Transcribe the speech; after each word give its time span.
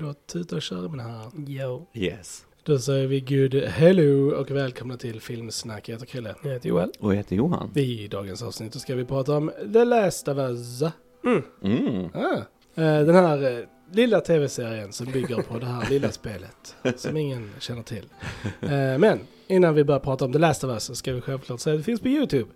Redo 0.00 0.10
att 0.10 0.26
tuta 0.26 0.56
och 0.56 0.62
köra 0.62 0.88
mina 0.88 1.02
herrar? 1.02 1.30
Jo. 1.46 1.86
Yes. 1.94 2.44
Då 2.62 2.78
säger 2.78 3.06
vi 3.06 3.20
good 3.20 3.54
hello 3.54 4.30
och 4.40 4.50
välkomna 4.50 4.96
till 4.96 5.20
Filmsnack. 5.20 5.88
Jag 5.88 5.94
heter 5.94 6.06
Krille. 6.06 6.34
Jag 6.42 6.50
heter 6.50 6.68
Joel. 6.68 6.92
Och 6.98 7.12
jag 7.12 7.16
heter 7.16 7.36
Johan. 7.36 7.70
I 7.74 8.08
dagens 8.08 8.42
avsnitt 8.42 8.80
ska 8.80 8.94
vi 8.94 9.04
prata 9.04 9.36
om 9.36 9.50
The 9.72 9.84
Last 9.84 10.28
of 10.28 10.38
Us. 10.38 10.82
Mm. 11.62 12.08
Ah. 12.14 12.36
Eh, 12.82 13.04
Den 13.04 13.14
här 13.14 13.58
eh, 13.58 13.64
lilla 13.92 14.20
tv-serien 14.20 14.92
som 14.92 15.06
bygger 15.06 15.42
på 15.42 15.58
det 15.58 15.66
här 15.66 15.90
lilla 15.90 16.12
spelet 16.12 16.74
som 16.96 17.16
ingen 17.16 17.50
känner 17.58 17.82
till. 17.82 18.04
Eh, 18.60 18.98
Men 18.98 19.18
innan 19.46 19.74
vi 19.74 19.84
börjar 19.84 20.00
prata 20.00 20.24
om 20.24 20.32
The 20.32 20.38
Last 20.38 20.64
of 20.64 20.70
Us 20.70 20.84
så 20.84 20.94
ska 20.94 21.12
vi 21.12 21.20
självklart 21.20 21.60
säga 21.60 21.74
att 21.74 21.80
det 21.80 21.84
finns 21.84 22.00
på 22.00 22.08
YouTube. 22.08 22.46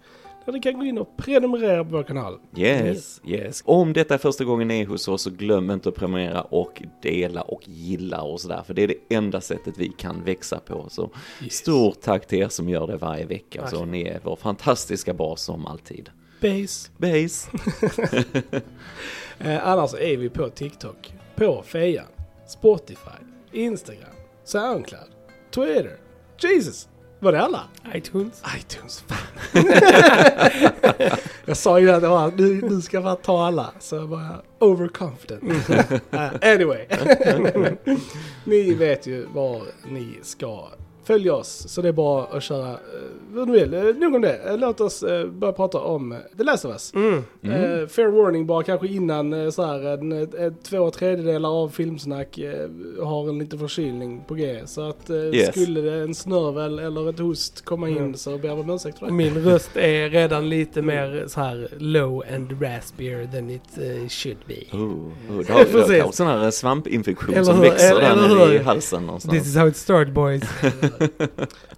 Där 0.44 0.52
ni 0.52 0.60
kan 0.60 0.78
gå 0.78 0.84
in 0.84 0.98
och 0.98 1.16
prenumerera 1.16 1.84
på 1.84 1.90
vår 1.90 2.02
kanal. 2.02 2.38
Yes, 2.56 3.20
yes. 3.26 3.62
Om 3.66 3.92
detta 3.92 4.14
är 4.14 4.18
första 4.18 4.44
gången 4.44 4.68
ni 4.68 4.80
är 4.80 4.86
hos 4.86 5.08
oss 5.08 5.22
så 5.22 5.30
glöm 5.30 5.70
inte 5.70 5.88
att 5.88 5.94
prenumerera 5.94 6.42
och 6.42 6.82
dela 7.02 7.42
och 7.42 7.62
gilla 7.68 8.22
och 8.22 8.40
sådär. 8.40 8.62
För 8.66 8.74
det 8.74 8.82
är 8.82 8.88
det 8.88 9.14
enda 9.16 9.40
sättet 9.40 9.74
vi 9.78 9.88
kan 9.88 10.24
växa 10.24 10.58
på. 10.58 10.86
Så 10.90 11.10
Yes. 11.42 11.52
stort 11.54 12.00
tack 12.00 12.26
till 12.26 12.38
er 12.38 12.48
som 12.48 12.68
gör 12.68 12.86
det 12.86 12.96
varje 12.96 13.24
vecka. 13.26 13.66
Så 13.66 13.84
ni 13.84 14.02
är 14.02 14.20
vår 14.22 14.36
fantastiska 14.36 15.14
bas 15.14 15.42
som 15.42 15.66
alltid. 15.66 16.10
Base. 16.40 16.90
Base. 16.98 17.50
Eh, 19.38 19.66
annars 19.68 19.94
är 19.94 20.16
vi 20.16 20.28
på 20.30 20.48
TikTok, 20.48 21.14
på 21.36 21.62
Fejan, 21.66 22.06
Spotify, 22.48 23.10
Instagram, 23.52 24.14
Soundcloud, 24.44 25.10
Twitter. 25.50 25.96
Jesus! 26.42 26.88
Var 27.20 27.32
det 27.32 27.42
alla? 27.42 27.60
iTunes. 27.94 28.42
iTunes, 28.58 29.04
fan. 29.06 29.18
jag 31.44 31.56
sa 31.56 31.80
ju 31.80 31.90
att 31.90 32.02
det 32.02 32.08
var, 32.08 32.32
nu, 32.36 32.60
nu 32.68 32.80
ska 32.80 33.00
bara 33.00 33.16
ta 33.16 33.46
alla, 33.46 33.72
så 33.80 33.96
jag 33.96 34.06
var 34.06 34.42
overconfident. 34.58 35.70
Eh, 36.10 36.30
anyway. 36.52 36.86
ni 38.44 38.74
vet 38.74 39.06
ju 39.06 39.26
var 39.26 39.62
ni 39.88 40.18
ska 40.22 40.68
följa 41.04 41.34
oss, 41.34 41.64
så 41.68 41.82
det 41.82 41.88
är 41.88 41.92
bara 41.92 42.24
att 42.24 42.42
köra 42.42 42.70
uh, 42.72 42.76
vad 43.32 43.48
ni 43.48 43.52
vill. 43.60 43.74
Uh, 43.74 43.96
nog 43.96 44.14
om 44.14 44.20
det. 44.22 44.36
Eh, 44.36 44.58
låt 44.58 44.80
oss 44.80 45.02
eh, 45.02 45.26
börja 45.26 45.52
prata 45.52 45.78
om 45.78 46.12
eh, 46.12 46.18
The 46.36 46.42
Last 46.44 46.64
of 46.64 46.70
Us. 46.72 46.94
Mm. 46.94 47.16
Eh, 47.42 47.86
fair 47.88 48.06
warning 48.22 48.46
bara 48.46 48.62
kanske 48.62 48.86
innan 48.86 49.32
uh, 49.32 49.50
så 49.50 49.62
här, 49.64 49.80
en, 49.86 50.12
ett- 50.12 50.62
två 50.64 50.90
tredjedelar 50.90 51.48
av 51.48 51.68
filmsnack 51.68 52.38
eh, 52.38 52.68
har 53.04 53.28
en 53.28 53.38
liten 53.38 53.58
förkylning 53.58 54.24
på 54.28 54.34
G. 54.34 54.60
Så 54.66 54.88
att 54.88 55.10
eh, 55.10 55.16
Yes. 55.16 55.48
skulle 55.50 55.80
det 55.80 55.94
en 56.02 56.14
snörvel 56.14 56.78
eller 56.78 57.10
ett 57.10 57.18
host 57.18 57.64
komma 57.64 57.88
in 57.88 57.94
Mm. 57.98 58.14
så 58.14 58.38
ber 58.38 58.48
jag 58.48 58.58
om 58.60 58.70
ursäkt 58.70 58.98
för 58.98 59.06
det. 59.06 59.12
Min 59.12 59.34
röst 59.44 59.76
är 59.76 60.10
redan 60.10 60.48
lite 60.48 60.82
mer 60.82 61.24
så 61.28 61.40
här 61.40 61.68
low 61.78 62.22
and 62.34 62.62
raspier 62.62 63.26
than 63.32 63.50
it 63.50 63.62
eh, 63.76 64.08
should 64.08 64.36
be. 64.46 64.76
Oh, 64.76 64.80
oh, 64.82 65.08
du 65.28 65.34
har, 65.52 65.64
du 65.94 66.02
har 66.02 66.12
sån 66.12 66.26
här 66.26 66.50
svampinfektion 66.50 67.34
Eller 67.34 67.44
som 67.44 67.56
hur? 67.56 67.62
växer 67.62 67.94
där 67.94 68.12
Eller 68.12 68.34
nere 68.46 68.54
i 68.54 68.58
halsen 68.58 68.98
This 69.00 69.06
någonstans. 69.06 69.46
is 69.46 69.56
how 69.56 69.68
it 69.68 69.76
started 69.76 70.12
boys. 70.14 70.42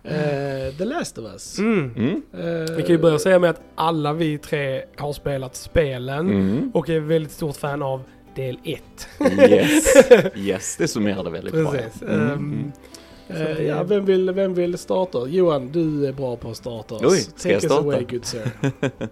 Eh, 0.02 0.74
The 0.78 0.84
Last 0.84 1.18
of 1.18 1.24
Us. 1.32 1.58
Mm. 1.58 1.90
Mm. 1.96 2.22
Eh, 2.32 2.76
Vi 2.76 2.82
kan 2.82 2.90
ju 2.90 2.98
börja 2.98 3.18
säga 3.18 3.38
med 3.38 3.50
att 3.50 3.60
alla 3.74 4.12
vi 4.12 4.38
tre 4.38 4.82
har 4.96 5.12
spelat 5.12 5.56
spelen 5.56 6.28
Mm. 6.30 6.70
och 6.74 6.88
är 6.90 7.00
väldigt 7.00 7.32
stort 7.32 7.56
fan 7.56 7.82
av 7.82 8.02
del 8.34 8.58
1. 8.64 8.82
Yes. 9.50 9.96
yes, 10.36 10.76
det 10.76 10.88
summerar 10.88 11.24
det 11.24 11.30
väldigt 11.30 11.52
bra. 11.52 11.62
ja. 11.62 11.70
Precis. 11.70 12.02
Mm. 12.02 12.20
Ehm, 12.20 12.32
Mm. 12.32 12.72
Eh, 13.28 13.62
ja, 13.66 13.82
vem 13.82 14.04
vill, 14.04 14.30
vem 14.30 14.54
vill 14.54 14.78
starta? 14.78 15.26
Johan, 15.28 15.68
du 15.72 16.06
är 16.06 16.12
bra 16.12 16.36
på 16.36 16.50
att 16.50 16.56
starta 16.56 16.94
oss. 16.94 17.02
Oj, 17.04 17.18
ska 17.20 17.30
Take 17.42 17.52
jag 17.52 17.62
starta? 17.62 17.82
away 17.82 18.04
good 18.10 18.24
sir. 18.24 18.50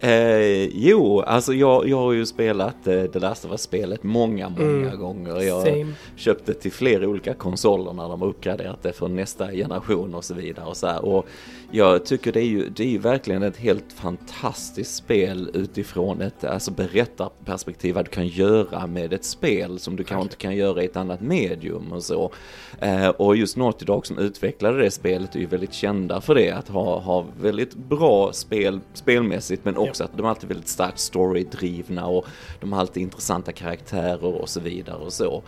Eh, 0.00 0.64
jo, 0.64 1.20
alltså 1.20 1.52
jag, 1.54 1.88
jag 1.88 1.96
har 1.96 2.12
ju 2.12 2.26
spelat 2.26 2.86
eh, 2.86 3.02
Det 3.02 3.18
Last 3.18 3.44
of 3.44 3.50
Us-spelet 3.50 4.02
många, 4.02 4.48
många 4.48 4.62
Mm. 4.88 4.98
gånger. 4.98 5.40
Jag 5.40 5.62
Same. 5.66 5.92
köpte 6.16 6.54
till 6.54 6.72
flera 6.72 7.08
olika 7.08 7.34
konsoler 7.34 7.92
när 7.92 8.08
de 8.08 8.22
har 8.22 8.28
uppgraderat 8.28 8.82
det 8.82 8.92
för 8.92 9.08
nästa 9.08 9.50
generation 9.52 10.14
och 10.14 10.24
så 10.24 10.34
vidare. 10.34 10.66
Och, 10.66 10.76
så 10.76 10.86
här. 10.86 11.04
och 11.04 11.26
jag 11.70 12.04
tycker 12.04 12.32
det 12.32 12.40
är, 12.40 12.46
ju, 12.46 12.68
det 12.68 12.82
är 12.82 12.88
ju 12.88 12.98
verkligen 12.98 13.42
ett 13.42 13.56
helt 13.56 13.92
fantastiskt 13.92 14.94
spel 14.94 15.50
utifrån 15.54 16.20
ett 16.20 16.44
alltså 16.44 16.70
berättarperspektiv 16.70 17.94
vad 17.94 18.04
du 18.04 18.10
kan 18.10 18.26
göra 18.26 18.86
med 18.86 19.12
ett 19.12 19.24
spel 19.24 19.78
som 19.78 19.96
du 19.96 20.04
kanske 20.04 20.22
inte 20.22 20.36
kan 20.36 20.56
göra 20.56 20.82
i 20.82 20.84
ett 20.84 20.96
annat 20.96 21.20
medium 21.20 21.92
och 21.92 22.02
så. 22.02 22.32
Eh, 22.80 23.08
och 23.08 23.36
just 23.36 23.56
Naughty 23.56 23.84
Dog 23.84 24.06
som 24.06 24.18
utvecklade 24.18 24.82
det 24.82 24.90
spelet 24.90 25.34
är 25.34 25.40
ju 25.40 25.46
väldigt 25.46 25.72
kända 25.72 26.20
för 26.20 26.34
det, 26.34 26.50
att 26.50 26.68
ha, 26.68 26.98
ha 26.98 27.26
väldigt 27.40 27.74
bra 27.74 28.32
spel 28.32 28.80
spelmässigt 28.94 29.64
men 29.64 29.76
också 29.76 30.04
att 30.04 30.16
de 30.16 30.26
alltid 30.26 30.44
är 30.44 30.48
väldigt 30.48 30.68
starkt 30.68 30.98
storydrivna 30.98 32.06
och 32.06 32.26
de 32.60 32.72
har 32.72 32.80
alltid 32.80 33.02
intressanta 33.02 33.52
karaktärer 33.52 34.40
och 34.40 34.48
så 34.48 34.60
vidare 34.60 34.96
och 34.96 35.12
så. 35.12 35.42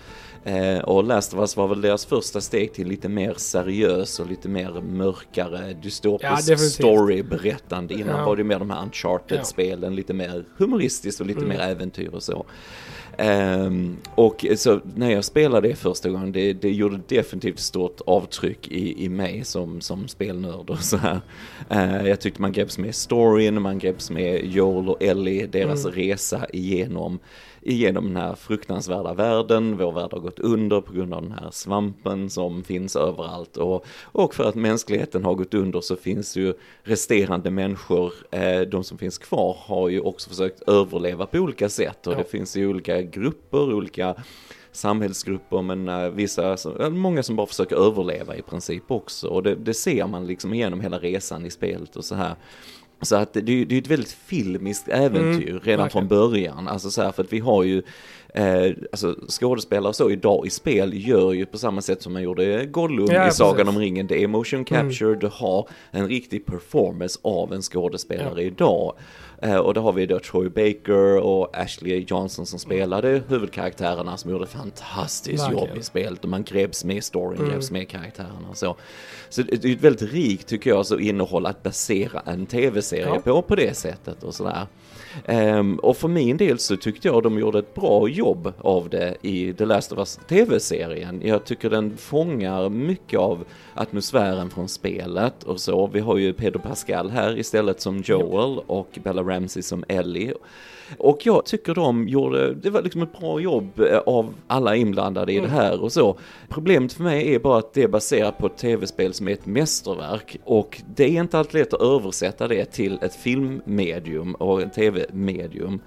Eh, 0.45 0.79
och 0.79 1.05
Last 1.05 1.35
of 1.35 1.41
Us 1.41 1.57
var 1.57 1.69
väl 1.69 1.81
deras 1.81 2.07
första 2.07 2.41
steg 2.41 2.73
till 2.73 2.89
lite 2.89 3.09
mer 3.09 3.35
seriös 3.37 4.21
och 4.21 4.27
lite 4.31 4.49
mer 4.49 4.71
mörkare 4.81 5.69
Ja, 5.69 5.75
dystopisk 5.83 6.31
definitivt. 6.47 6.73
story 6.73 7.23
berättande. 7.23 7.95
Innan 7.95 8.19
Ja. 8.19 8.27
var 8.27 8.37
det 8.37 8.45
mer 8.45 8.59
de 8.59 8.71
här 8.71 8.77
Ja. 8.79 8.83
Uncharted-spelen, 8.85 9.95
lite 9.97 10.15
mer 10.15 10.45
humoristiskt 10.57 11.21
och 11.21 11.27
lite 11.27 11.41
Mm. 11.45 11.49
mer 11.49 11.61
äventyr 11.61 12.09
och 12.15 12.23
så. 12.23 12.45
Ehm, 13.19 13.97
och 14.15 14.47
så 14.57 14.81
när 14.95 15.11
jag 15.11 15.25
spelade 15.25 15.69
det 15.69 15.75
första 15.75 16.09
gången, 16.11 16.33
det, 16.33 16.53
det 16.53 16.71
gjorde 16.71 17.01
definitivt 17.09 17.59
stort 17.59 18.01
avtryck 18.07 18.69
i, 18.69 19.05
i 19.05 19.09
mig 19.09 19.45
som, 19.45 19.81
som 19.81 20.09
spelnörd 20.09 20.71
och 20.71 20.79
så 20.81 20.97
här. 20.97 21.21
Eh, 21.71 22.07
jag 22.09 22.21
tyckte 22.21 22.41
man 22.43 22.53
greps 22.53 22.79
med 22.79 22.95
storyn, 22.95 23.63
man 23.63 23.79
greps 23.79 24.11
med 24.11 24.45
Joel 24.45 24.89
och 24.89 25.03
Ellie, 25.03 25.47
deras 25.47 25.85
Mm. 25.85 25.97
resa 25.97 26.47
igenom, 26.53 27.19
igenom 27.63 28.05
den 28.07 28.17
här 28.17 28.35
fruktansvärda 28.35 29.15
världen. 29.15 29.77
Vår 29.77 29.93
värld 29.93 30.13
har 30.13 30.21
gått 30.21 30.39
under 30.39 30.81
på 30.81 30.93
grund 30.93 31.15
av 31.15 31.23
den 31.23 31.33
här 31.33 31.51
svampen 31.51 32.31
som 32.31 32.65
finns 32.65 32.97
överallt. 32.97 33.57
Och, 33.57 33.87
och 34.03 34.35
för 34.35 34.45
att 34.49 34.55
mänskligheten 34.55 35.25
har 35.25 35.35
gått 35.35 35.55
under 35.55 35.81
så 35.81 35.97
finns 35.97 36.37
ju 36.37 36.55
resterande 36.83 37.51
människor, 37.51 38.13
eh, 38.31 38.61
de 38.61 38.85
som 38.85 38.99
finns 38.99 39.19
kvar, 39.19 39.57
har 39.61 39.89
ju 39.89 40.01
också 40.01 40.29
försökt 40.31 40.63
överleva 40.69 41.27
på 41.27 41.39
olika 41.39 41.69
sätt. 41.69 42.07
Och 42.07 42.13
Ja. 42.13 42.19
det 42.19 42.25
finns 42.25 42.57
ju 42.57 42.67
olika 42.69 43.03
grupper, 43.03 43.75
olika 43.75 44.15
samhällsgrupper 44.73 45.63
men 45.63 45.89
eh, 45.89 46.09
vissa, 46.11 46.57
många 46.91 47.23
som 47.23 47.37
bara 47.37 47.47
försöker 47.47 47.77
överleva 47.77 48.37
i 48.37 48.43
princip 48.43 48.91
också 48.91 49.29
och 49.29 49.43
det, 49.43 49.55
det 49.55 49.75
ser 49.75 50.07
man 50.07 50.27
liksom 50.27 50.55
igenom 50.55 50.81
hela 50.81 50.99
resan 50.99 51.47
i 51.47 51.51
spelet 51.51 51.97
och 51.97 52.05
så 52.05 52.15
här. 52.15 52.35
Så 53.03 53.17
att 53.17 53.33
det, 53.33 53.41
det 53.41 53.53
är 53.53 53.73
ju 53.73 53.79
ett 53.79 53.87
väldigt 53.87 54.13
filmiskt 54.13 54.89
äventyr 54.89 55.49
Mm, 55.51 55.61
redan 55.63 55.63
verkligen. 55.65 55.91
från 55.91 56.09
början. 56.09 56.69
Alltså 56.69 56.91
så 56.91 57.03
här, 57.03 57.13
för 57.13 57.23
att 57.25 57.33
vi 57.33 57.39
har 57.39 57.63
ju, 57.65 57.83
eh, 58.35 58.73
alltså 58.93 59.15
skådespelare 59.29 59.93
så 59.93 60.11
idag 60.11 60.47
i 60.47 60.51
spel 60.51 61.07
gör 61.09 61.33
ju 61.33 61.47
på 61.47 61.59
samma 61.59 61.81
sätt 61.81 62.03
som 62.03 62.13
man 62.13 62.23
gjorde 62.23 62.67
Gollum 62.67 63.07
Ja, 63.11 63.29
i 63.29 63.33
Sagan 63.33 63.57
precis. 63.57 63.69
om 63.77 63.79
ringen. 63.83 64.07
Det 64.07 64.23
är 64.23 64.27
motion 64.29 64.65
capture, 64.65 65.15
du 65.15 65.29
har 65.33 65.69
en 65.91 66.09
riktig 66.09 66.47
performance 66.47 67.19
av 67.23 67.53
en 67.53 67.63
skådespelare 67.63 68.43
idag. 68.43 68.95
Eh, 69.43 69.57
och 69.57 69.75
då 69.75 69.81
har 69.81 69.93
vi 69.93 70.07
då 70.07 70.19
Troy 70.19 70.49
Baker 70.49 71.17
och 71.17 71.57
Ashley 71.59 72.05
Johnson 72.09 72.47
som 72.47 72.59
spelade 72.59 73.23
huvudkaraktärerna 73.29 74.17
som 74.17 74.31
gjorde 74.31 74.47
fantastiskt 74.47 75.43
Verkligen. 75.45 75.69
jobb 75.69 75.79
i 75.79 75.83
spelet 75.83 76.23
och 76.25 76.29
man 76.31 76.43
greps 76.45 76.85
med 76.85 77.05
storyn, 77.05 77.39
Mm. 77.39 77.51
greps 77.53 77.71
med 77.71 77.89
karaktärerna 77.89 78.49
och 78.51 78.57
så. 78.57 78.77
Så 79.29 79.43
det 79.43 79.57
det 79.63 79.69
är 79.69 79.73
ett 79.73 79.81
väldigt 79.85 80.13
rikt 80.13 80.47
tycker 80.47 80.71
jag, 80.71 80.87
så 80.87 80.99
innehåll 80.99 81.47
att 81.47 81.63
basera 81.63 82.23
en 82.27 82.47
tv-serie 82.47 83.07
Ja. 83.15 83.21
på 83.21 83.43
på 83.43 83.55
det 83.55 83.77
sättet 83.77 84.23
och 84.23 84.35
sådär. 84.35 84.67
Ehm, 85.25 85.77
och 85.79 85.97
för 85.97 86.09
min 86.09 86.37
del 86.37 86.59
så 86.59 86.77
tyckte 86.77 87.09
jag 87.09 87.23
de 87.23 87.39
gjorde 87.39 87.59
ett 87.59 87.75
bra 87.75 88.09
jobb 88.09 88.53
av 88.59 88.89
det 88.89 89.17
i 89.23 89.53
The 89.53 89.65
Last 89.65 89.93
of 89.93 89.99
Us 89.99 90.21
tv-serien. 90.29 91.21
Jag 91.25 91.45
tycker 91.45 91.71
den 91.71 91.97
fångar 91.97 92.69
mycket 92.69 93.21
av 93.21 93.45
atmosfären 93.75 94.51
från 94.51 94.69
spelet 94.69 95.43
och 95.43 95.61
så. 95.61 95.87
Vi 95.87 96.01
har 96.01 96.17
ju 96.17 96.33
Pedro 96.33 96.59
Pascal 96.59 97.11
här 97.11 97.39
istället 97.39 97.81
som 97.81 97.99
Joel 97.99 98.59
och 98.67 98.99
Bella 99.03 99.23
Ramsey 99.23 99.63
som 99.63 99.85
Ellie. 99.89 100.35
Och 100.99 101.27
jag 101.27 101.45
tycker 101.45 101.75
de 101.75 102.09
gjorde, 102.09 102.55
det 102.55 102.71
var 102.71 102.83
liksom 102.83 103.03
ett 103.03 103.19
bra 103.19 103.41
jobb 103.41 103.81
eh, 103.81 103.99
av 103.99 104.35
alla 104.47 104.77
inblandade 104.77 105.33
i 105.33 105.41
det 105.41 105.49
här 105.49 105.83
och 105.83 105.93
så. 105.93 106.19
Problemet 106.49 106.93
för 106.93 107.03
mig 107.03 107.35
är 107.35 107.39
bara 107.39 107.59
att 107.59 107.73
det 107.73 107.83
är 107.83 107.89
baserat 107.89 108.39
på 108.39 108.47
ett 108.47 108.57
tv-spel 108.57 109.15
som 109.15 109.29
är 109.29 109.33
ett 109.33 109.47
mästerverk 109.47 110.37
och 110.45 110.83
det 110.95 111.05
är 111.05 111.21
inte 111.21 111.39
alltid 111.39 111.61
lätt 111.61 111.75
att 111.75 111.83
översätta 111.83 112.49
det 112.49 112.65
till 112.65 112.99
ett 113.03 113.15
filmmedium 113.15 114.35
och 114.35 114.63
ett 114.63 114.75
tv-medium. 114.75 115.81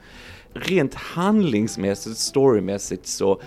Rent 0.53 0.93
handlingsmässigt, 0.93 2.17
storymässigt 2.17 3.07
så 3.07 3.41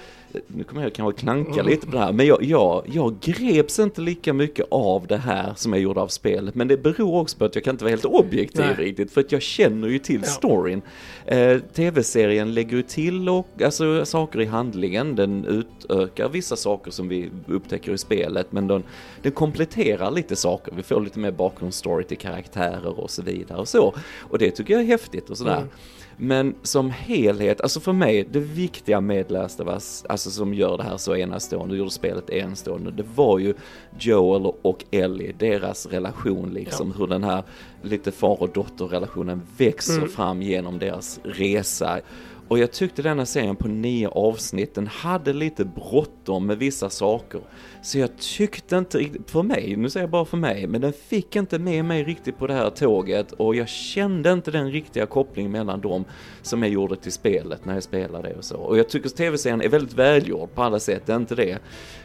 nu 0.47 0.65
kommer 0.65 0.83
jag 0.83 0.93
kanske 0.95 1.21
klanka 1.21 1.63
lite 1.63 1.87
på 1.87 1.93
det 1.93 1.99
här, 1.99 2.13
men 2.13 2.27
jag, 2.27 2.43
jag, 2.43 2.83
jag 2.93 3.21
greps 3.21 3.79
inte 3.79 4.01
lika 4.01 4.33
mycket 4.33 4.67
av 4.71 5.07
det 5.07 5.17
här 5.17 5.53
som 5.57 5.73
jag 5.73 5.83
gjorde 5.83 6.01
av 6.01 6.09
spelet. 6.09 6.55
Men 6.55 6.69
det 6.69 6.77
beror 6.77 7.21
också 7.21 7.39
på 7.39 7.45
att 7.45 7.55
jag 7.55 7.65
kan 7.65 7.75
inte 7.75 7.85
vara 7.85 7.91
helt 7.91 8.05
objektiv 8.05 8.65
Nej. 8.77 8.87
riktigt, 8.87 9.11
för 9.13 9.21
att 9.21 9.33
jag 9.33 9.43
känner 9.43 9.89
ju 9.89 9.99
till 9.99 10.21
Ja. 10.25 10.29
storyn. 10.29 10.83
Eh, 11.27 11.59
Tv-serien 11.75 12.55
lägger 12.55 12.77
ju 12.77 12.83
till 12.83 13.29
och, 13.29 13.63
alltså, 13.65 14.05
saker 14.05 14.41
i 14.41 14.45
handlingen, 14.45 15.17
den 15.17 15.45
utökar 15.45 16.29
vissa 16.29 16.57
saker 16.57 16.91
som 16.91 17.09
vi 17.09 17.31
upptäcker 17.47 17.93
i 17.93 17.99
spelet, 17.99 18.53
men 18.53 18.67
den, 18.69 18.83
den 19.23 19.33
kompletterar 19.33 20.11
lite 20.11 20.37
saker. 20.37 20.73
Vi 20.77 20.83
får 20.83 21.01
lite 21.01 21.19
mer 21.19 21.31
bakgrundsstory 21.31 22.05
till 22.05 22.19
karaktärer 22.19 23.01
och 23.01 23.11
så 23.11 23.23
vidare 23.23 23.59
och 23.59 23.69
så. 23.69 23.95
Och 24.21 24.39
det 24.39 24.51
tycker 24.51 24.75
jag 24.75 24.83
är 24.83 24.87
häftigt 24.87 25.31
och 25.31 25.39
sådär. 25.39 25.57
Mm. 25.57 25.69
Men 26.17 26.55
som 26.63 26.91
helhet, 26.91 27.61
alltså 27.61 27.81
för 27.81 27.93
mig, 27.93 28.29
det 28.31 28.41
viktiga 28.41 29.01
med 29.01 29.31
Last 29.31 29.61
of 29.61 29.69
Us, 29.69 30.05
alltså 30.09 30.31
som 30.31 30.55
gör 30.55 30.77
det 30.77 30.83
här 30.83 30.97
så 30.97 31.17
enastående, 31.17 31.77
gjorde 31.77 31.91
spelet 31.91 32.31
enastående, 32.31 32.91
det 32.91 33.05
var 33.15 33.39
ju 33.39 33.55
Joel 33.99 34.53
och 34.63 34.85
Ellie, 34.91 35.35
deras 35.39 35.87
relation 35.87 36.51
liksom, 36.55 36.93
hur 36.99 37.07
den 37.07 37.25
här 37.25 37.43
lite 37.83 38.13
far 38.13 38.43
och 38.43 38.49
dotterrelationen 38.49 39.43
växer 39.57 39.97
Mm. 39.97 40.09
fram 40.09 40.43
genom 40.43 40.79
deras 40.79 41.21
resa. 41.25 42.01
Och 42.49 42.59
jag 42.59 42.73
tyckte 42.73 43.03
denna 43.03 43.27
serien 43.27 43.57
på 43.57 43.69
nio 43.69 44.09
avsnitt, 44.09 44.75
den 44.75 44.87
hade 44.87 45.33
lite 45.33 45.65
bråttom 45.65 46.47
med 46.47 46.59
vissa 46.59 46.91
saker. 46.91 47.41
Så 47.83 47.99
jag 47.99 48.11
tyckte 48.19 48.77
inte 48.77 48.99
riktigt, 48.99 49.31
för 49.31 49.43
mig, 49.43 49.77
nu 49.77 49.91
säger 49.91 50.05
jag 50.05 50.11
bara 50.11 50.25
för 50.25 50.37
mig, 50.37 50.67
men 50.67 50.81
den 50.81 50.93
fick 50.93 51.37
inte 51.37 51.59
med 51.59 51.85
mig 51.85 52.05
riktigt 52.05 52.39
på 52.39 52.47
det 52.47 52.55
här 52.55 52.71
tåget 52.71 53.33
och 53.33 53.55
jag 53.57 53.69
kände 53.69 54.33
inte 54.33 54.51
den 54.51 54.71
riktiga 54.71 55.07
kopplingen 55.07 55.53
mellan 55.53 55.81
dem 55.81 56.05
som 56.43 56.63
jag 56.63 56.73
gjorde 56.73 56.97
till 56.97 57.13
spelet 57.13 57.65
när 57.65 57.75
jag 57.75 57.83
spelade 57.83 58.35
och 58.35 58.45
så. 58.45 58.57
Och 58.57 58.79
jag 58.79 58.89
tycker 58.89 59.09
tv-serien 59.09 59.61
är 59.61 59.69
väldigt 59.69 59.95
välgjord 59.95 60.55
på 60.55 60.63
alla 60.63 60.81
sätt, 60.81 61.03
det 61.07 61.13
är 61.13 61.17
inte 61.17 61.35
det. 61.35 61.59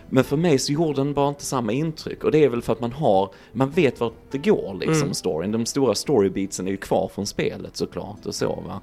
Men 0.10 0.24
för 0.24 0.38
mig 0.38 0.60
så 0.60 0.74
gjorde 0.74 0.94
den 1.00 1.14
bara 1.14 1.30
inte 1.30 1.46
samma 1.46 1.72
intryck 1.72 2.24
och 2.24 2.32
det 2.32 2.44
är 2.44 2.50
väl 2.50 2.62
för 2.62 2.74
att 2.74 2.80
man 2.82 2.92
har, 2.92 3.30
man 3.52 3.70
vet 3.70 4.00
vart 4.00 4.14
det 4.32 4.38
går 4.38 4.74
liksom 4.80 5.02
Mm. 5.02 5.14
storyn. 5.14 5.52
De 5.52 5.66
stora 5.66 5.96
storybeatsen 5.96 6.68
är 6.68 6.72
ju 6.72 6.78
kvar 6.78 7.08
från 7.08 7.28
spelet 7.28 7.78
såklart 7.78 8.26
och 8.26 8.36
så 8.36 8.48
va. 8.68 8.82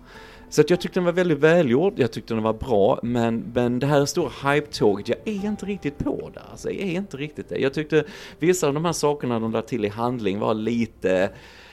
Så 0.50 0.60
att 0.60 0.70
jag 0.70 0.80
tyckte 0.80 1.00
den 1.00 1.04
var 1.04 1.12
väldigt 1.12 1.38
välgjord, 1.38 1.92
jag 1.96 2.12
tyckte 2.12 2.34
den 2.34 2.42
var 2.42 2.52
bra, 2.52 2.98
men, 3.02 3.50
men 3.54 3.78
det 3.78 3.86
här 3.86 4.04
stora 4.04 4.30
hype-tåget, 4.44 5.08
jag 5.08 5.18
är 5.24 5.46
inte 5.46 5.66
riktigt 5.66 5.98
på 5.98 6.30
det. 6.34 6.40
Alltså, 6.50 6.70
jag 6.70 6.88
är 6.88 6.92
inte 6.92 7.16
riktigt 7.16 7.48
det. 7.48 7.58
Jag 7.58 7.74
tyckte 7.74 8.04
vissa 8.38 8.66
av 8.66 8.74
de 8.74 8.84
här 8.84 8.92
sakerna 8.92 9.40
de 9.40 9.52
lade 9.52 9.68
till 9.68 9.84
i 9.84 9.88
handling 9.88 10.38
var 10.38 10.54
lite, 10.54 11.30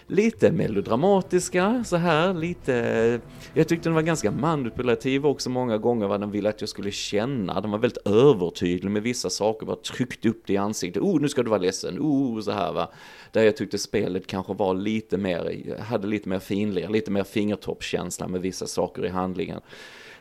lite 0.07 0.51
melodramatiska, 0.51 1.83
så 1.87 1.95
här, 1.95 2.33
lite... 2.33 3.19
Jag 3.53 3.67
tyckte 3.67 3.89
den 3.89 3.95
var 3.95 4.01
ganska 4.01 4.31
manipulativ 4.31 5.25
också 5.25 5.49
många 5.49 5.77
gånger 5.77 6.07
vad 6.07 6.19
den 6.19 6.31
ville 6.31 6.49
att 6.49 6.61
jag 6.61 6.69
skulle 6.69 6.91
känna. 6.91 7.61
Den 7.61 7.71
var 7.71 7.79
väldigt 7.79 8.07
övertydlig 8.07 8.91
med 8.91 9.03
vissa 9.03 9.29
saker, 9.29 9.65
bara 9.65 9.75
tryckt 9.75 10.25
upp 10.25 10.43
det 10.47 10.53
i 10.53 10.57
ansiktet. 10.57 11.03
Oh, 11.03 11.21
nu 11.21 11.29
ska 11.29 11.43
du 11.43 11.49
vara 11.49 11.59
ledsen, 11.59 11.99
oh, 11.99 12.41
så 12.41 12.51
här 12.51 12.73
va. 12.73 12.91
Där 13.31 13.43
jag 13.43 13.57
tyckte 13.57 13.77
spelet 13.77 14.27
kanske 14.27 14.53
var 14.53 14.73
lite 14.73 15.17
mer, 15.17 15.75
hade 15.79 16.07
lite 16.07 16.29
mer 16.29 16.39
finlir, 16.39 16.87
lite 16.87 17.11
mer 17.11 17.23
fingertoppskänsla 17.23 18.27
med 18.27 18.41
vissa 18.41 18.67
saker 18.67 19.05
i 19.05 19.09
handlingen. 19.09 19.61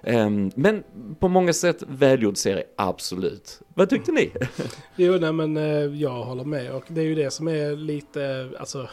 Ehm, 0.03 0.51
men 0.55 0.83
på 1.19 1.29
många 1.29 1.53
sätt 1.53 1.83
välgjord 1.89 2.37
serie, 2.37 2.65
absolut. 2.77 3.61
Vad 3.75 3.91
tyckte 3.91 4.13
ni? 4.13 4.31
Jo, 4.97 5.19
nej 5.21 5.33
men 5.33 5.57
eh, 5.57 6.03
jag 6.03 6.25
håller 6.25 6.45
med 6.45 6.73
och 6.73 6.85
det 6.89 7.01
är 7.01 7.05
ju 7.05 7.15
det 7.15 7.31
som 7.31 7.49
är 7.49 7.77
lite, 7.77 8.51
alltså 8.59 8.89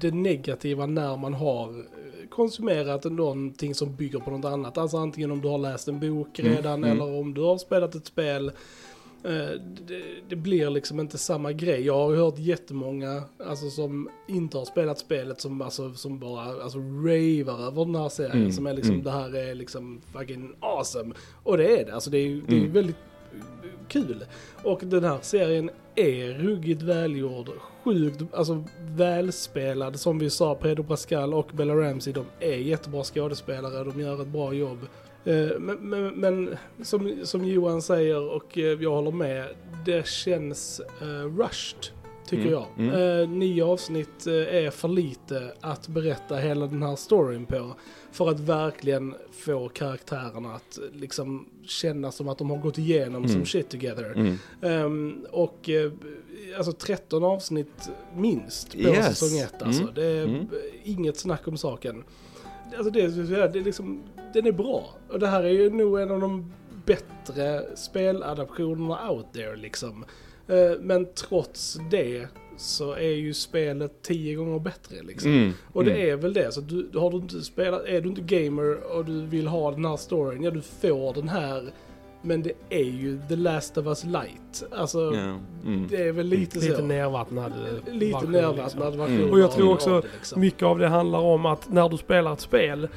det 0.00 0.10
negativa 0.10 0.86
när 0.86 1.16
man 1.16 1.34
har 1.34 1.68
eh, 1.68 2.28
konsumerat 2.28 3.04
någonting 3.04 3.74
som 3.74 3.94
bygger 3.96 4.18
på 4.18 4.30
något 4.30 4.44
annat. 4.44 4.78
Alltså 4.78 4.96
antingen 4.96 5.30
om 5.30 5.40
du 5.40 5.48
har 5.48 5.58
läst 5.58 5.88
en 5.88 6.00
bok 6.00 6.38
Mm, 6.38 6.52
redan 6.56 6.84
mm. 6.84 6.90
eller 6.90 7.20
om 7.20 7.34
du 7.34 7.40
har 7.40 7.58
spelat 7.58 7.94
ett 7.94 8.06
spel. 8.06 8.52
Eh, 9.24 9.60
Det, 9.86 10.02
det 10.28 10.36
blir 10.36 10.70
liksom 10.70 11.00
inte 11.00 11.18
samma 11.18 11.52
grej. 11.52 11.80
Jag 11.86 11.94
har 11.94 12.14
hört 12.16 12.38
jättemånga 12.38 13.22
alltså, 13.46 13.70
som 13.70 14.08
inte 14.28 14.58
har 14.58 14.64
spelat 14.64 14.98
spelet 14.98 15.40
som, 15.40 15.62
alltså, 15.62 15.94
som 15.94 16.18
bara 16.18 16.62
alltså, 16.62 16.78
ravar 16.78 17.66
över 17.66 17.84
den 17.84 17.94
här 17.94 18.08
serien. 18.08 18.38
Mm, 18.38 18.52
Som 18.52 18.66
är 18.66 18.74
liksom, 18.74 18.92
mm. 18.94 19.04
det 19.04 19.10
här 19.10 19.36
är 19.36 19.54
liksom 19.54 20.00
fucking 20.12 20.52
awesome. 20.60 21.14
Och 21.42 21.56
det 21.56 21.80
är 21.80 21.84
det. 21.86 21.94
Alltså 21.94 22.10
det 22.10 22.18
är 22.18 22.42
det 22.48 22.54
är 22.56 22.58
Mm. 22.60 22.72
väldigt 22.72 22.96
kul. 23.90 24.24
Och 24.62 24.80
den 24.82 25.04
här 25.04 25.18
serien 25.22 25.70
är 25.94 26.32
ruggigt 26.32 26.82
välgjord, 26.82 27.50
sjukt 27.84 28.22
alltså 28.32 28.64
välspelad. 28.78 30.00
Som 30.00 30.18
vi 30.18 30.30
sa, 30.30 30.54
Pedro 30.54 30.84
Pascal 30.84 31.34
och 31.34 31.50
Bella 31.52 31.74
Ramsey, 31.74 32.12
de 32.12 32.24
är 32.40 32.56
jättebra 32.56 33.04
skådespelare, 33.04 33.84
de 33.84 34.00
gör 34.00 34.22
ett 34.22 34.28
bra 34.28 34.52
jobb. 34.52 34.78
Eh, 35.24 35.58
men, 35.58 35.76
men, 35.76 36.14
men 36.14 36.56
som, 36.82 37.16
som 37.22 37.44
Johan 37.44 37.82
säger 37.82 38.34
och 38.36 38.58
eh, 38.58 38.82
jag 38.82 38.90
håller 38.90 39.10
med, 39.10 39.48
det 39.84 40.06
känns 40.06 40.80
uh, 41.02 41.38
rushed. 41.38 41.99
Tycker 42.30 42.42
Mm, 42.46 42.52
jag. 42.52 42.66
mm. 42.78 43.20
Eh, 43.22 43.28
nio 43.28 43.64
avsnitt 43.64 44.26
eh, 44.26 44.34
är 44.34 44.70
för 44.70 44.88
lite 44.88 45.52
att 45.60 45.88
berätta 45.88 46.36
hela 46.36 46.66
den 46.66 46.82
här 46.82 46.96
storyn 46.96 47.46
på. 47.46 47.74
För 48.12 48.30
att 48.30 48.40
verkligen 48.40 49.14
få 49.32 49.68
karaktärerna 49.68 50.54
att 50.54 50.78
eh, 50.78 50.84
liksom 51.00 51.46
känna 51.66 52.12
som 52.12 52.28
att 52.28 52.38
de 52.38 52.50
har 52.50 52.58
gått 52.58 52.78
igenom 52.78 53.24
Mm. 53.24 53.28
som 53.28 53.46
shit 53.46 53.68
together. 53.68 54.12
Mm. 54.16 54.36
Ehm, 54.62 55.26
och 55.30 55.68
eh, 55.70 55.92
alltså 56.56 56.72
13 56.72 57.24
avsnitt 57.24 57.90
minst 58.16 58.72
på 58.72 58.78
Yes. 58.78 59.18
säsong 59.18 59.38
1 59.38 59.62
alltså. 59.62 59.82
Mm. 59.82 59.94
Det 59.94 60.04
är 60.06 60.24
Mm. 60.24 60.46
inget 60.84 61.16
snack 61.16 61.48
om 61.48 61.56
saken. 61.56 62.04
Alltså 62.76 62.90
det, 62.90 63.08
det, 63.08 63.48
det 63.48 63.58
är 63.58 63.64
liksom, 63.64 64.02
den 64.34 64.46
är 64.46 64.52
bra. 64.52 64.90
Och 65.08 65.18
det 65.18 65.26
här 65.26 65.42
är 65.42 65.48
ju 65.50 65.70
nog 65.70 66.00
en 66.00 66.10
av 66.10 66.20
de 66.20 66.52
bättre 66.86 67.62
speladaptionerna 67.76 69.10
out 69.10 69.26
there 69.32 69.56
liksom. 69.56 70.04
Eh, 70.48 70.78
men 70.80 71.06
trots 71.28 71.78
det 71.90 72.26
så 72.56 72.92
är 72.92 73.10
ju 73.14 73.34
spelet 73.34 74.02
tio 74.02 74.34
gånger 74.34 74.58
bättre 74.58 74.96
liksom. 75.02 75.30
Mm. 75.32 75.52
Och 75.72 75.84
det 75.84 75.90
Mm. 75.94 76.08
är 76.12 76.16
väl 76.16 76.32
det. 76.32 76.52
Så 76.52 76.60
du, 76.60 76.90
har 76.94 77.10
du 77.10 77.16
inte 77.16 77.40
spelat, 77.40 77.84
är 77.86 78.00
du 78.00 78.08
inte 78.08 78.20
gamer 78.20 78.92
och 78.96 79.04
du 79.04 79.26
vill 79.26 79.46
ha 79.46 79.70
den 79.70 79.84
här 79.84 79.96
storyn, 79.96 80.42
ja 80.42 80.50
du 80.50 80.60
får 80.62 81.14
den 81.14 81.28
här. 81.28 81.70
Men 82.22 82.42
det 82.42 82.52
är 82.70 82.84
ju 82.84 83.20
The 83.28 83.36
Last 83.36 83.78
of 83.78 83.86
Us 83.86 84.04
Light. 84.04 84.62
Alltså, 84.72 84.98
Ja. 85.14 85.38
Mm. 85.66 85.86
det 85.90 85.96
är 86.08 86.12
väl 86.12 86.26
lite, 86.26 86.58
Lite 86.58 86.76
så. 86.76 86.82
nervattnad 86.84 87.52
Lite 87.92 88.14
version, 88.14 88.32
nervattnad 88.32 88.64
liksom. 88.86 88.98
version. 89.00 89.16
Mm. 89.16 89.30
Och 89.30 89.40
jag 89.40 89.52
tror 89.52 89.72
också 89.72 90.00
det, 90.00 90.08
liksom. 90.18 90.40
Mycket 90.40 90.62
av 90.62 90.78
det 90.78 90.88
handlar 90.88 91.18
om 91.18 91.46
att 91.46 91.72
när 91.72 91.88
du 91.88 91.96
spelar 91.96 92.32
ett 92.32 92.40
spel, 92.40 92.88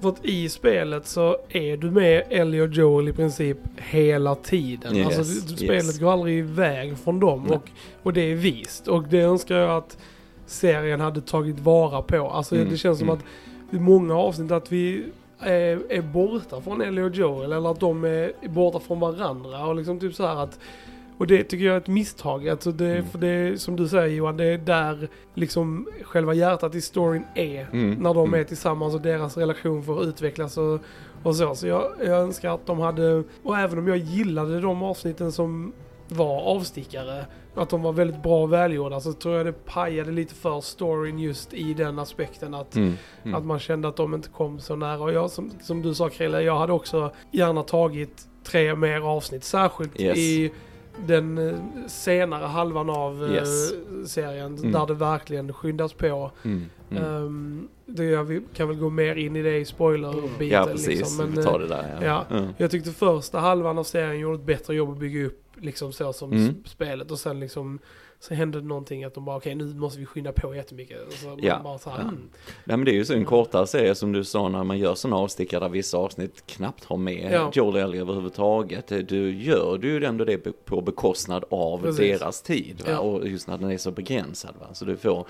för 0.00 0.08
att 0.08 0.24
i 0.24 0.48
spelet 0.48 1.06
så 1.06 1.36
är 1.48 1.76
du 1.76 1.90
med 1.90 2.24
Ellie 2.30 2.60
och 2.60 2.68
Joel 2.68 3.08
i 3.08 3.12
princip 3.12 3.58
hela 3.76 4.34
tiden. 4.34 4.96
Yes, 4.96 5.18
alltså 5.18 5.46
du, 5.46 5.50
yes. 5.50 5.60
spelet 5.60 6.00
går 6.00 6.12
aldrig 6.12 6.38
iväg 6.38 6.98
från 6.98 7.20
dem 7.20 7.50
och, 7.50 7.70
och 8.02 8.12
det 8.12 8.20
är 8.20 8.34
vist. 8.34 8.88
Och 8.88 9.02
det 9.02 9.20
önskar 9.20 9.56
jag 9.56 9.76
att 9.76 9.98
serien 10.46 11.00
hade 11.00 11.20
tagit 11.20 11.58
vara 11.58 12.02
på. 12.02 12.30
Alltså 12.30 12.54
Mm, 12.56 12.70
det 12.70 12.76
känns 12.76 12.98
som 12.98 13.08
mm. 13.08 13.18
att 13.18 13.74
i 13.74 13.78
många 13.78 14.14
avsnitt 14.14 14.50
att 14.50 14.72
vi 14.72 15.04
är, 15.38 15.92
är 15.92 16.02
borta 16.02 16.60
från 16.60 16.80
Ellie 16.80 17.02
och 17.02 17.14
Joel 17.14 17.52
eller 17.52 17.70
att 17.70 17.80
de 17.80 18.04
är 18.04 18.32
borta 18.48 18.80
från 18.80 19.00
varandra 19.00 19.66
och 19.66 19.74
liksom 19.74 20.00
typ 20.00 20.14
så 20.14 20.26
här 20.26 20.36
att 20.36 20.58
och 21.18 21.26
det 21.26 21.44
tycker 21.44 21.64
jag 21.64 21.74
är 21.74 21.80
ett 21.80 21.86
misstag. 21.88 22.48
Alltså 22.48 22.72
det, 22.72 22.90
Mm. 22.92 23.06
För 23.06 23.18
det 23.18 23.60
som 23.60 23.76
du 23.76 23.88
säger 23.88 24.16
Johan, 24.16 24.36
det 24.36 24.44
är 24.44 24.58
där 24.58 25.08
liksom 25.34 25.88
själva 26.02 26.34
hjärtat 26.34 26.74
i 26.74 26.80
storyn 26.80 27.24
är. 27.34 27.66
Mm. 27.72 27.90
När 27.94 28.14
de 28.14 28.28
Mm. 28.28 28.40
är 28.40 28.44
tillsammans 28.44 28.94
och 28.94 29.00
deras 29.00 29.36
relation 29.36 29.82
får 29.82 30.04
utvecklas 30.04 30.58
och, 30.58 30.80
och 31.22 31.36
så. 31.36 31.54
Så 31.54 31.66
jag, 31.66 31.90
jag 32.00 32.08
önskar 32.20 32.54
att 32.54 32.66
de 32.66 32.78
hade, 32.80 33.24
och 33.42 33.58
även 33.58 33.78
om 33.78 33.88
jag 33.88 33.96
gillade 33.98 34.60
de 34.60 34.82
avsnitten 34.82 35.32
som 35.32 35.72
var 36.08 36.40
avstickare, 36.42 37.26
att 37.54 37.70
de 37.70 37.82
var 37.82 37.92
väldigt 37.92 38.22
bra 38.22 38.42
och 38.42 38.52
välgjorda, 38.52 39.00
så 39.00 39.12
tror 39.12 39.36
jag 39.36 39.46
det 39.46 39.52
pajade 39.64 40.12
lite 40.12 40.34
för 40.34 40.60
storyn 40.60 41.18
just 41.18 41.54
i 41.54 41.74
den 41.74 41.98
aspekten 41.98 42.54
att 42.54 42.76
Mm. 42.76 42.94
Mm. 43.22 43.34
att 43.34 43.44
man 43.44 43.58
kände 43.58 43.88
att 43.88 43.96
de 43.96 44.14
inte 44.14 44.28
kom 44.28 44.60
så 44.60 44.76
nära. 44.76 44.98
Och 45.02 45.12
jag, 45.12 45.30
som, 45.30 45.50
som 45.62 45.82
du 45.82 45.94
sa 45.94 46.08
Krille, 46.08 46.42
jag 46.42 46.58
hade 46.58 46.72
också 46.72 47.10
gärna 47.30 47.62
tagit 47.62 48.28
tre 48.44 48.74
mer 48.74 49.00
avsnitt. 49.00 49.44
Särskilt 49.44 50.00
Yes. 50.00 50.18
i 50.18 50.52
den 51.06 51.38
eh, 51.38 51.54
senare 51.86 52.44
halvan 52.46 52.90
av 52.90 53.24
eh, 53.24 53.32
Yes. 53.34 53.72
serien. 54.06 54.56
Mm. 54.56 54.72
Där 54.72 54.86
det 54.86 54.94
verkligen 54.94 55.52
skyndas 55.52 55.92
på. 55.92 56.30
Mm. 56.44 56.64
Mm. 56.90 57.04
Ehm, 57.04 57.68
det, 57.86 58.04
jag 58.04 58.24
vi 58.24 58.40
kan 58.54 58.68
väl 58.68 58.76
gå 58.76 58.90
mer 58.90 59.14
in 59.16 59.36
i 59.36 59.42
det 59.42 59.56
i 59.58 59.64
spoiler-biten. 59.64 60.48
ja, 60.58 60.64
precis. 60.72 60.88
Liksom. 60.88 61.26
vi 61.30 61.34
Men, 61.36 61.44
tar 61.44 61.54
eh, 61.54 61.58
det 61.60 61.66
där. 61.68 61.98
Ja. 62.00 62.24
ja. 62.30 62.36
Mm. 62.38 62.48
jag 62.56 62.70
tyckte 62.70 62.90
första 62.90 63.38
halvan 63.38 63.78
av 63.78 63.84
serien 63.84 64.18
gjorde 64.18 64.34
ett 64.34 64.44
bättre 64.46 64.74
jobb 64.74 64.90
att 64.90 64.98
bygga 64.98 65.26
upp 65.26 65.42
liksom 65.60 65.92
så 65.92 66.12
som 66.12 66.32
Mm. 66.32 66.54
spelet. 66.64 67.10
Och 67.10 67.18
sen 67.18 67.40
liksom 67.40 67.78
så 68.20 68.34
hände 68.34 68.60
det 68.60 68.66
någonting 68.66 69.04
att 69.04 69.14
de 69.14 69.24
bara 69.24 69.36
okej 69.36 69.54
nu 69.54 69.64
måste 69.74 70.00
vi 70.00 70.06
skynda 70.06 70.32
på 70.32 70.54
jättemycket. 70.54 71.12
Så 71.12 71.38
Ja, 71.42 71.60
bara 71.64 71.78
så 71.78 71.90
här, 71.90 71.98
ja. 71.98 72.02
mm. 72.02 72.28
Nej 72.64 72.76
men 72.76 72.84
det 72.84 72.90
är 72.90 72.94
ju 72.94 73.04
så 73.04 73.14
en 73.14 73.24
kortare 73.24 73.66
serie 73.66 73.94
som 73.94 74.12
du 74.12 74.24
sa 74.24 74.48
när 74.48 74.64
man 74.64 74.78
gör 74.78 74.94
sådana 74.94 75.16
avstickare 75.16 75.60
där 75.60 75.68
vissa 75.68 75.98
avsnitt 75.98 76.46
knappt 76.46 76.84
har 76.84 76.96
med 76.96 77.32
Ja. 77.32 77.50
Joel 77.54 77.76
Ellie 77.76 78.00
överhuvudtaget. 78.00 79.08
Du 79.08 79.30
gör 79.42 79.78
du 79.78 79.88
ju 79.88 80.04
ändå 80.04 80.24
det 80.24 80.64
på 80.64 80.80
bekostnad 80.80 81.44
av 81.50 81.78
Precis. 81.82 81.98
deras 82.20 82.42
tid. 82.42 82.82
Ja. 82.86 82.98
Och 82.98 83.28
just 83.28 83.48
när 83.48 83.58
den 83.58 83.70
är 83.70 83.78
så 83.78 83.90
begränsad. 83.90 84.54
Va? 84.60 84.66
Så 84.72 84.84
du 84.84 84.96
får 84.96 85.26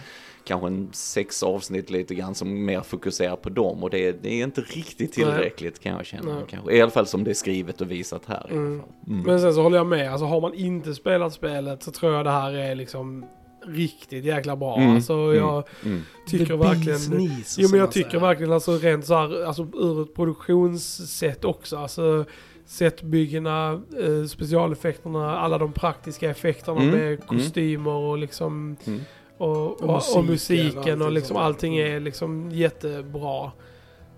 kanske 0.48 0.66
en 0.66 0.88
sex 0.92 1.42
avsnitt 1.42 1.90
lite 1.90 2.14
grann 2.14 2.34
som 2.34 2.64
mer 2.64 2.80
fokuserar 2.80 3.36
på 3.36 3.48
dem. 3.48 3.82
Och 3.82 3.90
det, 3.90 4.22
det 4.22 4.28
är 4.40 4.44
inte 4.44 4.60
riktigt 4.60 5.12
tillräckligt 5.12 5.78
kan 5.80 5.92
jag 5.96 6.06
känna. 6.06 6.34
Nej. 6.34 6.44
Kanske. 6.50 6.72
I 6.76 6.80
alla 6.82 6.90
fall 6.90 7.06
som 7.06 7.24
det 7.24 7.30
är 7.30 7.34
skrivet 7.34 7.80
och 7.80 7.90
visat 7.90 8.22
här. 8.26 8.46
I 8.50 8.52
alla 8.52 8.60
Mm. 8.60 8.80
fall. 8.80 8.88
Mm. 9.08 9.22
Men 9.26 9.40
sen 9.40 9.54
så 9.54 9.62
håller 9.62 9.76
jag 9.76 9.86
med, 9.86 10.12
alltså 10.12 10.26
har 10.26 10.40
man 10.40 10.54
inte 10.54 10.94
spelat 10.94 11.32
spelet 11.32 11.82
så 11.82 11.90
tror 11.90 12.12
jag 12.14 12.24
det 12.24 12.30
här 12.30 12.52
är 12.52 12.74
liksom 12.74 13.24
riktigt 13.66 14.24
jäkla 14.24 14.56
bra. 14.56 14.76
Mm, 14.76 14.94
Alltså 14.94 15.12
jag 15.34 15.64
Mm. 15.84 16.02
tycker 16.26 16.46
The 16.46 16.56
verkligen... 16.56 16.98
knees, 16.98 17.56
Jo 17.58 17.68
men 17.70 17.80
jag 17.80 17.92
tycker 17.92 18.10
säger. 18.10 18.20
verkligen 18.20 18.52
alltså 18.52 18.72
rent 18.78 19.06
så 19.06 19.14
här, 19.14 19.44
alltså 19.44 19.62
ur 19.74 20.02
ett 20.02 20.14
produktionssätt 20.14 21.44
också. 21.44 21.76
Alltså 21.76 22.24
setbyggena, 22.66 23.72
eh, 24.02 24.24
specialeffekterna, 24.28 25.38
alla 25.38 25.58
de 25.58 25.72
praktiska 25.72 26.30
effekterna 26.30 26.80
Mm, 26.82 26.94
med 26.98 27.26
kostymer 27.26 27.90
och 27.92 28.18
liksom 28.18 28.76
Mm. 28.86 29.00
Och, 29.38 29.82
och, 29.82 29.88
Och 29.90 30.16
och 30.18 30.24
musiken, 30.24 30.66
musiken 30.66 31.02
och 31.02 31.08
och, 31.08 31.14
allting 31.14 31.14
liksom 31.14 31.36
allting 31.36 31.76
är 31.76 32.00
liksom 32.00 32.50
jättebra. 32.50 33.50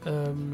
Ja, 0.05 0.11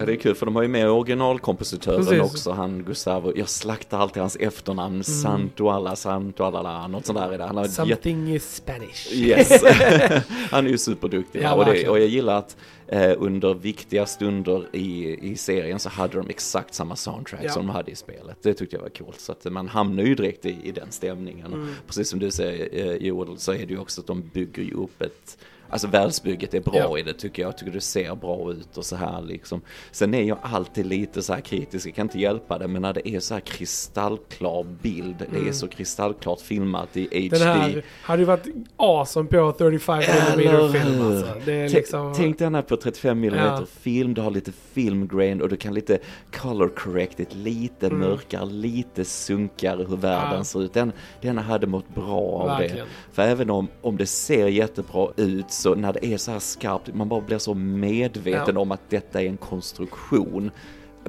det 0.07 0.12
är 0.12 0.17
kul 0.17 0.35
för 0.35 0.47
de 0.47 0.57
har 0.57 0.62
ju 0.62 0.69
med 0.69 0.91
originalkompositören 0.91 2.07
Precis. 2.07 2.21
också, 2.21 2.50
han 2.50 2.83
Gustavo. 2.83 3.33
Jag 3.37 3.49
slaktar 3.49 3.99
alltid 3.99 4.21
hans 4.21 4.37
efternamn, 4.37 5.05
Santo 5.05 5.69
alla 5.69 5.97
Santo 5.97 6.45
alla, 6.45 6.87
något 6.87 7.07
sånt 7.07 7.19
där 7.19 7.33
är 7.33 7.38
det. 7.38 7.45
Han 7.45 7.57
har. 7.57 7.65
Something 7.65 8.35
is 8.35 8.55
Spanish. 8.55 9.12
Yes! 9.12 9.62
han 10.50 10.67
är 10.67 10.71
ju 10.71 10.79
superduktig. 10.79 11.43
Ja, 11.43 11.55
och, 11.55 11.65
det, 11.65 11.88
och 11.88 11.99
jag 12.00 12.09
gillar 12.09 12.38
att 12.38 12.57
eh, 12.88 13.12
under 13.19 13.55
viktiga 13.55 14.07
stunder 14.07 14.67
i, 14.73 15.19
i 15.31 15.37
serien 15.37 15.79
så 15.79 15.88
hade 15.88 16.17
de 16.17 16.29
exakt 16.29 16.75
samma 16.75 16.97
soundtrack 16.97 17.41
Ja. 17.43 17.53
som 17.53 17.67
de 17.67 17.73
hade 17.73 17.91
i 17.91 17.97
spelet. 17.97 18.37
Det 18.43 18.55
tyckte 18.55 18.76
jag 18.76 18.83
var 18.83 18.88
coolt. 18.88 19.21
Så 19.21 19.33
att 19.33 19.45
man 19.45 19.69
hamnar 19.69 20.03
ju 20.03 20.15
direkt 20.15 20.47
i, 20.47 20.57
i 20.62 20.73
den 20.73 20.93
stämningen. 20.93 21.53
Mm. 21.53 21.69
Precis 21.87 22.11
som 22.11 22.19
du 22.19 22.31
säger 22.31 22.87
eh, 22.87 22.97
Joel, 23.07 23.38
så 23.38 23.53
är 23.53 23.59
det 23.67 23.73
ju 23.73 23.79
också 23.79 24.00
att 24.00 24.07
de 24.07 24.31
bygger 24.35 24.62
ju 24.62 24.75
upp 24.75 25.03
ett 25.03 25.38
Alltså 25.70 25.87
världsbygget 25.88 26.54
är 26.54 26.61
bra 26.61 26.76
Ja. 26.76 26.99
i 26.99 27.02
det 27.02 27.12
tycker 27.12 27.42
jag. 27.42 27.49
Jag 27.49 27.58
tycker 27.58 27.73
det 27.73 27.80
ser 27.80 28.14
bra 28.14 28.52
ut 28.52 28.76
och 28.76 28.85
så 28.85 28.96
här 28.96 29.23
liksom. 29.23 29.61
Sen 29.90 30.14
är 30.14 30.23
jag 30.23 30.38
alltid 30.42 30.87
lite 30.87 31.23
så 31.23 31.32
här 31.35 31.40
kritisk, 31.40 31.87
jag 31.87 31.94
kan 31.94 32.06
inte 32.06 32.18
hjälpa 32.20 32.58
det, 32.58 32.68
men 32.68 32.82
när 32.82 32.92
det 32.92 33.08
är 33.08 33.20
så 33.20 33.35
här 33.35 33.40
kristallklar 33.40 34.64
bild, 34.82 35.16
det 35.32 35.49
är 35.49 35.52
så 35.52 35.68
kristallklart 35.68 36.40
filmat 36.40 36.96
i 36.96 37.02
HD. 37.04 37.16
Mm. 37.16 37.30
Den 37.38 37.49
här 37.49 37.82
hade 38.02 38.23
ju 38.23 38.26
varit 38.26 38.46
awesome 38.76 39.28
på 39.28 39.52
35 39.58 40.02
mm 40.35 40.73
film 40.73 41.02
alltså. 41.02 41.32
Det 41.44 41.68
liksom... 41.68 42.14
Tänk 42.16 42.38
den 42.38 42.54
här 42.54 42.62
på 42.62 42.76
35 42.76 43.25
mm 43.25 43.35
Ja. 43.46 43.62
film, 43.80 44.14
du 44.14 44.20
har 44.20 44.30
lite 44.30 44.52
filmgrain 44.73 45.42
och 45.42 45.49
du 45.49 45.56
kan 45.56 45.75
lite 45.75 45.99
color 46.37 46.68
correct 46.76 47.20
it, 47.20 47.35
lite 47.35 47.87
Mm. 47.87 47.99
mörkare, 47.99 48.44
lite 48.46 49.04
sunkigare 49.04 49.87
hur 49.88 49.96
världen 49.96 50.38
Ja. 50.38 50.44
ser 50.44 50.62
ut. 50.62 50.73
Den, 50.75 50.92
den 51.20 51.38
hade 51.38 51.66
mått 51.66 51.94
bra 51.94 52.20
av 52.20 52.46
Verkligen. 52.49 52.76
det. 52.87 53.14
För 53.14 53.23
även 53.23 53.50
om, 53.50 53.68
om 53.82 53.96
det 53.96 54.06
ser 54.06 54.46
jättebra 54.49 55.08
ut 55.16 55.50
så 55.57 55.75
när 55.75 55.93
det 55.93 56.07
är 56.07 56.17
så 56.17 56.31
här 56.31 56.39
skarpt, 56.39 56.95
man 56.95 57.09
bara 57.09 57.21
blir 57.21 57.39
så 57.39 57.55
medveten 57.55 58.55
Ja. 58.55 58.61
om 58.61 58.73
att 58.73 58.91
detta 58.91 59.23
är 59.23 59.27
en 59.27 59.37
konstruktion 59.37 60.51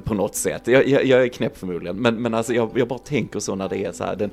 på 0.04 0.14
något 0.14 0.34
sätt. 0.34 0.62
Jag, 0.66 0.88
jag, 0.88 1.04
jag 1.04 1.22
är 1.22 1.28
knäpp 1.28 1.58
förmodligen, 1.58 1.96
men, 1.96 2.14
men 2.22 2.34
alltså 2.34 2.54
jag, 2.54 2.70
jag 2.74 2.88
bara 2.88 2.98
tänker 2.98 3.40
så 3.40 3.54
när 3.54 3.68
det 3.68 3.84
är 3.84 3.92
så 3.92 4.04
här, 4.04 4.16
den, 4.16 4.30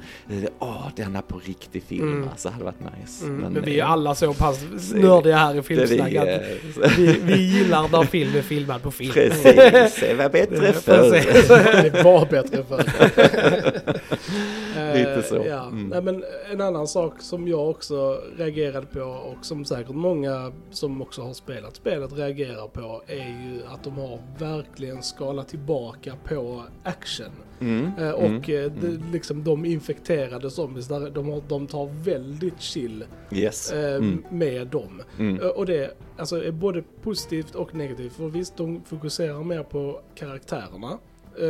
åh, 0.59 0.87
denna 0.95 1.21
på 1.21 1.39
riktig 1.45 1.83
film, 1.83 2.13
Mm. 2.13 2.29
alltså 2.31 2.49
hade 2.49 2.63
varit 2.65 2.79
nice. 2.79 3.25
Mm, 3.25 3.53
men, 3.53 3.63
vi 3.63 3.79
är 3.79 3.83
eh, 3.83 3.91
alla 3.91 4.15
så 4.15 4.33
pass 4.33 4.59
nördiga 4.93 5.37
här 5.37 5.57
i 5.57 5.61
filmsnack 5.61 6.11
vi, 6.11 6.17
att 6.17 6.27
eh, 6.27 6.89
vi, 6.97 7.19
vi 7.23 7.41
gillar 7.41 7.87
när 7.91 8.03
film 8.03 8.35
är 8.35 8.41
filmad 8.41 8.81
på 8.81 8.91
film. 8.91 9.11
Precis, 9.13 9.99
det 9.99 10.13
var 10.17 10.29
bättre 10.29 10.73
förr. 10.73 11.11
Det 11.91 12.03
var 12.03 12.25
bättre 12.25 12.63
förr. 12.63 12.85
Lite 14.93 15.23
så. 15.23 15.35
Ja. 15.47 15.67
Mm. 15.67 15.87
Nej, 15.87 16.01
men 16.01 16.23
en 16.51 16.61
annan 16.61 16.87
sak 16.87 17.13
som 17.21 17.47
jag 17.47 17.69
också 17.69 18.21
reagerade 18.37 18.85
på 18.85 18.99
och 19.01 19.45
som 19.45 19.65
säkert 19.65 19.95
många 19.95 20.51
som 20.71 21.01
också 21.01 21.21
har 21.21 21.33
spelat 21.33 21.75
spelet 21.75 22.13
reagerar 22.13 22.67
på 22.67 23.01
är 23.07 23.15
ju 23.51 23.61
att 23.73 23.83
de 23.83 23.93
har 23.97 24.19
verkligen 24.39 25.03
skalat 25.03 25.47
tillbaka 25.47 26.13
på 26.29 26.63
action. 26.83 27.31
Mm, 27.59 27.91
Eh, 27.99 28.09
och 28.11 28.23
mm, 28.49 28.65
eh, 28.65 28.71
det, 28.81 29.11
liksom 29.11 29.43
de 29.43 29.65
infekterade 29.65 30.49
zombies, 30.51 30.87
där 30.87 31.09
de, 31.09 31.29
har, 31.29 31.41
de 31.47 31.67
tar 31.67 32.03
väldigt 32.03 32.61
chill 32.61 33.03
Yes. 33.31 33.71
eh, 33.71 33.95
Mm, 33.95 34.23
med 34.29 34.67
dem. 34.67 35.01
mm. 35.19 35.49
Och 35.55 35.65
det 35.65 35.97
alltså, 36.17 36.43
är 36.43 36.51
både 36.51 36.83
positivt 37.03 37.55
och 37.55 37.75
negativt. 37.75 38.13
För 38.13 38.27
visst, 38.27 38.57
de 38.57 38.81
fokuserar 38.85 39.43
mer 39.43 39.63
på 39.63 40.01
karaktärerna, 40.15 40.97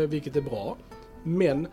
vilket 0.10 0.36
är 0.36 0.42
bra. 0.42 0.78
Men 1.24 1.68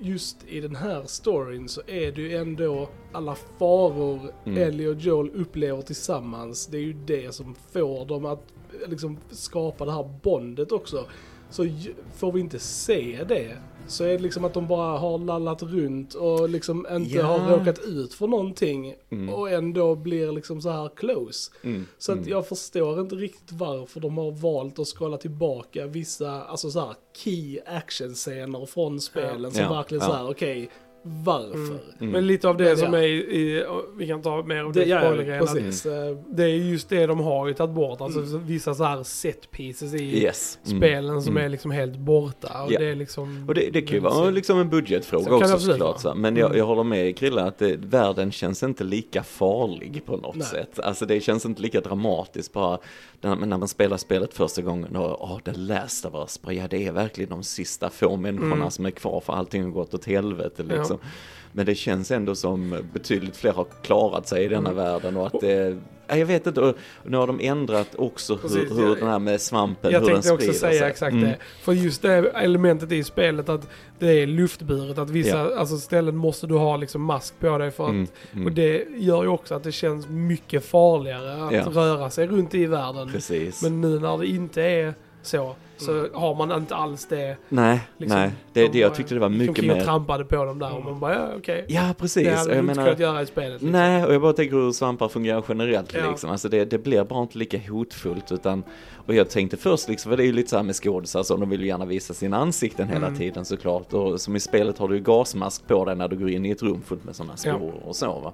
just 0.00 0.36
i 0.48 0.60
den 0.60 0.76
här 0.76 1.02
storyn 1.06 1.68
så 1.68 1.80
är 1.86 2.12
det 2.12 2.20
ju 2.22 2.36
ändå 2.36 2.88
alla 3.12 3.34
faror 3.58 4.32
Mm. 4.44 4.62
Ellie 4.62 4.88
och 4.88 4.94
Joel 4.94 5.30
upplever 5.30 5.82
tillsammans. 5.82 6.66
Det 6.66 6.76
är 6.76 6.82
ju 6.82 6.92
det 6.92 7.34
som 7.34 7.54
får 7.72 8.06
dem 8.06 8.24
att 8.24 8.44
liksom 8.86 9.18
skapa 9.30 9.84
det 9.84 9.92
här 9.92 10.10
bondet 10.22 10.72
också. 10.72 11.06
Så 11.50 11.66
får 12.14 12.32
vi 12.32 12.40
inte 12.40 12.58
se 12.58 13.24
det 13.28 13.56
så 13.90 14.04
är 14.04 14.08
det 14.08 14.18
liksom 14.18 14.44
att 14.44 14.54
de 14.54 14.66
bara 14.68 14.98
har 14.98 15.18
lallat 15.18 15.62
runt 15.62 16.14
och 16.14 16.48
liksom 16.48 16.86
inte 16.90 17.16
Ja. 17.16 17.24
har 17.26 17.58
råkat 17.58 17.78
ut 17.78 18.14
för 18.14 18.26
någonting 18.26 18.94
Mm. 19.10 19.34
och 19.34 19.50
ändå 19.50 19.94
blir 19.94 20.32
liksom 20.32 20.60
så 20.62 20.70
här 20.70 20.90
close. 20.96 21.50
Mm, 21.62 21.86
Så 21.98 22.12
att 22.12 22.18
mm. 22.18 22.30
jag 22.30 22.48
förstår 22.48 23.00
inte 23.00 23.14
riktigt 23.14 23.52
varför 23.52 24.00
de 24.00 24.18
har 24.18 24.30
valt 24.30 24.78
att 24.78 24.86
skala 24.88 25.16
tillbaka 25.16 25.86
vissa, 25.86 26.42
alltså 26.42 26.70
så 26.70 26.80
här 26.80 26.94
key 27.16 27.58
action-scener 27.66 28.66
från 28.66 29.00
spelen 29.00 29.50
som 29.52 29.62
Ja, 29.62 29.72
verkligen 29.72 30.02
ja. 30.04 30.08
så 30.10 30.16
här, 30.16 30.30
okej, 30.30 30.70
varför? 31.02 31.78
Mm. 32.00 32.12
Men 32.12 32.26
lite 32.26 32.48
av 32.48 32.56
det 32.56 32.64
Men 32.64 32.76
som 32.76 32.92
ja. 32.94 32.98
är 33.00 33.04
i, 33.08 33.64
vi 33.96 34.06
kan 34.06 34.22
ta 34.22 34.42
mer 34.42 34.64
av 34.64 34.72
det, 34.72 34.80
Det, 34.80 34.88
ja, 34.88 35.00
spoilergrejen, 35.00 35.42
att 35.44 35.54
precis. 35.54 35.86
Eh, 35.86 36.16
Det 36.28 36.42
är 36.42 36.48
just 36.48 36.88
det 36.88 37.06
de 37.06 37.20
har 37.20 37.48
ju 37.48 37.54
tagit 37.54 37.74
bort, 37.74 38.00
alltså 38.00 38.20
vissa 38.38 38.74
så 38.74 38.84
här 38.84 39.02
set 39.02 39.50
pieces 39.50 39.94
i 39.94 40.22
Yes. 40.22 40.58
Mm. 40.66 40.78
spelen 40.78 41.22
som 41.22 41.32
Mm. 41.32 41.44
är 41.44 41.48
liksom 41.48 41.70
helt 41.70 41.96
borta. 41.96 42.62
Och 42.64 42.72
Ja. 42.72 42.78
det 42.78 42.86
är 42.90 42.94
liksom... 42.94 43.44
Och 43.48 43.54
det, 43.54 43.70
det 43.70 43.82
kan 43.82 43.94
ju 43.94 44.00
vara 44.00 44.30
liksom 44.30 44.58
en 44.58 44.68
budgetfråga 44.70 45.24
Så 45.24 45.30
det 45.30 45.36
också 45.36 45.58
såklart. 45.58 46.00
Så. 46.00 46.14
Men 46.14 46.36
jag, 46.36 46.46
Mm. 46.46 46.58
jag 46.58 46.66
håller 46.66 46.84
med 46.84 47.16
Krille 47.18 47.42
att 47.42 47.58
det, 47.58 47.76
världen 47.76 48.32
känns 48.32 48.62
inte 48.62 48.84
lika 48.84 49.22
farlig 49.22 50.02
på 50.06 50.16
något 50.16 50.36
Nej. 50.36 50.46
sätt. 50.46 50.80
Alltså 50.80 51.06
det 51.06 51.20
känns 51.20 51.46
inte 51.46 51.62
lika 51.62 51.80
dramatiskt 51.80 52.52
bara 52.52 52.78
när, 53.20 53.36
när 53.36 53.58
man 53.58 53.68
spelar 53.68 53.96
spelet 53.96 54.34
första 54.34 54.62
gången 54.62 54.96
och 54.96 55.22
åh, 55.24 55.38
Last 55.54 56.04
of 56.06 56.14
Us, 56.14 56.42
bara, 56.42 56.52
ja 56.52 56.68
det 56.70 56.86
är 56.86 56.92
verkligen 56.92 57.30
de 57.30 57.42
sista 57.42 57.90
få 57.90 58.16
människorna 58.16 58.54
Mm. 58.54 58.70
som 58.70 58.86
är 58.86 58.90
kvar 58.90 59.20
för 59.20 59.32
allting 59.32 59.62
har 59.62 59.70
gått 59.70 59.94
åt 59.94 60.04
helvete 60.04 60.64
Ja. 60.68 60.84
Liksom. 60.92 61.08
Men 61.52 61.66
det 61.66 61.74
känns 61.74 62.10
ändå 62.10 62.34
som 62.34 62.76
betydligt 62.92 63.36
fler 63.36 63.52
har 63.52 63.66
klarat 63.82 64.28
sig 64.28 64.44
i 64.44 64.48
denna 64.48 64.70
Mm. 64.70 64.84
världen 64.84 65.16
och 65.16 65.26
att 65.26 65.40
det, 65.40 65.76
ja, 66.06 66.16
jag 66.16 66.26
vet 66.26 66.46
inte, 66.46 66.60
och 66.60 66.74
nu 67.04 67.16
har 67.16 67.26
de 67.26 67.40
ändrat 67.40 67.94
också 67.98 68.32
hur, 68.34 68.40
Precis, 68.42 68.78
hur 68.78 68.86
jag- 68.88 68.98
den 68.98 69.08
här 69.08 69.18
med 69.18 69.40
svampen, 69.40 69.90
Jag 69.92 70.00
hur 70.00 70.06
den 70.06 70.14
tänkte 70.22 70.32
också 70.32 70.44
sprider 70.52 70.58
säga 70.58 70.80
sig. 70.80 70.90
exakt 70.90 71.12
Mm. 71.12 71.24
det. 71.24 71.36
För 71.62 71.72
just 71.72 72.02
det 72.02 72.30
elementet 72.30 72.92
i 72.92 73.04
spelet 73.04 73.48
att 73.48 73.68
det 73.98 74.22
är 74.22 74.26
luftburet, 74.26 74.98
att 74.98 75.10
vissa 75.10 75.36
Ja. 75.38 75.58
alltså 75.58 75.76
ställen 75.78 76.16
måste 76.16 76.46
du 76.46 76.54
ha 76.54 76.76
liksom 76.76 77.02
mask 77.02 77.34
på 77.40 77.58
dig 77.58 77.70
för 77.70 77.84
att 77.84 77.90
Mm, 77.90 78.06
mm. 78.32 78.46
Och 78.46 78.52
det 78.52 78.84
gör 78.96 79.22
ju 79.22 79.28
också 79.28 79.54
att 79.54 79.62
det 79.64 79.72
känns 79.72 80.08
mycket 80.08 80.64
farligare 80.64 81.44
att 81.46 81.52
Ja. 81.52 81.64
röra 81.82 82.10
sig 82.10 82.26
runt 82.26 82.54
i 82.54 82.66
världen. 82.66 83.08
Precis. 83.12 83.62
Men 83.62 83.80
nu 83.80 83.98
när 83.98 84.18
det 84.18 84.26
inte 84.26 84.62
är 84.62 84.94
så, 85.22 85.54
så 85.80 86.06
har 86.14 86.34
man 86.34 86.52
inte 86.52 86.74
alls 86.74 87.06
det. 87.06 87.36
Nej, 87.48 87.80
Liksom, 87.98 88.18
nej. 88.18 88.30
Det, 88.52 88.62
de 88.62 88.68
det, 88.68 88.78
jag 88.78 88.94
tyckte 88.94 89.14
det 89.14 89.20
var 89.20 89.30
gick 89.30 89.48
mycket 89.48 89.64
mer... 89.64 89.80
trampade 89.84 90.24
på 90.24 90.44
dem 90.44 90.58
där 90.58 90.76
och 90.76 90.84
man 90.84 91.00
bara, 91.00 91.14
ja 91.14 91.28
okej. 91.38 91.64
Ja, 91.68 91.94
precis. 91.98 92.24
Det 92.24 92.34
hade 92.34 92.50
du 92.50 92.56
jag 92.56 92.64
inte 92.64 92.74
kunnat 92.74 92.98
göra 92.98 93.22
i 93.22 93.26
spelet. 93.26 93.52
Liksom. 93.52 93.70
nej, 93.70 94.04
och 94.04 94.14
jag 94.14 94.22
bara 94.22 94.32
tänker 94.32 94.56
hur 94.56 94.72
svampar 94.72 95.08
fungerar 95.08 95.44
generellt 95.48 95.94
Ja. 95.94 96.10
liksom. 96.10 96.30
Alltså 96.30 96.48
det, 96.48 96.64
det 96.64 96.78
blir 96.78 97.04
bara 97.04 97.22
inte 97.22 97.38
lika 97.38 97.58
hotfullt 97.70 98.32
utan 98.32 98.64
och 99.06 99.14
jag 99.14 99.30
tänkte 99.30 99.56
först 99.56 99.88
liksom, 99.88 100.10
för 100.10 100.16
det 100.16 100.22
är 100.22 100.26
ju 100.26 100.32
lite 100.32 100.50
så 100.50 100.56
här 100.56 100.62
med 100.62 100.74
skådisar 100.74 101.22
så 101.22 101.36
de 101.36 101.50
vill 101.50 101.60
ju 101.60 101.66
gärna 101.66 101.84
visa 101.84 102.14
sina 102.14 102.36
ansikten 102.36 102.88
hela 102.88 103.06
Mm. 103.06 103.18
tiden 103.18 103.44
såklart. 103.44 103.92
Och 103.92 104.20
som 104.20 104.36
i 104.36 104.40
spelet 104.40 104.78
har 104.78 104.88
du 104.88 104.94
ju 104.96 105.02
gasmask 105.02 105.66
på 105.68 105.84
dig 105.84 105.96
när 105.96 106.08
du 106.08 106.16
går 106.16 106.30
in 106.30 106.46
i 106.46 106.50
ett 106.50 106.62
rum 106.62 106.82
fullt 106.86 107.04
med 107.04 107.16
sådana 107.16 107.32
Ja. 107.44 107.54
skor 107.56 107.72
och 107.84 107.96
så 107.96 108.20
va. 108.20 108.32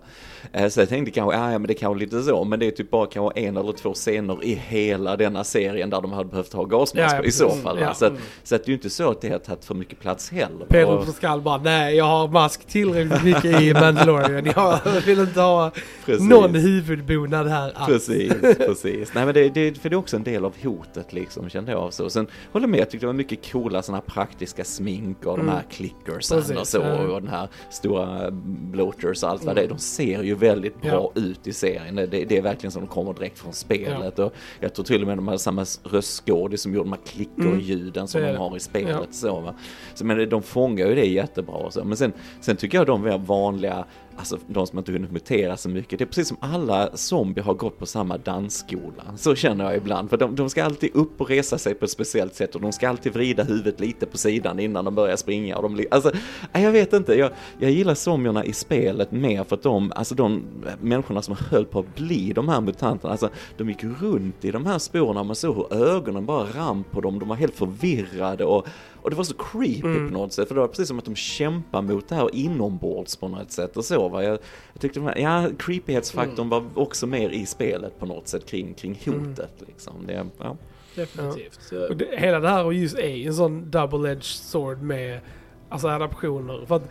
Eh, 0.52 0.68
Så 0.68 0.80
jag 0.80 0.88
tänkte 0.88 1.10
kanske, 1.12 1.36
ja, 1.38 1.52
ja 1.52 1.58
men 1.58 1.66
det 1.68 1.74
kanske 1.74 2.04
lite 2.04 2.22
så, 2.22 2.44
men 2.44 2.58
det 2.58 2.66
är 2.66 2.70
typ 2.70 2.90
bara 2.90 3.06
kanske 3.06 3.40
en 3.40 3.56
eller 3.56 3.72
två 3.72 3.94
scener 3.94 4.44
i 4.44 4.54
hela 4.54 5.16
denna 5.16 5.44
serien 5.44 5.90
där 5.90 6.00
de 6.00 6.12
hade 6.12 6.28
behövt 6.28 6.52
ha 6.52 6.64
gasmask 6.64 7.14
Ja, 7.14 7.16
ja, 7.16 7.22
så 7.36 7.50
fall. 7.50 7.78
Ja. 7.80 7.94
Så, 7.94 8.06
att, 8.06 8.12
så 8.42 8.54
att 8.54 8.64
det 8.64 8.66
är 8.66 8.70
ju 8.70 8.74
inte 8.74 8.90
så 8.90 9.10
att 9.10 9.20
det 9.20 9.28
har 9.28 9.38
tagit 9.38 9.64
för 9.64 9.74
mycket 9.74 10.00
plats 10.00 10.30
heller. 10.30 10.66
Pedro 10.68 11.04
Pascal 11.04 11.40
bara, 11.40 11.56
nej 11.62 11.96
jag 11.96 12.04
har 12.04 12.28
mask 12.28 12.66
tillräckligt 12.66 13.24
mycket 13.24 13.60
i 13.62 13.72
Mandalorian. 13.74 14.46
Jag 14.56 14.80
vill 15.06 15.18
inte 15.20 15.40
ha 15.40 15.70
Precis. 16.04 16.28
någon 16.28 16.54
huvudbonad 16.54 17.46
här 17.48 17.72
alls. 17.74 17.86
Precis, 18.06 18.32
precis. 18.56 19.14
Nej 19.14 19.24
men 19.24 19.34
det, 19.34 19.48
det, 19.48 19.78
för 19.78 19.88
det 19.90 19.94
är 19.94 19.98
också 19.98 20.16
en 20.16 20.24
del 20.24 20.44
av 20.44 20.52
hotet 20.62 21.12
liksom, 21.12 21.48
kände 21.48 21.72
jag. 21.72 21.92
Så. 21.92 22.10
Sen 22.10 22.26
håller 22.52 22.66
med, 22.66 22.80
jag 22.80 22.90
tyckte 22.90 23.02
det 23.06 23.08
var 23.08 23.14
mycket 23.14 23.52
coola 23.52 23.82
sådana 23.82 24.02
här 24.06 24.14
praktiska 24.14 24.64
smink 24.64 25.26
och 25.26 25.34
Mm. 25.34 25.46
de 25.46 25.52
här 25.52 25.62
clickersen 25.70 26.38
Precis, 26.38 26.56
och 26.56 26.66
så. 26.68 26.78
ja. 26.78 26.98
Och 27.14 27.20
den 27.22 27.30
här 27.30 27.48
stora 27.70 28.30
bloaters 28.30 29.22
och 29.22 29.28
allt 29.30 29.44
vad 29.44 29.54
det 29.56 29.62
är. 29.62 29.68
De 29.68 29.78
ser 29.78 30.22
ju 30.22 30.34
väldigt 30.34 30.82
bra 30.82 31.12
ut 31.14 31.46
i 31.46 31.52
serien. 31.52 31.94
Det, 31.96 32.06
det 32.06 32.36
är 32.36 32.42
verkligen 32.42 32.70
som 32.72 32.82
de 32.82 32.88
kommer 32.88 33.14
direkt 33.14 33.38
från 33.38 33.52
spelet. 33.52 34.18
Och 34.18 34.32
jag 34.60 34.74
tror 34.74 34.84
till 34.84 35.00
och 35.02 35.08
med 35.08 35.18
de 35.18 35.26
hade 35.28 35.38
samma 35.38 35.64
röstskådis 35.84 36.60
som 36.62 36.74
gjorde 36.74 36.84
de 36.90 36.92
här 36.92 37.00
klickerljuden 37.36 38.08
som 38.08 38.20
Mm. 38.20 38.28
Så 38.28 38.30
är 38.30 38.32
de 38.32 38.50
har 38.50 38.56
i 38.56 38.60
spelet. 38.60 38.88
Ja. 38.90 39.06
Så, 39.10 39.40
va? 39.40 39.54
så 39.94 40.04
men 40.04 40.28
de 40.28 40.42
fångar 40.42 40.86
ju 40.86 40.94
det 40.94 41.06
jättebra. 41.06 41.54
Och 41.54 41.72
så. 41.72 41.84
Men 41.84 41.96
sen, 41.96 42.12
sen 42.40 42.56
tycker 42.56 42.78
jag 42.78 42.86
de 42.86 43.24
vanliga 43.26 43.84
Alltså 44.16 44.38
de 44.46 44.66
som 44.66 44.78
inte 44.78 44.92
hunnit 44.92 45.12
mutera 45.12 45.56
så 45.56 45.68
mycket. 45.68 45.98
Det 45.98 46.04
är 46.04 46.06
precis 46.06 46.28
som 46.28 46.36
alla 46.40 46.96
zombier 46.96 47.44
har 47.44 47.54
gått 47.54 47.78
på 47.78 47.86
samma 47.86 48.18
dansskola. 48.18 49.04
Så 49.16 49.34
känner 49.34 49.64
jag 49.64 49.76
ibland. 49.76 50.10
För 50.10 50.16
de, 50.16 50.36
de 50.36 50.50
ska 50.50 50.64
alltid 50.64 50.90
upp 50.94 51.20
och 51.20 51.28
resa 51.28 51.58
sig 51.58 51.74
på 51.74 51.84
ett 51.84 51.90
speciellt 51.90 52.34
sätt 52.34 52.54
och 52.54 52.60
de 52.60 52.72
ska 52.72 52.88
alltid 52.88 53.12
vrida 53.12 53.42
huvudet 53.42 53.80
lite 53.80 54.06
på 54.06 54.18
sidan 54.18 54.60
innan 54.60 54.84
de 54.84 54.94
börjar 54.94 55.16
springa. 55.16 55.56
Och 55.56 55.70
de, 55.70 55.86
alltså, 55.90 56.12
jag 56.52 56.72
vet 56.72 56.92
inte. 56.92 57.14
Jag, 57.14 57.30
jag 57.58 57.70
gillar 57.70 57.94
zombierna 57.94 58.44
i 58.44 58.52
spelet 58.52 59.12
mer 59.12 59.44
för 59.44 59.56
att 59.56 59.62
de, 59.62 59.92
alltså 59.96 60.14
de 60.14 60.42
människorna 60.80 61.22
som 61.22 61.36
höll 61.50 61.64
på 61.64 61.78
att 61.78 61.94
bli 61.94 62.32
de 62.32 62.48
här 62.48 62.60
mutanterna, 62.60 63.10
alltså 63.10 63.28
de 63.56 63.68
gick 63.68 63.84
runt 63.84 64.44
i 64.44 64.50
de 64.50 64.66
här 64.66 64.78
spåren 64.78 65.16
och 65.16 65.26
man 65.26 65.36
såg 65.36 65.56
hur 65.56 65.86
ögonen 65.88 66.26
bara 66.26 66.44
rann 66.44 66.84
på 66.90 67.00
dem. 67.00 67.18
De 67.18 67.28
var 67.28 67.36
helt 67.36 67.54
förvirrade 67.54 68.44
och, 68.44 68.66
och 69.06 69.10
det 69.10 69.16
var 69.16 69.24
så 69.24 69.34
creepy 69.34 69.80
Mm. 69.88 70.06
på 70.08 70.12
något 70.18 70.32
sätt. 70.32 70.48
För 70.48 70.54
det 70.54 70.60
var 70.60 70.68
precis 70.68 70.88
som 70.88 70.98
att 70.98 71.04
de 71.04 71.14
kämpar 71.14 71.82
mot 71.82 72.08
det 72.08 72.14
här 72.14 72.34
inombords 72.34 73.16
på 73.16 73.28
något 73.28 73.50
sätt 73.52 73.76
och 73.76 73.84
så. 73.84 74.08
Va? 74.08 74.22
Jag, 74.24 74.38
jag 74.72 74.80
tyckte 74.82 75.00
här, 75.00 75.18
ja, 75.18 75.48
creepighetsfaktorn 75.58 76.48
var 76.48 76.64
också 76.74 77.06
mer 77.06 77.30
i 77.30 77.46
spelet 77.46 77.98
på 77.98 78.06
något 78.06 78.28
sätt 78.28 78.46
kring, 78.46 78.74
kring 78.74 78.98
hotet. 79.04 79.52
Liksom. 79.66 79.92
Det, 80.06 80.26
ja. 80.38 80.56
definitivt. 80.94 81.58
Så- 81.62 81.88
Och 81.88 81.96
det, 81.96 82.08
hela 82.18 82.40
det 82.40 82.48
här 82.48 82.64
och 82.64 82.74
just 82.74 82.98
är 82.98 83.26
en 83.26 83.34
sån 83.34 83.64
double-edged 83.70 84.20
sword 84.22 84.82
med 84.82 85.20
alltså 85.68 85.88
adaptioner. 85.88 86.66
För 86.66 86.76
att, 86.76 86.88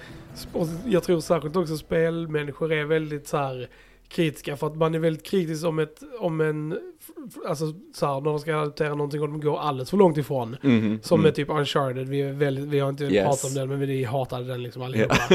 och 0.54 0.68
jag 0.88 1.04
tror 1.04 1.20
särskilt 1.20 1.56
också 1.56 1.78
spelmänniskor 1.78 2.74
är 2.74 2.86
väldigt 2.86 3.28
så 3.28 3.38
här 3.38 3.70
kritiska 4.10 4.58
för 4.58 4.68
att 4.68 4.76
man 4.78 4.96
är 4.96 5.00
väldigt 5.00 5.26
kritisk 5.26 5.66
om 5.66 5.80
ett, 5.80 6.00
om 6.20 6.42
en, 6.42 6.80
alltså 7.48 7.66
så 7.94 8.06
här 8.06 8.22
när 8.22 8.30
de 8.30 8.40
ska 8.40 8.56
adaptera 8.56 8.90
någonting 8.90 9.22
och 9.22 9.28
de 9.30 9.42
går 9.42 9.60
alldeles 9.60 9.90
för 9.90 9.98
långt 9.98 10.18
ifrån. 10.18 10.58
Mhm, 10.62 11.00
Som 11.04 11.20
mm. 11.20 11.24
med 11.24 11.36
typ 11.36 11.50
Uncharted, 11.50 12.10
vi, 12.10 12.22
är 12.22 12.32
väldigt, 12.34 12.66
vi 12.66 12.80
har 12.80 12.90
inte 12.90 13.04
Yes. 13.04 13.26
pratat 13.26 13.46
om 13.46 13.54
den 13.54 13.70
men 13.70 13.80
vi 13.80 14.04
hatade 14.04 14.44
den 14.48 14.64
liksom 14.64 14.82
allihopa. 14.82 15.16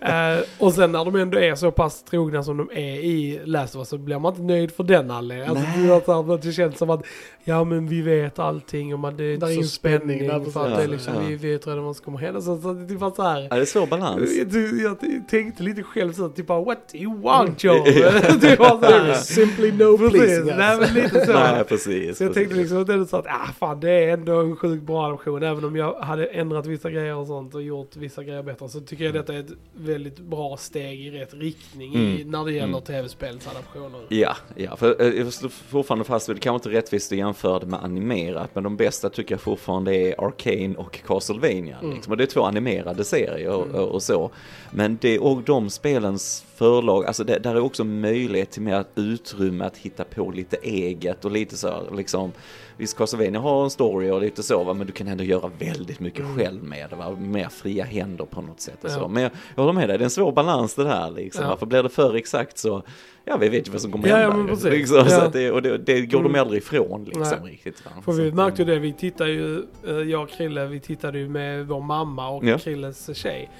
Eh, 0.00 0.40
och 0.58 0.72
sen 0.72 0.92
när 0.92 1.04
de 1.04 1.16
ändå 1.16 1.38
är 1.38 1.54
så 1.54 1.70
pass 1.70 2.02
trogna 2.02 2.42
som 2.42 2.56
de 2.56 2.70
är 2.72 2.94
i 2.96 3.40
Last 3.44 3.74
of 3.74 3.78
Us 3.78 3.88
så 3.88 3.98
blir 3.98 4.18
man 4.18 4.32
inte 4.32 4.42
nöjd 4.42 4.72
för 4.72 4.84
den 4.84 5.10
anledningen. 5.10 5.50
Alltså, 5.50 5.64
Nej. 5.64 6.38
det, 6.42 6.48
är 6.48 6.52
känns 6.52 6.78
som 6.78 6.90
att 6.90 7.04
ja 7.44 7.64
men 7.64 7.88
vi 7.88 8.02
vet 8.02 8.38
allting 8.38 8.94
om 8.94 9.04
att 9.04 9.18
det 9.18 9.24
är 9.24 9.34
inte 9.34 9.46
är 9.46 9.48
så 9.48 9.54
ingen 9.54 9.68
spänning, 9.68 10.18
spänning 10.28 10.52
för 10.52 10.66
att 10.66 10.76
det 10.76 10.82
är 10.82 10.88
liksom, 10.88 11.14
Ja. 11.14 11.20
vi 11.28 11.34
vet 11.36 11.66
redan 11.66 11.84
vad 11.84 11.96
som 11.96 12.04
kommer 12.04 12.18
hända. 12.18 12.40
Så, 12.40 12.60
så 12.60 12.72
det 12.72 12.82
är 12.84 12.88
typ 12.88 13.16
så 13.16 13.22
här. 13.22 13.40
Ja, 13.50 13.56
det 13.56 13.60
är 13.62 13.64
svår 13.64 13.86
balans. 13.86 14.30
Jag, 14.36 14.80
jag 14.80 15.28
tänkte 15.28 15.62
lite 15.62 15.82
själv 15.82 16.12
så 16.12 16.28
typ 16.28 16.46
bara 16.46 16.64
what 16.64 16.88
do 16.92 16.98
you 16.98 17.20
want 17.20 17.64
Joe? 17.64 17.74
Det 18.40 18.58
var 18.58 18.78
så 18.80 18.84
här. 18.86 19.14
simply 19.14 19.72
no 19.72 19.98
Precis, 19.98 20.20
pleasing 20.20 20.56
nej 20.56 20.76
men 20.80 20.94
lite 20.94 21.26
så. 21.26 21.32
Nej, 21.38 21.64
precis. 21.64 22.18
Så 22.18 22.24
jag 22.24 22.34
tänkte 22.34 22.54
precis. 22.54 22.56
liksom 22.70 22.80
att 22.80 22.86
det 22.86 23.06
så 23.06 23.16
att, 23.16 23.26
ah 23.26 23.52
fan 23.58 23.80
det 23.80 23.90
är 23.90 24.08
ändå 24.12 24.40
en 24.40 24.56
sjukt 24.56 24.82
bra 24.82 25.06
adoption. 25.06 25.42
Även 25.42 25.64
om 25.64 25.76
jag 25.76 25.94
hade 25.94 26.26
ändrat 26.26 26.66
vissa 26.66 26.90
grejer 26.90 27.14
och 27.16 27.26
sånt 27.26 27.54
och 27.54 27.62
gjort 27.62 27.96
vissa 27.96 28.22
grejer 28.24 28.42
bättre. 28.42 28.68
Så 28.68 28.80
tycker 28.80 29.04
jag 29.04 29.14
detta 29.14 29.34
är 29.34 29.40
ett 29.40 29.52
väldigt 29.72 30.18
bra 30.18 30.56
steg 30.56 31.00
i 31.00 31.10
rätt 31.10 31.34
riktning 31.34 31.94
i, 31.94 32.14
Mm. 32.16 32.30
när 32.30 32.44
det 32.44 32.52
gäller 32.52 32.68
Mm. 32.68 32.80
tv-spelsadaptioner. 32.82 34.00
Ja, 34.08 34.36
ja, 34.56 34.76
för 34.76 35.02
eh, 35.02 35.08
jag 35.08 35.32
står 35.32 35.48
fortfarande 35.48 36.04
fast 36.04 36.28
vid, 36.28 36.36
det 36.36 36.40
kanske 36.40 36.68
inte 36.68 36.78
rättvist 36.78 37.12
att 37.12 37.18
jämföra 37.18 37.58
det 37.58 37.66
med 37.66 37.84
animerat, 37.84 38.50
men 38.54 38.64
de 38.64 38.76
bästa 38.76 39.10
tycker 39.10 39.34
jag 39.34 39.40
fortfarande 39.40 39.94
är 39.96 40.24
Arcane 40.26 40.74
och 40.76 40.98
Castlevania. 41.06 41.76
Mm. 41.82 41.94
Liksom. 41.94 42.10
Och 42.10 42.16
det 42.16 42.24
är 42.24 42.26
två 42.26 42.42
animerade 42.42 43.04
serier 43.04 43.48
och, 43.50 43.64
Mm. 43.66 43.76
och, 43.76 43.88
och 43.88 44.02
så. 44.02 44.30
Men 44.76 44.98
det 45.00 45.18
och 45.18 45.42
de 45.42 45.70
spelens 45.70 46.44
förlag, 46.54 47.04
alltså 47.06 47.24
det, 47.24 47.38
där 47.38 47.54
är 47.54 47.60
också 47.60 47.84
möjlighet 47.84 48.50
till 48.50 48.62
mer 48.62 48.84
utrymme 48.94 49.64
att 49.64 49.76
hitta 49.76 50.04
på 50.04 50.30
lite 50.30 50.56
eget 50.62 51.24
och 51.24 51.30
lite 51.30 51.56
så 51.56 51.68
här, 51.68 51.96
liksom. 51.96 52.32
Visst, 52.76 52.96
Castlevania 52.96 53.40
har 53.40 53.64
en 53.64 53.70
story 53.70 54.10
och 54.10 54.20
lite 54.20 54.42
så, 54.42 54.64
va, 54.64 54.74
men 54.74 54.86
du 54.86 54.92
kan 54.92 55.08
ändå 55.08 55.24
göra 55.24 55.50
väldigt 55.58 56.00
mycket 56.00 56.20
Mm. 56.20 56.36
själv 56.38 56.62
med 56.64 56.90
det, 56.90 56.96
va? 56.96 57.10
mer 57.10 57.48
fria 57.48 57.84
händer 57.84 58.24
på 58.24 58.40
något 58.42 58.60
sätt. 58.60 58.84
Och 58.84 58.90
Ja. 58.90 58.94
så. 58.94 59.08
Men 59.08 59.22
jag, 59.22 59.32
jag 59.54 59.62
håller 59.62 59.72
med 59.72 59.88
dig, 59.88 59.98
det 59.98 60.02
är 60.02 60.04
en 60.04 60.10
svår 60.10 60.32
balans 60.32 60.74
det 60.74 60.88
här 60.88 61.10
liksom. 61.10 61.44
Ja. 61.44 61.56
För 61.56 61.66
blir 61.66 61.82
det 61.82 61.88
för 61.88 62.14
exakt 62.14 62.58
så, 62.58 62.82
ja 63.24 63.36
vi 63.36 63.48
vet 63.48 63.68
ju 63.68 63.72
vad 63.72 63.80
som 63.80 63.92
kommer 63.92 64.08
Ja, 64.08 64.16
hända. 64.16 64.36
ja, 64.36 64.42
ju. 64.42 64.48
precis. 64.48 64.64
liksom, 64.64 65.04
så 65.08 65.14
Ja. 65.14 65.22
att 65.22 65.32
det, 65.32 65.50
och 65.50 65.62
det, 65.62 65.78
det 65.78 66.00
går 66.06 66.18
de 66.22 66.26
Mm. 66.28 66.40
aldrig 66.40 66.62
ifrån 66.62 67.04
liksom 67.04 67.38
Nej. 67.42 67.50
riktigt. 67.52 67.84
Va? 67.84 67.90
För 68.04 68.12
Så 68.12 68.22
vi 68.22 68.32
märkte 68.32 68.62
ju 68.62 68.66
det, 68.66 68.78
vi 68.78 68.92
tittade 68.92 69.30
ju, 69.30 69.62
eh, 69.86 69.92
jag 69.94 70.22
och 70.22 70.28
Krille, 70.30 70.66
vi 70.66 70.80
tittade 70.80 71.18
ju 71.18 71.28
med 71.28 71.66
vår 71.66 71.80
mamma 71.80 72.28
och 72.28 72.44
Ja. 72.44 72.58
Krilles 72.58 73.16
tjej. 73.16 73.50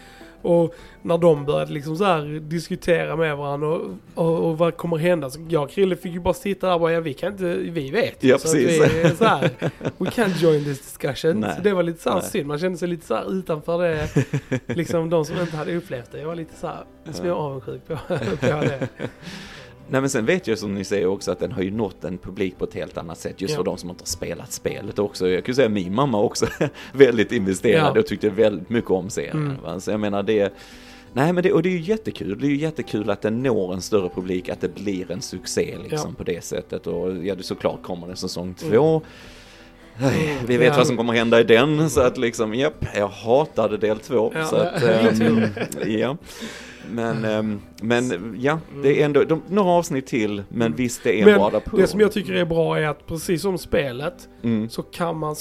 Och 0.45 0.75
när 1.03 1.19
de 1.19 1.45
började 1.45 1.73
liksom 1.73 1.97
så 1.97 2.05
här 2.05 2.41
diskutera 2.41 3.17
med 3.17 3.37
varandra 3.37 3.69
och, 3.69 3.91
och, 4.15 4.51
och 4.51 4.59
vad 4.59 4.77
kommer 4.77 4.97
hända. 4.97 5.31
Så 5.31 5.41
jag 5.49 5.63
och 5.63 5.71
Krille 5.71 5.97
fick 5.97 6.13
ju 6.13 6.21
bara 6.21 6.35
sitta 6.35 6.67
där 6.67 6.75
och 6.75 6.81
bara, 6.81 6.93
ja 6.93 7.01
vi 7.01 7.15
kan 7.15 7.33
inte, 7.33 7.45
vi 7.55 7.91
vet 7.91 8.25
ju. 8.25 8.29
Ja, 8.29 8.39
så 8.39 8.49
att 8.49 8.55
vi 8.55 8.79
är 8.79 9.15
så 9.15 9.25
här, 9.25 9.51
we 9.99 10.11
can't 10.11 10.43
join 10.43 10.65
this 10.65 10.81
discussion. 10.81 11.41
Nej. 11.41 11.55
Så 11.57 11.63
det 11.63 11.73
var 11.73 11.83
lite 11.83 12.03
så 12.03 12.11
här 12.11 12.21
Nej. 12.21 12.31
synd, 12.31 12.47
man 12.47 12.59
kände 12.59 12.79
sig 12.79 12.89
lite 12.89 13.07
så 13.07 13.15
här 13.15 13.33
utanför 13.33 13.83
det, 13.83 14.09
liksom 14.75 15.11
de 15.11 15.25
som 15.25 15.41
inte 15.41 15.57
hade 15.57 15.77
upplevt 15.77 16.13
det. 16.13 16.19
Jag 16.19 16.27
var 16.27 16.35
lite 16.35 16.57
så 16.57 16.67
här, 16.67 16.85
små 17.13 17.35
avundsjuk 17.35 17.87
på, 17.87 17.97
på 18.41 18.47
det. 18.47 18.89
Nej 19.89 20.01
men 20.01 20.11
sen 20.11 20.27
vet 20.27 20.47
jag 20.47 20.59
som 20.59 20.75
ni 20.75 20.85
säger 20.85 21.07
också 21.07 21.33
att 21.33 21.39
den 21.39 21.53
har 21.53 21.63
ju 21.63 21.71
nått 21.71 22.05
en 22.05 22.19
publik 22.19 22.59
på 22.59 22.65
ett 22.65 22.75
helt 22.75 22.99
annat 22.99 23.19
sätt 23.19 23.41
just 23.41 23.53
Ja. 23.53 23.57
för 23.59 23.65
de 23.65 23.79
som 23.79 23.91
inte 23.91 24.03
har 24.03 24.07
spelat 24.07 24.53
spelet 24.53 24.99
också. 24.99 25.29
Jag 25.29 25.45
kan 25.45 25.53
ju 25.53 25.57
säga 25.57 25.69
min 25.69 25.95
mamma 25.95 26.21
också 26.21 26.47
väldigt 26.93 27.33
investerad 27.33 27.93
Ja. 27.97 28.01
och 28.01 28.07
tyckte 28.07 28.31
väldigt 28.31 28.71
mycket 28.71 28.91
om 28.91 29.11
serien. 29.11 29.59
Mm. 29.65 29.81
Så 29.81 29.91
jag 29.91 30.01
menar 30.01 30.23
det 30.23 30.53
Nej 31.17 31.33
men 31.33 31.43
det, 31.43 31.53
och 31.53 31.63
det 31.63 31.69
är 31.69 31.73
ju 31.73 31.81
jättekul, 31.81 32.39
det 32.41 32.47
är 32.47 32.51
ju 32.51 32.57
jättekul 32.57 33.11
att 33.11 33.23
den 33.23 33.43
når 33.43 33.75
en 33.75 33.81
större 33.81 34.09
publik, 34.09 34.49
att 34.49 34.61
det 34.61 34.75
blir 34.75 35.11
en 35.11 35.23
succé 35.23 35.77
liksom 35.83 36.11
Ja. 36.11 36.15
på 36.19 36.25
det 36.25 36.45
sättet 36.45 36.87
och 36.87 37.17
ja 37.25 37.35
det 37.35 37.43
såklart 37.43 37.83
kommer 37.83 38.07
det 38.09 38.17
säsong 38.17 38.45
Mm. 38.45 38.55
två. 38.73 39.03
Nej, 39.99 40.37
Vi 40.47 40.57
vet 40.57 40.67
Ja. 40.69 40.77
vad 40.77 40.87
som 40.87 40.97
kommer 40.97 41.13
hända 41.13 41.41
i 41.41 41.45
den 41.45 41.91
så 41.91 42.01
att 42.01 42.19
liksom, 42.19 42.55
japp, 42.55 42.85
jag 42.97 43.09
hatade 43.09 43.77
del 43.77 43.99
två. 43.99 44.33
Ja. 44.35 44.45
Så 44.47 44.57
att, 44.57 44.83
ja. 45.87 46.17
Men, 46.91 47.25
ehm, 47.25 47.61
men 47.83 48.35
ja, 48.41 48.59
det 48.83 49.01
är 49.01 49.05
ändå 49.05 49.25
de, 49.25 49.43
några 49.49 49.71
avsnitt 49.71 50.07
till, 50.07 50.43
men 50.49 50.75
visst 50.75 51.03
det 51.05 51.21
är 51.23 51.29
en 51.29 51.35
bra 51.39 51.47
adaption. 51.47 51.81
Det 51.81 51.87
som 51.87 52.01
jag 52.01 52.13
tycker 52.13 52.33
är 52.33 52.45
bra 52.45 52.79
är 52.79 52.89
att 52.89 53.07
precis 53.07 53.43
som 53.43 53.59
spelet 53.59 54.29
Mm. 54.43 54.69
så 54.69 54.83
kan 54.83 55.17
man 55.17 55.37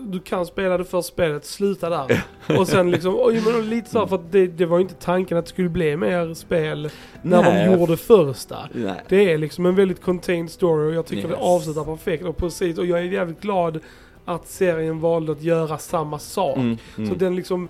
du 0.00 0.20
kan 0.20 0.46
spela 0.46 0.78
det 0.78 0.84
första 0.84 1.02
spelet, 1.12 1.44
sluta 1.44 1.90
där. 1.90 2.24
Och 2.58 2.68
sen 2.68 2.90
liksom, 2.90 3.14
oj 3.18 3.42
men 3.44 3.70
lite 3.70 3.90
så 3.90 3.98
här, 3.98 4.06
för 4.06 4.16
att 4.16 4.32
det, 4.32 4.46
det 4.46 4.66
var 4.66 4.78
ju 4.78 4.82
inte 4.82 4.94
tanken 4.94 5.38
att 5.38 5.44
det 5.44 5.50
skulle 5.50 5.68
bli 5.68 5.96
mer 5.96 6.34
spel 6.34 6.90
när 7.22 7.42
Nej. 7.42 7.66
de 7.66 7.72
gjorde 7.80 7.96
första. 7.96 8.56
Nej. 8.72 9.02
Det 9.08 9.32
är 9.32 9.38
liksom 9.38 9.66
en 9.66 9.74
väldigt 9.74 10.02
contained 10.02 10.50
story 10.50 10.90
och 10.90 10.94
jag 10.94 11.06
tycker 11.06 11.28
Yes. 11.28 11.30
det 11.38 11.44
avslutar 11.44 11.84
perfekt 11.84 12.24
och 12.24 12.36
precis 12.36 12.78
och 12.78 12.86
jag 12.86 12.98
är 12.98 13.02
jävligt 13.02 13.40
glad 13.40 13.80
att 14.24 14.48
serien 14.48 15.00
valde 15.00 15.32
att 15.32 15.42
göra 15.42 15.78
samma 15.78 16.18
sak. 16.18 16.56
Mm, 16.56 16.76
Så 16.96 17.02
mm. 17.02 17.18
den 17.18 17.36
liksom, 17.36 17.68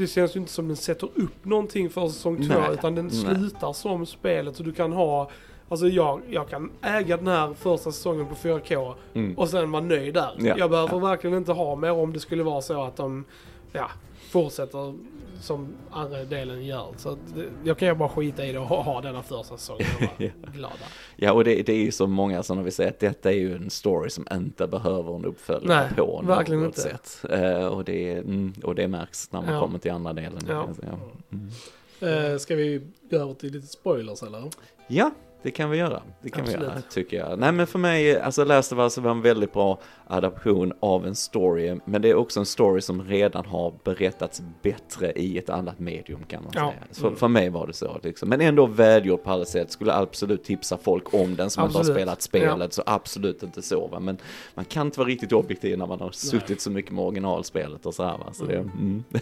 det 0.00 0.06
känns 0.06 0.36
ju 0.36 0.40
inte 0.40 0.52
som 0.52 0.68
den 0.68 0.76
sätter 0.76 1.06
upp 1.14 1.44
någonting 1.44 1.90
för 1.90 2.08
säsong 2.08 2.36
två 2.36 2.54
Nej, 2.60 2.72
utan 2.72 2.94
den 2.94 3.06
nej. 3.06 3.14
slutar 3.14 3.72
som 3.72 4.06
spelet 4.06 4.56
så 4.56 4.62
du 4.62 4.72
kan 4.72 4.92
ha 4.92 5.30
Alltså 5.68 5.88
jag, 5.88 6.20
jag 6.30 6.48
kan 6.48 6.70
äga 6.82 7.16
den 7.16 7.26
här 7.26 7.54
första 7.54 7.92
säsongen 7.92 8.26
på 8.26 8.34
4K 8.34 8.94
Mm. 9.14 9.38
och 9.38 9.48
sen 9.48 9.70
vara 9.70 9.82
nöjd 9.82 10.14
där. 10.14 10.30
Ja, 10.38 10.54
jag 10.58 10.70
behöver 10.70 10.92
ja. 10.92 10.98
verkligen 10.98 11.36
inte 11.36 11.52
ha 11.52 11.76
mer 11.76 11.92
om 11.92 12.12
det 12.12 12.20
skulle 12.20 12.42
vara 12.42 12.62
så 12.62 12.82
att 12.82 12.96
de 12.96 13.24
ja, 13.72 13.90
fortsätter 14.30 14.94
som 15.40 15.74
andra 15.90 16.24
delen 16.24 16.64
gör. 16.66 16.86
Så 16.96 17.16
det, 17.34 17.44
jag 17.64 17.78
kan 17.78 17.88
ju 17.88 17.94
bara 17.94 18.08
skita 18.08 18.46
i 18.46 18.52
det 18.52 18.58
och 18.58 18.66
ha, 18.66 19.00
denna 19.00 19.22
första 19.22 19.56
säsongen 19.56 19.86
och 19.96 20.00
vara 20.02 20.12
Ja. 20.42 20.50
glad 20.54 20.70
där. 20.78 20.88
Ja, 21.16 21.32
och 21.32 21.44
det, 21.44 21.62
det 21.62 21.72
är 21.72 21.76
ju 21.84 21.92
så 21.92 22.06
många 22.06 22.42
som 22.42 22.64
vi 22.64 22.70
säger 22.70 22.90
att 22.90 23.00
detta 23.00 23.30
är 23.32 23.36
ju 23.36 23.56
en 23.56 23.70
story 23.70 24.10
som 24.10 24.26
inte 24.32 24.66
behöver 24.66 25.16
en 25.16 25.24
uppföljning 25.24 25.68
Nej, 25.68 25.88
på 25.96 26.22
verkligen 26.26 26.62
något 26.62 26.78
inte. 26.78 26.80
sätt. 26.80 27.24
Eh, 27.30 27.66
och, 27.66 27.84
det, 27.84 28.12
mm, 28.12 28.52
och 28.64 28.74
det 28.74 28.88
märks 28.88 29.32
när 29.32 29.42
man 29.42 29.54
Ja. 29.54 29.60
kommer 29.60 29.78
till 29.78 29.90
andra 29.92 30.12
delen. 30.12 30.40
Ja. 30.48 30.68
säga. 30.74 30.98
Mm. 31.32 32.32
Eh, 32.32 32.38
ska 32.38 32.54
vi 32.54 32.82
gå 33.10 33.16
över 33.16 33.34
till 33.34 33.52
lite 33.52 33.66
spoilers 33.66 34.22
eller? 34.22 34.50
Ja, 34.88 35.10
det 35.42 35.50
kan 35.50 35.70
vi 35.70 35.78
göra. 35.78 36.02
Det 36.22 36.28
kan 36.30 36.44
vi 36.44 36.50
Absolut. 36.50 36.68
göra, 36.72 36.80
tycker 36.90 37.16
jag. 37.16 37.38
Nej, 37.38 37.52
men 37.52 37.66
för 37.66 37.78
mig, 37.78 38.20
alltså 38.20 38.44
Last 38.44 38.72
of 38.72 38.78
Us 38.78 38.98
var 38.98 39.10
en 39.10 39.22
väldigt 39.22 39.52
bra 39.52 39.78
adaption 40.06 40.72
av 40.80 41.06
en 41.06 41.14
story, 41.14 41.78
men 41.84 42.02
det 42.02 42.10
är 42.10 42.14
också 42.14 42.40
en 42.40 42.46
story 42.46 42.80
som 42.80 43.02
redan 43.04 43.46
har 43.46 43.74
berättats 43.84 44.42
bättre 44.62 45.12
i 45.12 45.38
ett 45.38 45.50
annat 45.50 45.78
medium 45.78 46.22
kan 46.28 46.42
man 46.44 46.52
Ja. 46.54 46.60
säga. 46.70 46.82
Så 46.90 47.06
Mm. 47.06 47.16
För 47.18 47.28
mig 47.28 47.48
var 47.50 47.66
det 47.66 47.72
så 47.72 47.98
liksom. 48.02 48.28
Men 48.28 48.40
ändå 48.40 48.66
välgjord 48.66 49.22
på 49.24 49.30
alla 49.30 49.44
sätt, 49.44 49.72
skulle 49.72 49.92
absolut 49.94 50.44
tipsa 50.44 50.76
folk 50.76 51.14
om 51.14 51.36
den 51.36 51.50
som 51.50 51.64
inte 51.64 51.74
har 51.74 51.80
Absolut. 51.80 51.96
spelat 51.96 52.22
spelet, 52.22 52.72
så 52.72 52.82
absolut 52.86 53.42
inte 53.42 53.62
så 53.62 53.86
va. 53.86 54.00
Men 54.00 54.18
man 54.54 54.64
kan 54.64 54.86
inte 54.86 54.98
vara 54.98 55.08
riktigt 55.08 55.32
objektiv 55.32 55.78
när 55.78 55.86
man 55.86 56.00
har 56.00 56.10
suttit 56.10 56.60
så 56.60 56.70
mycket 56.70 56.92
med 56.92 57.04
originalspelet 57.04 57.86
och 57.86 57.94
så 57.94 58.02
här 58.04 58.18
va. 58.18 58.26
Så 58.32 58.44
det, 58.44 58.56
mm. 58.58 59.04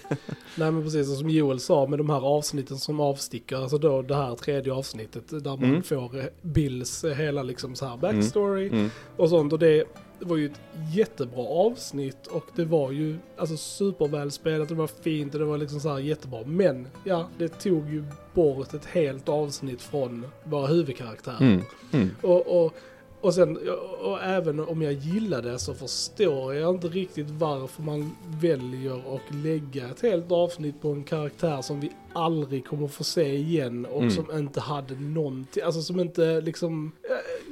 Nej 0.56 0.70
men 0.70 0.82
precis, 0.82 1.18
som 1.18 1.30
Joel 1.30 1.60
sa 1.60 1.86
med 1.86 1.98
de 1.98 2.10
här 2.10 2.26
avsnitten 2.26 2.78
som 2.78 3.00
avsticker, 3.00 3.56
alltså 3.56 3.78
då 3.78 4.02
det 4.02 4.14
här 4.14 4.34
tredje 4.36 4.72
avsnittet 4.72 5.28
där 5.28 5.50
man 5.50 5.64
Mm. 5.64 5.82
Får 6.10 6.18
eh, 6.18 6.24
Bills 6.42 7.04
eh, 7.04 7.14
hela 7.14 7.42
liksom 7.42 7.74
så 7.74 7.86
här 7.86 7.96
backstory 7.96 8.68
Mm. 8.68 8.90
och 9.16 9.28
sånt 9.28 9.52
och 9.52 9.58
det 9.58 9.84
var 10.20 10.36
ju 10.36 10.46
ett 10.46 10.60
jättebra 10.94 11.42
avsnitt 11.42 12.26
och 12.26 12.44
det 12.56 12.64
var 12.64 12.92
ju 12.92 13.16
alltså 13.36 13.56
supervälspelat, 13.56 14.68
det 14.68 14.74
var 14.74 14.86
fint 14.86 15.34
och 15.34 15.40
det 15.40 15.46
var 15.46 15.58
liksom 15.58 15.80
så 15.80 15.88
här 15.92 15.98
jättebra. 15.98 16.40
Men 16.46 16.88
ja, 17.04 17.28
det 17.38 17.48
tog 17.48 17.90
ju 17.90 18.04
bort 18.34 18.74
ett 18.74 18.84
helt 18.84 19.28
avsnitt 19.28 19.82
från 19.82 20.26
våra 20.44 20.66
huvudkaraktärer. 20.66 21.40
Mm. 21.40 21.62
Mm. 21.92 22.10
Och, 22.22 22.64
och, 22.64 22.74
och 23.20 23.34
sen, 23.34 23.58
och, 24.02 24.22
även 24.22 24.60
om 24.60 24.82
jag 24.82 24.92
gillar 24.92 25.42
det 25.42 25.58
så 25.58 25.74
förstår 25.74 26.54
jag 26.54 26.74
inte 26.74 26.88
riktigt 26.88 27.30
varför 27.30 27.82
man 27.82 28.10
väljer 28.40 29.14
att 29.16 29.34
lägga 29.44 29.88
ett 29.88 30.02
helt 30.02 30.32
avsnitt 30.32 30.80
på 30.82 30.88
en 30.88 31.04
karaktär 31.04 31.62
som 31.62 31.80
vi 31.80 31.90
aldrig 32.12 32.66
kommer 32.66 32.88
få 32.88 33.04
se 33.04 33.34
igen 33.34 33.86
och 33.86 33.98
Mm. 33.98 34.10
som 34.10 34.30
inte 34.38 34.60
hade 34.60 34.94
någonting, 34.94 35.62
alltså 35.62 35.82
som 35.82 36.00
inte 36.00 36.40
liksom... 36.40 36.92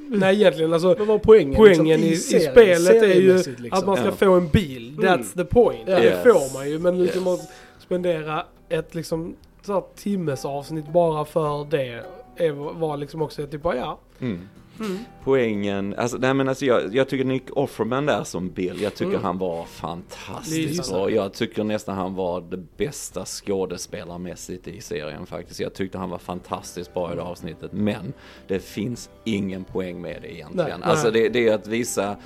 Nej 0.08 0.34
egentligen 0.40 0.72
alltså 0.72 0.94
Vad 0.94 1.06
var 1.06 1.18
poängen? 1.18 1.54
Poängen 1.56 2.00
i, 2.00 2.06
i 2.06 2.16
serien- 2.16 2.52
spelet 2.52 3.02
är 3.02 3.14
ju 3.20 3.34
liksom? 3.36 3.66
att 3.70 3.86
man 3.86 3.96
ska 3.96 4.04
Ja. 4.06 4.12
få 4.12 4.32
en 4.32 4.48
bil. 4.48 4.96
That's 4.98 5.14
Mm. 5.14 5.26
the 5.26 5.44
point. 5.44 5.80
Ja. 5.86 5.98
Det 5.98 6.04
Yes. 6.04 6.22
får 6.22 6.54
man 6.58 6.70
ju. 6.70 6.78
Men 6.78 7.02
liksom 7.04 7.26
Yes. 7.26 7.40
att 7.40 7.50
spendera 7.82 8.46
ett 8.68 8.94
liksom 8.94 9.34
så 9.62 9.72
här 9.72 9.82
timmes 9.96 10.44
avsnitt 10.44 10.92
bara 10.92 11.24
för 11.24 11.64
det 11.70 12.02
är, 12.36 12.50
var 12.78 12.96
liksom 12.96 13.22
också 13.22 13.46
typ 13.46 13.62
bara 13.62 13.76
ja. 13.76 13.98
Mm. 14.20 14.48
Mm. 14.80 14.98
poängen, 15.24 15.94
alltså, 15.98 16.16
nej 16.16 16.34
men 16.34 16.48
alltså 16.48 16.64
jag, 16.64 16.94
jag 16.94 17.08
tycker 17.08 17.24
Nick 17.24 17.42
Offerman 17.56 18.06
där 18.06 18.24
som 18.24 18.50
Bill, 18.50 18.80
jag 18.82 18.94
tycker 18.94 19.10
Mm. 19.10 19.24
han 19.24 19.38
var 19.38 19.58
Lite 19.60 19.70
fantastisk 19.72 20.84
så. 20.84 20.92
bra. 20.92 21.10
Jag 21.10 21.32
tycker 21.32 21.64
nästan 21.64 21.96
han 21.96 22.14
var 22.14 22.40
det 22.40 22.56
bästa 22.76 23.24
skådespelarmässigt 23.24 24.68
i 24.68 24.80
serien 24.80 25.26
faktiskt. 25.26 25.60
Jag 25.60 25.74
tyckte 25.74 25.98
han 25.98 26.10
var 26.10 26.18
fantastiskt 26.18 26.94
bra 26.94 27.12
i 27.12 27.16
det 27.16 27.22
avsnittet, 27.22 27.72
men 27.72 28.12
det 28.48 28.58
finns 28.58 29.10
ingen 29.24 29.64
poäng 29.64 30.00
med 30.00 30.22
det 30.22 30.34
egentligen. 30.34 30.80
Nej, 30.80 30.90
alltså 30.90 31.10
det, 31.10 31.28
det 31.28 31.48
är 31.48 31.54
att 31.54 31.66
visa 31.66 32.16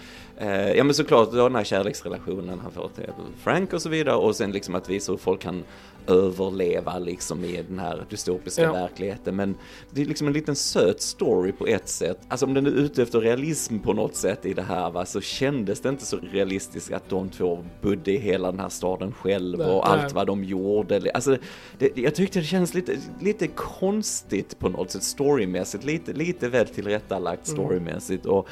Eh, 0.42 0.72
ja 0.72 0.84
men 0.84 0.94
såklart, 0.94 1.32
den 1.32 1.54
här 1.54 1.64
kärleksrelationen 1.64 2.58
han 2.62 2.72
får 2.72 2.88
till 2.94 3.04
Frank 3.42 3.72
och 3.72 3.82
så 3.82 3.88
vidare 3.88 4.16
och 4.16 4.36
sen 4.36 4.52
liksom 4.52 4.74
att 4.74 4.88
visa 4.88 5.12
hur 5.12 5.16
folk 5.18 5.40
kan 5.40 5.64
överleva 6.11 6.99
liksom 6.99 7.44
i 7.44 7.62
den 7.68 7.79
här 7.79 8.05
dystopiska 8.11 8.62
Ja. 8.62 8.73
verkligheten. 8.73 9.37
Men 9.37 9.55
det 9.90 10.01
är 10.01 10.07
liksom 10.07 10.27
en 10.27 10.33
liten 10.33 10.57
söt 10.57 11.01
story 11.03 11.53
på 11.53 11.66
ett 11.66 11.88
sätt. 11.88 12.18
Alltså 12.29 12.46
om 12.46 12.55
den 12.55 12.66
är 12.66 12.70
ute 12.70 13.03
efter 13.03 13.20
realism 13.20 13.79
på 13.79 13.92
något 13.92 14.14
sätt 14.16 14.46
i 14.46 14.55
det 14.55 14.62
här 14.62 14.90
va, 14.90 15.07
så 15.07 15.20
kändes 15.20 15.81
det 15.81 15.88
inte 15.88 16.07
så 16.07 16.16
realistiskt 16.33 16.92
att 16.92 17.09
de 17.09 17.29
två 17.29 17.64
bodde 17.83 18.12
i 18.12 18.18
hela 18.18 18.51
den 18.51 18.61
här 18.61 18.68
staden 18.68 19.12
själv 19.12 19.59
Nej, 19.59 19.66
och 19.66 19.88
allt 19.90 20.03
nej. 20.03 20.11
vad 20.14 20.27
de 20.27 20.44
gjorde. 20.44 21.11
Alltså, 21.14 21.37
det, 21.79 21.99
jag 21.99 22.14
tyckte 22.14 22.38
det 22.38 22.44
känns 22.44 22.75
lite, 22.75 22.96
lite 23.20 23.46
konstigt 23.46 24.59
på 24.59 24.68
något 24.68 24.90
sätt 24.90 25.03
storymässigt, 25.03 25.85
lite, 25.85 26.12
lite 26.12 26.49
väl 26.49 26.66
tillrättalagt 26.68 27.49
Mm. 27.49 27.57
storymässigt. 27.64 28.27
Och, 28.27 28.49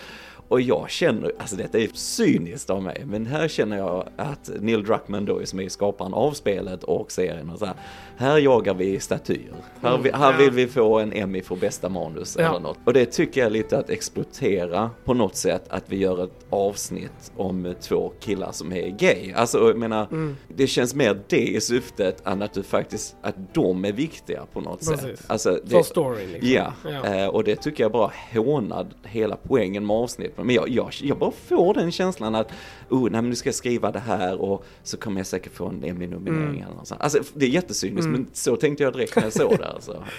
och 0.49 0.61
jag 0.61 0.91
känner, 0.91 1.33
alltså 1.39 1.57
detta 1.57 1.79
är 1.79 1.89
cyniskt 1.95 2.71
av 2.71 2.83
mig, 2.83 3.03
men 3.07 3.27
här 3.27 3.49
känner 3.49 3.77
jag 3.77 4.09
att 4.17 4.51
Neil 4.61 4.85
Druckmann 4.85 5.25
då 5.25 5.47
som 5.47 5.61
är 5.61 5.69
skaparen 5.69 6.15
av 6.15 6.33
spelet 6.33 6.85
och 6.85 7.13
serien 7.13 7.51
och 7.51 7.59
så 7.59 7.65
här, 7.67 7.75
här 8.17 8.39
jagar 8.39 8.75
vi 8.75 9.01
statyer. 9.01 9.53
Här, 9.83 9.99
vi, 9.99 10.11
här 10.11 10.33
Ja. 10.33 10.39
vill 10.39 10.51
vi 10.51 10.67
få 10.67 10.99
en 10.99 11.13
Emmy 11.13 11.43
för 11.43 11.57
bästa 11.57 11.89
manus 11.89 12.37
Ja. 12.39 12.49
eller 12.49 12.61
något. 12.61 12.79
Och 12.85 12.93
det 12.93 13.07
tycker 13.07 13.41
jag 13.41 13.53
lite 13.53 13.79
att 13.79 13.91
exploatera 13.91 14.91
på 15.05 15.15
något 15.15 15.37
sätt 15.37 15.65
att 15.69 15.85
vi 15.87 15.97
gör 15.97 16.25
ett 16.25 16.47
avsnitt 16.51 17.33
om 17.37 17.75
två 17.81 18.13
killar 18.21 18.53
som 18.53 18.73
är 18.73 18.89
gay. 18.89 19.33
Alltså 19.37 19.59
jag 19.59 19.79
menar, 19.79 20.07
Mm. 20.11 20.37
det 20.57 20.67
känns 20.67 20.95
mer 20.95 21.21
det 21.29 21.47
i 21.49 21.61
syftet 21.61 22.27
än 22.27 22.43
att 22.43 22.53
du 22.53 22.63
faktiskt, 22.63 23.17
att 23.23 23.55
de 23.55 23.85
är 23.85 23.93
viktiga 23.93 24.43
på 24.53 24.61
något 24.61 24.79
Precis. 24.79 25.01
sätt. 25.01 25.25
Alltså, 25.27 25.59
För 25.67 25.83
storyn 25.83 26.33
liksom. 26.33 26.51
Ja, 26.51 26.73
Ja. 26.85 27.15
Eh, 27.15 27.27
och 27.29 27.45
det 27.45 27.57
tycker 27.57 27.85
jag 27.85 27.93
bara 27.93 28.11
hånar 28.35 28.87
hela 29.05 29.37
poängen 29.37 29.87
med 29.87 29.97
avsnittet. 30.41 30.47
Men 30.47 30.55
jag, 30.55 30.69
jag, 30.69 31.09
jag 31.09 31.19
bara 31.19 31.31
får 31.31 31.75
den 31.75 31.93
känslan 31.93 32.35
att, 32.35 32.51
oh, 32.89 33.03
nej 33.03 33.11
men 33.23 33.29
nu 33.31 33.35
ska 33.37 33.49
jag 33.49 33.55
skriva 33.55 33.91
det 33.93 33.99
här 33.99 34.41
och 34.41 34.65
så 34.83 34.97
kommer 34.97 35.21
jag 35.21 35.27
säkert 35.27 35.53
få 35.53 35.67
en 35.67 35.85
Emmy-nominering 35.85 36.49
Mm. 36.49 36.63
eller 36.63 36.75
något 36.77 36.89
sånt. 36.89 37.01
Alltså 37.01 37.19
det 37.35 37.47
är 37.47 37.51
jättecyniskt, 37.51 38.07
Mm. 38.07 38.13
men 38.21 38.27
så 38.33 38.57
tänkte 38.57 38.83
jag 38.83 38.93
direkt 38.93 39.17
när 39.17 39.23
jag 39.23 39.33
såg 39.33 39.59
det 39.59 39.67
alltså. 39.69 40.05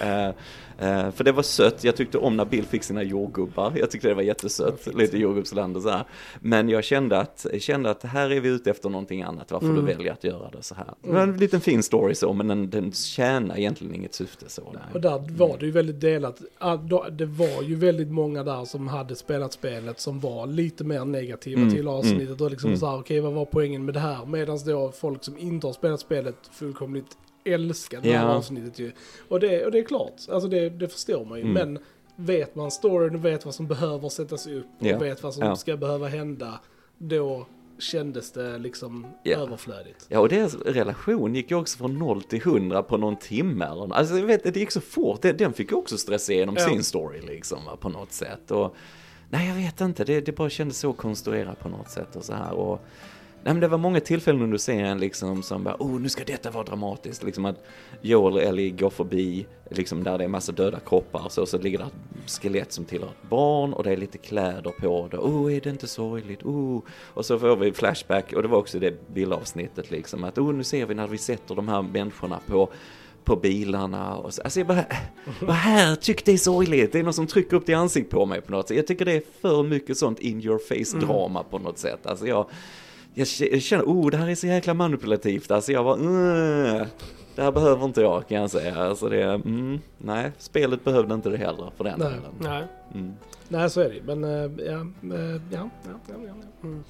Eh, 0.80 1.10
för 1.10 1.24
det 1.24 1.32
var 1.32 1.42
sött, 1.42 1.84
jag 1.84 1.96
tyckte 1.96 2.18
om 2.18 2.36
när 2.36 2.44
Bill 2.44 2.64
fick 2.64 2.82
sina 2.82 3.02
jordgubbar, 3.02 3.72
jag 3.76 3.90
tyckte 3.90 4.08
det 4.08 4.14
var 4.14 4.22
jättesött, 4.22 4.86
lite 4.94 5.18
jordgubbsland 5.18 5.76
och 5.76 5.82
så 5.82 5.90
här. 5.90 6.04
Men 6.40 6.68
jag 6.68 6.84
kände 6.84 7.18
att, 7.18 7.46
jag 7.52 7.62
kände 7.62 7.90
att 7.90 8.02
här 8.02 8.30
är 8.30 8.40
vi 8.40 8.48
ute 8.48 8.70
efter 8.70 8.88
någonting 8.88 9.22
annat, 9.22 9.50
varför 9.52 9.66
Mm. 9.66 9.80
du 9.86 9.92
väljer 9.92 10.12
att 10.12 10.24
göra 10.24 10.50
det 10.50 10.62
så 10.62 10.74
här. 10.74 10.86
Det 11.02 11.12
var 11.12 11.20
en 11.22 11.36
liten 11.36 11.60
fin 11.60 11.82
story 11.82 12.14
så, 12.14 12.32
men 12.32 12.48
den, 12.48 12.70
den 12.70 12.92
tjänar 12.92 13.58
egentligen 13.58 13.94
inget 13.94 14.14
syfte 14.14 14.48
så. 14.48 14.62
Och 14.94 15.00
där 15.00 15.36
var 15.38 15.56
det 15.58 15.66
ju 15.66 15.72
väldigt 15.72 16.00
delat. 16.00 16.40
Ah, 16.58 16.76
Det 17.10 17.26
var 17.26 17.62
ju 17.62 17.74
väldigt 17.74 18.10
många 18.10 18.42
där 18.44 18.64
som 18.64 18.88
hade 18.88 19.16
spelat 19.16 19.52
spelet 19.52 20.00
som 20.00 20.20
var 20.20 20.46
lite 20.46 20.84
mer 20.84 21.04
negativa 21.04 21.60
Mm, 21.60 21.74
till 21.74 21.88
avsnittet 21.88 22.40
och 22.40 22.50
liksom 22.50 22.68
mm. 22.68 22.80
så 22.80 22.86
här, 22.86 22.98
okej 22.98 23.20
vad 23.20 23.32
var 23.32 23.44
poängen 23.44 23.84
med 23.84 23.94
det 23.94 24.00
här? 24.00 24.26
Medan 24.26 24.58
då 24.66 24.92
folk 24.92 25.24
som 25.24 25.38
inte 25.38 25.66
har 25.66 25.72
spelat 25.74 26.00
spelet 26.00 26.36
fullkomligt 26.52 27.16
älskar 27.44 28.00
det 28.00 28.12
här 28.12 28.24
Ja. 28.26 28.34
avsnittet 28.34 28.78
ju. 28.78 28.92
Och 29.28 29.40
det, 29.40 29.64
och 29.64 29.72
det 29.72 29.78
är 29.78 29.84
klart, 29.84 30.14
alltså 30.32 30.48
det, 30.48 30.70
det 30.70 30.88
förstår 30.88 31.24
man 31.24 31.38
ju. 31.38 31.44
Mm. 31.44 31.54
Men 31.54 31.78
vet 32.16 32.54
man 32.54 32.70
storyn 32.70 33.14
och 33.14 33.24
vet 33.24 33.44
vad 33.44 33.54
som 33.54 33.66
behöver 33.66 34.08
sättas 34.08 34.46
upp 34.46 34.66
och 34.80 34.86
Ja. 34.86 34.98
vet 34.98 35.22
vad 35.22 35.34
som 35.34 35.46
Ja. 35.46 35.56
ska 35.56 35.76
behöva 35.76 36.08
hända, 36.08 36.60
då 36.98 37.46
kändes 37.78 38.32
det 38.32 38.58
liksom 38.58 39.06
Ja. 39.22 39.38
överflödigt. 39.38 40.06
Ja, 40.08 40.18
och 40.20 40.28
deras 40.28 40.54
relation 40.54 41.34
gick 41.34 41.50
ju 41.50 41.56
också 41.56 41.78
från 41.78 41.98
0 41.98 42.22
till 42.22 42.38
100 42.42 42.82
på 42.82 42.96
någon 42.96 43.16
timme 43.16 43.64
eller 43.64 43.74
något. 43.86 43.92
Alltså 43.92 44.18
jag 44.18 44.26
vet, 44.26 44.44
det 44.44 44.56
gick 44.56 44.70
så 44.70 44.80
fort. 44.80 45.22
Den, 45.22 45.36
den 45.36 45.52
fick 45.52 45.70
ju 45.70 45.76
också 45.76 45.98
stressa 45.98 46.32
igenom 46.32 46.54
Ja. 46.58 46.68
sin 46.68 46.84
story 46.84 47.20
liksom 47.20 47.58
på 47.80 47.88
något 47.88 48.12
sätt. 48.12 48.50
Och, 48.50 48.74
nej, 49.30 49.48
jag 49.48 49.54
vet 49.54 49.80
inte. 49.80 50.04
Det, 50.04 50.20
det 50.20 50.32
bara 50.32 50.50
kändes 50.50 50.78
så 50.78 50.92
konstruerat 50.92 51.60
på 51.60 51.68
något 51.68 51.90
sätt 51.90 52.16
och 52.16 52.24
så 52.24 52.32
här. 52.32 52.52
Och, 52.52 52.80
nej, 53.44 53.54
men 53.54 53.60
det 53.60 53.68
var 53.68 53.78
många 53.78 54.00
tillfällen 54.00 54.42
under 54.42 54.58
serien 54.58 54.98
liksom 54.98 55.42
som 55.42 55.64
bara, 55.64 55.76
oh, 55.78 56.00
nu 56.00 56.08
ska 56.08 56.24
detta 56.24 56.50
vara 56.50 56.64
dramatiskt. 56.64 57.22
Liksom 57.22 57.44
att 57.44 57.64
Joel 58.00 58.34
och 58.34 58.42
Ellie 58.42 58.70
går 58.70 58.90
förbi, 58.90 59.46
liksom 59.70 60.04
där 60.04 60.18
det 60.18 60.24
är 60.24 60.28
massa 60.28 60.52
döda 60.52 60.80
kroppar. 60.80 61.28
Så, 61.28 61.46
så 61.46 61.58
ligger 61.58 61.78
det 61.78 61.84
ett 61.84 62.30
skelett 62.30 62.72
som 62.72 62.84
tillhör 62.84 63.08
ett 63.08 63.30
barn 63.30 63.72
och 63.72 63.84
det 63.84 63.92
är 63.92 63.96
lite 63.96 64.18
kläder 64.18 64.70
på 64.70 65.08
det. 65.10 65.18
Oh, 65.18 65.54
är 65.54 65.60
det 65.60 65.70
inte 65.70 65.86
sorgligt? 65.86 66.42
Oh. 66.42 66.82
Och 67.06 67.26
så 67.26 67.38
får 67.38 67.56
vi 67.56 67.72
flashback 67.72 68.32
och 68.32 68.42
det 68.42 68.48
var 68.48 68.58
också 68.58 68.78
det 68.78 69.08
billavsnittet 69.14 69.90
liksom 69.90 70.24
att 70.24 70.38
oh, 70.38 70.54
nu 70.54 70.64
ser 70.64 70.86
vi 70.86 70.94
när 70.94 71.06
vi 71.06 71.18
sätter 71.18 71.54
de 71.54 71.68
här 71.68 71.82
människorna 71.82 72.40
på 72.46 72.68
på 73.24 73.36
bilarna 73.36 74.16
och 74.16 74.34
så. 74.34 74.42
Alltså 74.42 74.60
jag 74.60 74.66
bara, 74.66 74.84
vad 75.40 75.56
här, 75.56 75.96
tyck 75.96 76.24
det 76.24 76.32
är 76.32 76.36
sorgligt. 76.36 76.92
Det 76.92 76.98
är 76.98 77.02
någon 77.02 77.14
som 77.14 77.26
trycker 77.26 77.56
upp 77.56 77.66
det 77.66 77.72
i 77.72 77.74
ansiktet 77.74 78.10
på 78.10 78.26
mig 78.26 78.40
på 78.40 78.52
något 78.52 78.68
sätt. 78.68 78.76
Jag 78.76 78.86
tycker 78.86 79.04
det 79.04 79.12
är 79.12 79.22
för 79.40 79.62
mycket 79.62 79.96
sånt 79.96 80.20
in 80.20 80.40
your 80.40 80.58
face 80.58 81.06
drama 81.06 81.42
på 81.42 81.58
något 81.58 81.78
sätt. 81.78 82.06
Alltså 82.06 82.26
jag, 82.26 82.46
jag 83.20 83.52
jag 83.52 83.62
känner, 83.62 83.84
oh 83.84 84.10
det 84.10 84.16
här 84.16 84.28
är 84.28 84.34
så 84.34 84.46
jäkla 84.46 84.74
manipulativt. 84.74 85.50
Alltså 85.50 85.72
jag 85.72 85.84
var, 85.84 85.94
mm, 85.96 86.86
det 87.34 87.42
här 87.42 87.52
behöver 87.52 87.84
inte 87.84 88.00
jag 88.00 88.28
kan 88.28 88.40
jag 88.40 88.50
säga. 88.50 88.76
Alltså 88.76 89.08
det, 89.08 89.22
mm, 89.22 89.78
nej, 89.98 90.32
spelet 90.38 90.84
behövde 90.84 91.14
inte 91.14 91.28
det 91.30 91.36
heller 91.36 91.70
för 91.76 91.84
den 91.84 91.98
Nej. 91.98 92.08
delen. 92.08 92.32
Nej. 92.38 92.64
Mm. 92.94 93.12
Nej, 93.48 93.70
så 93.70 93.80
är 93.80 93.90
det. 93.90 94.14
Men 94.16 94.24
eh, 94.24 94.64
ja, 94.66 94.80
eh, 95.16 95.32
ja, 95.32 95.40
ja, 95.50 95.68
ja, 95.84 95.94
ja, 96.08 96.14
ja. 96.26 96.68
Mm. 96.68 96.84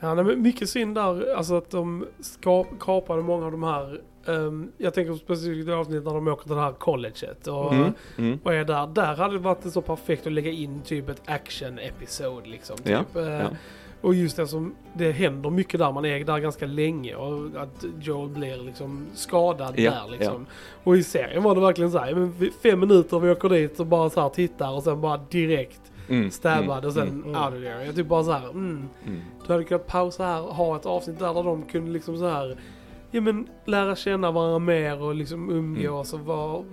Ja, 0.00 0.14
men 0.14 0.42
mycket 0.42 0.68
synd 0.70 0.94
där, 0.94 1.34
alltså 1.34 1.54
att 1.54 1.70
de 1.70 2.06
ska, 2.20 2.64
kapade 2.64 3.22
många 3.22 3.46
av 3.46 3.52
de 3.52 3.62
här, 3.62 4.00
ehm, 4.26 4.72
jag 4.78 4.94
tänker 4.94 5.14
specifikt 5.14 5.68
i 5.68 5.72
avsnittet 5.72 6.04
när 6.04 6.14
de 6.14 6.28
åker 6.28 6.42
till 6.42 6.54
det 6.54 6.60
här 6.60 6.72
colleget 6.72 7.46
och, 7.46 7.72
Mm. 7.74 7.92
Mm. 8.18 8.38
och 8.42 8.54
är 8.54 8.64
där. 8.64 8.86
Där 8.86 9.14
hade 9.16 9.32
det 9.34 9.38
varit 9.38 9.72
så 9.72 9.80
perfekt 9.82 10.26
att 10.26 10.32
lägga 10.32 10.50
in 10.50 10.80
typ 10.84 11.08
ett 11.08 11.22
action-episod 11.26 12.46
liksom. 12.46 12.76
Typ. 12.76 13.06
Ja, 13.14 13.20
Eh, 13.20 13.28
ja. 13.28 13.48
Och 14.00 14.14
just 14.14 14.36
det 14.36 14.46
som, 14.46 14.74
det 14.94 15.12
händer 15.12 15.50
mycket 15.50 15.80
där, 15.80 15.92
man 15.92 16.04
är 16.04 16.24
där 16.24 16.38
ganska 16.38 16.66
länge 16.66 17.14
och 17.14 17.62
att 17.62 17.84
Joel 18.00 18.28
blir 18.28 18.56
liksom 18.56 19.06
skadad 19.14 19.74
Ja, 19.78 19.90
där 19.90 20.10
liksom. 20.18 20.46
Och 20.84 20.96
i 20.96 21.02
serien 21.02 21.42
var 21.42 21.54
det 21.54 21.60
verkligen 21.60 21.90
så 21.90 21.98
här, 21.98 22.30
fem 22.62 22.80
minuter 22.80 23.18
vi 23.18 23.30
åker 23.30 23.48
dit 23.48 23.80
och 23.80 23.86
bara 23.86 24.10
så 24.10 24.20
här 24.20 24.28
tittar 24.28 24.70
och 24.72 24.82
sen 24.82 25.00
bara 25.00 25.16
direkt 25.30 25.80
Mm. 26.08 26.30
stabbad 26.30 26.84
och 26.84 26.92
sen 26.92 27.08
Mm. 27.08 27.22
mm. 27.24 27.34
out 27.42 27.54
of 27.54 27.60
there. 27.60 27.84
Jag 27.86 27.94
typ 27.94 28.06
bara 28.08 28.24
så 28.24 28.32
här, 28.32 28.50
mm. 28.50 28.88
Mm. 29.06 29.20
Du 29.46 29.52
hade 29.52 29.64
kunnat 29.64 29.86
pausa 29.86 30.24
här 30.24 30.42
och 30.42 30.54
ha 30.54 30.76
ett 30.76 30.86
avsnitt 30.86 31.18
där, 31.18 31.34
där 31.34 31.42
de 31.42 31.62
kunde 31.62 31.90
liksom 31.90 32.16
så 32.18 32.28
här, 32.28 32.56
ja 33.10 33.20
men 33.20 33.48
lära 33.64 33.96
känna 33.96 34.30
varandra 34.30 34.58
mer 34.58 35.02
och 35.02 35.14
liksom 35.14 35.50
umgås 35.50 36.12
och 36.12 36.20
vara 36.20 36.64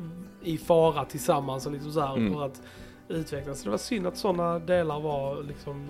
i 0.43 0.57
fara 0.57 1.05
tillsammans 1.05 1.65
och 1.65 1.71
liksom 1.71 1.91
så 1.91 2.01
här 2.01 2.17
Mm. 2.17 2.33
för 2.33 2.45
att 2.45 2.61
utvecklas. 3.09 3.57
Så 3.59 3.63
det 3.63 3.69
var 3.71 3.77
synd 3.77 4.07
att 4.07 4.17
sådana 4.17 4.59
delar 4.59 4.99
var 4.99 5.43
liksom, 5.43 5.87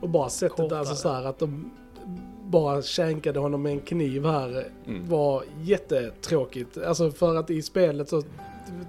Och 0.00 0.08
bara 0.08 0.28
sättet 0.28 0.56
Kortare. 0.56 0.78
alltså 0.78 0.94
så 0.94 1.08
här 1.12 1.24
att 1.24 1.38
de 1.38 1.70
bara 2.44 2.82
känkade 2.82 3.38
honom 3.40 3.62
med 3.62 3.72
en 3.72 3.80
kniv 3.80 4.24
här 4.26 4.66
Mm. 4.86 5.08
var 5.08 5.44
jättetråkigt. 5.62 6.78
Alltså 6.78 7.10
för 7.10 7.36
att 7.36 7.50
i 7.50 7.62
spelet 7.62 8.08
så 8.08 8.22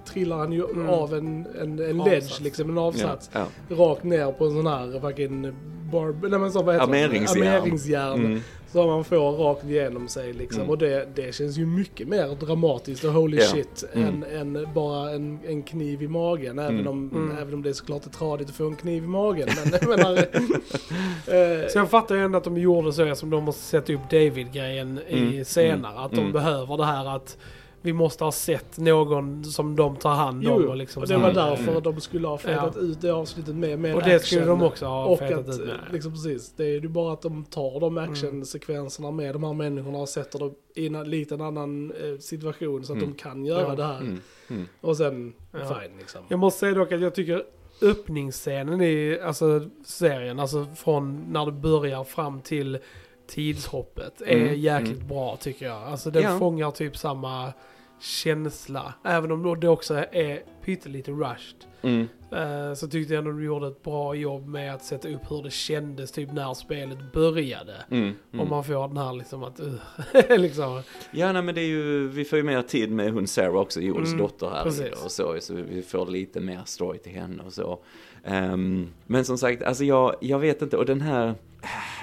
trillar 0.06 0.36
han 0.36 0.52
ju 0.52 0.64
Mm. 0.64 0.88
av 0.88 1.14
en, 1.14 1.46
en, 1.62 1.78
en 1.78 1.98
ledge 1.98 2.40
liksom, 2.42 2.70
en 2.70 2.78
avsats. 2.78 3.30
Ja, 3.32 3.46
Rakt 3.70 4.04
ner 4.04 4.32
på 4.32 4.44
en 4.44 4.50
sån 4.52 4.66
här 4.66 5.00
fucking 5.00 5.52
barb... 5.92 6.26
Nej 6.30 6.38
men 6.40 6.52
så 6.52 6.62
vad 6.62 6.74
heter 6.74 6.86
det? 6.92 7.04
Armeringsjärn. 7.04 7.42
Armeringsjärn. 7.46 8.24
Mm. 8.26 8.40
Som 8.72 8.86
man 8.86 9.04
får 9.04 9.16
rakt 9.32 9.64
igenom 9.64 10.08
sig 10.08 10.32
liksom. 10.32 10.60
Mm. 10.60 10.70
Och 10.70 10.78
det, 10.78 11.08
det 11.14 11.34
känns 11.34 11.56
ju 11.58 11.66
mycket 11.66 12.08
mer 12.08 12.46
dramatiskt 12.46 13.04
och 13.04 13.12
holy 13.12 13.36
Ja. 13.36 13.42
shit 13.46 13.84
Mm. 13.94 14.24
än, 14.32 14.56
än 14.56 14.68
bara 14.74 15.10
en, 15.10 15.38
en 15.46 15.62
kniv 15.62 16.02
i 16.02 16.08
magen. 16.08 16.58
Även, 16.58 16.74
Mm. 16.74 16.86
om, 16.86 17.10
Mm. 17.14 17.38
även 17.38 17.54
om 17.54 17.62
det 17.62 17.68
är 17.68 17.72
såklart 17.72 18.06
är 18.06 18.10
tradigt 18.10 18.48
att 18.48 18.54
få 18.54 18.66
en 18.66 18.76
kniv 18.76 19.04
i 19.04 19.06
magen. 19.06 19.48
Men 19.64 19.72
jag 19.80 19.88
menar... 19.88 20.16
eh, 21.26 21.68
Så 21.68 21.78
jag 21.78 21.90
fattar 21.90 22.14
ju 22.14 22.20
ändå 22.24 22.38
att 22.38 22.44
de 22.44 22.56
gjorde 22.58 22.92
så 22.92 23.14
som 23.14 23.30
de 23.30 23.44
måste 23.44 23.62
sätta 23.62 23.92
upp 23.92 24.10
David-grejen 24.10 25.00
i 25.08 25.18
Mm, 25.28 25.44
senare. 25.44 25.98
Att 25.98 26.12
de 26.12 26.32
behöver 26.32 26.76
det 26.76 26.84
här 26.84 27.16
att 27.16 27.36
vi 27.86 27.92
måste 27.92 28.24
ha 28.24 28.32
sett 28.32 28.78
någon 28.78 29.44
som 29.44 29.76
de 29.76 29.96
tar 29.96 30.14
hand 30.14 30.48
om. 30.48 30.62
jo. 30.62 30.68
Och, 30.68 30.76
liksom 30.76 31.02
och 31.02 31.08
det 31.08 31.16
var 31.16 31.32
därför 31.32 31.70
Mm. 31.70 31.82
de 31.82 32.00
skulle 32.00 32.28
ha 32.28 32.38
fetat 32.38 32.72
Ja. 32.76 32.80
ut 32.82 33.00
det 33.00 33.10
avsnittet 33.10 33.54
med, 33.54 33.78
med 33.78 33.94
Och 33.94 34.02
det 34.02 34.14
action. 34.16 34.26
skulle 34.26 34.46
de 34.46 34.62
också 34.62 34.86
ha 34.86 35.04
Och 35.04 35.18
fetat 35.18 35.38
att, 35.48 35.54
ut 35.54 35.66
med. 35.66 35.74
Mm. 35.74 35.92
liksom 35.92 36.12
precis, 36.12 36.52
det 36.56 36.64
är 36.64 36.68
ju 36.80 36.88
bara 36.88 37.12
att 37.12 37.22
de 37.22 37.44
tar 37.44 37.80
de 37.80 37.98
actionsekvenserna 37.98 39.10
med 39.10 39.34
de 39.34 39.44
här 39.44 39.52
människorna 39.52 39.98
och 39.98 40.08
sätter 40.08 40.38
dem 40.38 40.54
i 40.74 40.86
en 40.86 41.10
liten 41.10 41.40
annan 41.40 41.90
eh, 41.92 42.18
situation 42.18 42.84
så 42.84 42.92
att 42.92 42.98
Mm. 42.98 43.10
de 43.10 43.16
kan 43.18 43.44
göra 43.46 43.68
Ja. 43.68 43.74
det 43.74 43.84
här. 43.84 44.00
Mm. 44.00 44.20
Mm. 44.50 44.68
Och 44.80 44.96
sen, 44.96 45.32
Ja. 45.52 45.58
fine 45.58 45.98
liksom. 45.98 46.20
Jag 46.28 46.38
måste 46.38 46.60
säga 46.60 46.74
dock 46.74 46.92
att 46.92 47.00
jag 47.00 47.14
tycker 47.14 47.42
öppningsscenen 47.82 48.80
i 48.82 49.18
alltså, 49.24 49.68
serien, 49.84 50.40
alltså 50.40 50.66
från 50.76 51.24
när 51.32 51.46
det 51.46 51.52
börjar 51.52 52.04
fram 52.04 52.40
till 52.40 52.78
tidshoppet, 53.26 54.20
är 54.20 54.36
Mm, 54.36 54.54
jäkligt 54.60 54.96
mm. 54.96 55.08
bra 55.08 55.36
tycker 55.40 55.66
jag. 55.66 55.82
Alltså 55.82 56.10
den 56.10 56.22
Ja. 56.22 56.38
fångar 56.38 56.70
typ 56.70 56.96
samma 56.96 57.52
känsla. 58.00 58.94
Även 59.04 59.32
om 59.32 59.60
det 59.60 59.68
också 59.68 59.94
är 60.12 60.42
pyttelite 60.64 61.10
rushed. 61.10 61.64
Mm. 61.82 62.08
eh, 62.32 62.74
så 62.74 62.88
tyckte 62.88 63.14
jag 63.14 63.18
ändå 63.18 63.30
de 63.30 63.44
gjorde 63.44 63.66
ett 63.66 63.82
bra 63.82 64.14
jobb 64.14 64.46
med 64.48 64.74
att 64.74 64.84
sätta 64.84 65.08
upp 65.08 65.30
hur 65.30 65.42
det 65.42 65.50
kändes 65.50 66.12
typ 66.12 66.32
när 66.32 66.54
spelet 66.54 67.12
började. 67.12 67.74
Mm. 67.90 68.02
Mm. 68.04 68.40
Om 68.40 68.48
man 68.48 68.64
får 68.64 68.88
den 68.88 68.96
här 68.96 69.12
liksom 69.12 69.42
att, 69.42 69.60
uh, 69.60 69.74
liksom. 70.38 70.82
Ja, 71.10 71.32
nej, 71.32 71.42
men 71.42 71.54
det 71.54 71.60
är 71.60 71.68
ju, 71.68 72.08
vi 72.08 72.24
får 72.24 72.38
ju 72.38 72.44
mer 72.44 72.62
tid 72.62 72.90
med 72.90 73.12
hon 73.12 73.26
Sarah 73.26 73.56
också, 73.56 73.80
Joels 73.80 74.08
Mm, 74.08 74.18
dotter 74.18 74.46
här 74.46 74.62
precis. 74.62 75.04
och 75.04 75.10
så, 75.10 75.36
så 75.40 75.54
vi 75.54 75.82
får 75.82 76.06
lite 76.06 76.40
mer 76.40 76.60
story 76.64 76.98
till 76.98 77.12
henne 77.12 77.42
och 77.42 77.52
så. 77.52 77.78
Ehm, 78.24 78.88
men 79.06 79.24
som 79.24 79.38
sagt, 79.38 79.62
alltså 79.62 79.84
jag, 79.84 80.16
jag 80.20 80.38
vet 80.38 80.62
inte, 80.62 80.76
och 80.76 80.86
den 80.86 81.00
här, 81.00 81.34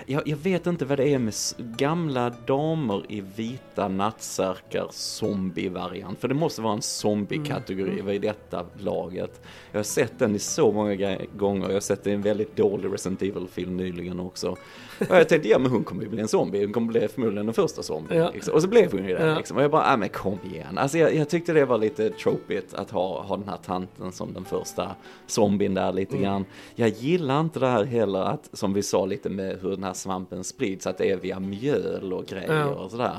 jag, 0.08 0.28
jag 0.28 0.38
vet 0.38 0.68
inte 0.68 0.86
vad 0.86 0.98
det 0.98 1.10
är 1.10 1.20
med 1.20 1.34
gamla 1.58 2.30
damer 2.30 3.04
i 3.10 3.22
vita 3.22 3.88
nattsärkar 3.88 4.88
zombie-variant, 4.92 6.20
för 6.20 6.28
det 6.28 6.34
måste 6.34 6.62
vara 6.62 6.74
en 6.74 6.82
zombie-kategori 6.82 7.94
Mm, 7.94 8.06
vid 8.06 8.22
detta 8.22 8.66
laget. 8.80 9.42
Jag 9.72 9.80
har 9.80 9.84
sett 9.84 10.20
den 10.20 10.36
i 10.36 10.40
så 10.40 10.72
många 10.72 11.18
gånger, 11.38 11.68
jag 11.68 11.74
har 11.74 11.80
sett 11.80 12.04
den 12.04 12.14
i 12.14 12.16
en 12.16 12.22
väldigt 12.22 12.56
dålig 12.56 12.94
Resident 12.94 13.22
Evil-film 13.22 13.78
nyligen 13.78 14.20
också. 14.20 14.58
Och 15.10 15.16
jag 15.16 15.30
tänkte, 15.30 15.50
ja 15.50 15.60
men 15.60 15.72
hon 15.72 15.84
kommer 15.84 16.04
ju 16.04 16.10
bli 16.10 16.22
en 16.22 16.28
zombie, 16.28 16.64
hon 16.64 16.74
kommer 16.74 16.88
bli 16.88 17.08
förmodligen 17.08 17.46
den 17.46 17.54
första 17.54 17.84
zombien. 17.84 18.22
Ja. 18.22 18.32
Liksom. 18.34 18.54
Och 18.54 18.62
så 18.62 18.68
blev 18.68 18.92
hon 18.92 19.08
ju 19.08 19.16
det 19.16 19.28
Ja. 19.28 19.38
liksom. 19.38 19.58
Och 19.58 19.64
jag 19.64 19.72
bara, 19.72 19.92
ja 19.92 19.98
men 19.98 20.10
kom 20.10 20.38
igen. 20.54 20.78
Alltså 20.78 20.98
jag, 20.98 21.16
jag 21.16 21.30
tyckte 21.30 21.54
det 21.54 21.66
var 21.66 21.78
lite 21.78 22.10
tropigt 22.10 22.74
att 22.74 22.92
ha, 22.92 23.22
ha 23.22 23.38
den 23.38 23.50
här 23.50 23.58
tanten 23.66 24.12
som 24.12 24.34
den 24.34 24.46
första 24.46 24.96
zombien 25.28 25.74
där 25.74 25.94
lite 25.94 26.14
Mm. 26.16 26.24
grann. 26.24 26.46
Jag 26.76 26.90
gillar 26.90 27.40
inte 27.40 27.60
det 27.60 27.68
här 27.68 27.84
heller 27.86 28.20
att, 28.24 28.50
som 28.54 28.74
vi 28.74 28.84
sa 28.84 29.06
lite 29.06 29.30
med 29.30 29.58
hur 29.62 29.70
den 29.70 29.84
här 29.84 29.94
svampen 29.94 30.44
sprids, 30.44 30.88
att 30.88 30.98
det 30.98 31.12
är 31.12 31.18
via 31.18 31.40
mjöl 31.40 32.14
och 32.14 32.26
grejer 32.26 32.54
Ja. 32.60 32.66
och 32.66 32.92
sådär. 32.92 33.12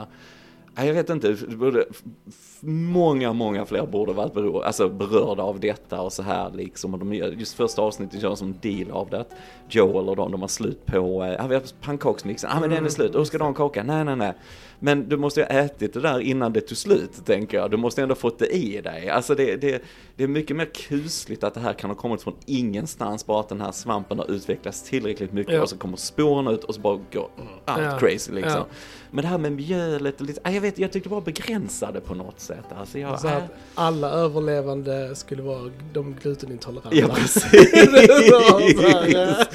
Jag 0.77 0.95
vet 0.95 1.11
inte, 1.11 1.37
både, 1.49 1.85
många, 2.61 3.33
många 3.33 3.67
fler 3.67 3.87
borde 3.87 4.13
varit 4.13 4.35
beror, 4.35 4.65
alltså 4.65 4.89
berörda 4.89 5.43
av 5.43 5.61
detta 5.61 6.01
och 6.01 6.13
så 6.13 6.23
här 6.23 6.51
liksom. 6.51 6.95
Och 6.95 7.01
de, 7.01 7.15
just 7.15 7.55
första 7.55 7.83
avsnittet 7.83 8.23
gör 8.23 8.35
som 8.35 8.55
deal 8.63 8.91
av 8.91 9.11
det. 9.11 9.25
Joel 9.69 10.09
och 10.09 10.17
de, 10.17 10.33
de 10.33 10.41
har 10.41 10.49
slut 10.49 10.87
på, 10.87 11.25
eh, 11.25 11.33
ja 11.33 11.47
vi 11.47 11.55
har 11.55 11.63
pannkaksmixen, 11.83 12.51
ja 12.51 12.57
ah, 12.57 12.61
men 12.61 12.71
den 12.71 12.85
är 12.85 12.89
slut, 12.89 13.15
och 13.15 13.27
ska 13.27 13.39
du 13.39 13.45
ha 13.45 13.49
en 13.49 13.55
kaka? 13.55 13.83
Nej, 13.83 14.05
nej, 14.05 14.17
nej. 14.17 14.33
Men 14.85 15.09
du 15.09 15.17
måste 15.17 15.41
ju 15.41 15.47
ha 15.47 15.53
ätit 15.53 15.93
det 15.93 16.01
där 16.01 16.21
innan 16.21 16.53
det 16.53 16.61
tog 16.61 16.79
slut, 16.79 17.27
tänker 17.27 17.57
jag. 17.59 17.71
Du 17.71 17.77
måste 17.77 18.03
ändå 18.03 18.15
fått 18.15 18.39
det 18.39 18.47
i 18.57 18.81
dig. 18.81 19.09
Alltså 19.09 19.35
det, 19.35 19.57
det, 19.57 19.83
det 20.17 20.25
är 20.25 20.29
mycket 20.29 20.57
mer 20.57 20.65
kusligt 20.75 21.45
att 21.45 21.55
det 21.55 21.61
här 21.61 21.73
kan 21.73 21.91
ha 21.91 21.95
kommit 21.95 22.23
från 22.23 22.35
ingenstans, 22.47 23.27
bara 23.27 23.41
att 23.41 23.49
den 23.49 23.61
här 23.61 23.73
svampen 23.73 24.19
har 24.19 24.31
utvecklats 24.31 24.83
tillräckligt 24.83 25.33
mycket 25.33 25.55
Ja. 25.55 25.63
och 25.63 25.69
så 25.69 25.77
kommer 25.77 25.97
spåren 25.97 26.47
ut 26.49 26.65
och 26.65 26.75
så 26.75 26.81
bara 26.81 27.01
går 27.13 27.29
allt 27.65 27.83
Ja. 27.83 27.99
crazy 27.99 28.33
liksom. 28.33 28.53
Ja. 28.53 28.67
Men 29.11 29.23
det 29.23 29.29
här 29.29 29.39
med 29.39 29.53
mjölet 29.53 30.21
och 30.21 30.27
lite, 30.27 30.41
jag 30.53 30.61
vet, 30.61 30.79
jag 30.79 30.93
tyckte 30.93 31.09
det 31.09 31.15
var 31.15 31.21
begränsade 31.21 32.01
på 32.01 32.15
något 32.15 32.41
sätt. 32.41 32.65
Alltså 32.79 32.99
jag, 32.99 33.21
Så 33.21 33.29
äh, 33.29 33.37
att 33.37 33.43
alla 33.75 34.11
överlevande 34.11 35.15
skulle 35.17 35.43
vara 35.43 35.71
de 35.93 36.17
glutenintoleranta. 36.23 36.97
Ja, 36.97 37.07
det 37.15 37.15
precis. 37.15 38.31
var 38.33 38.73
så 38.73 38.89
här, 38.89 39.47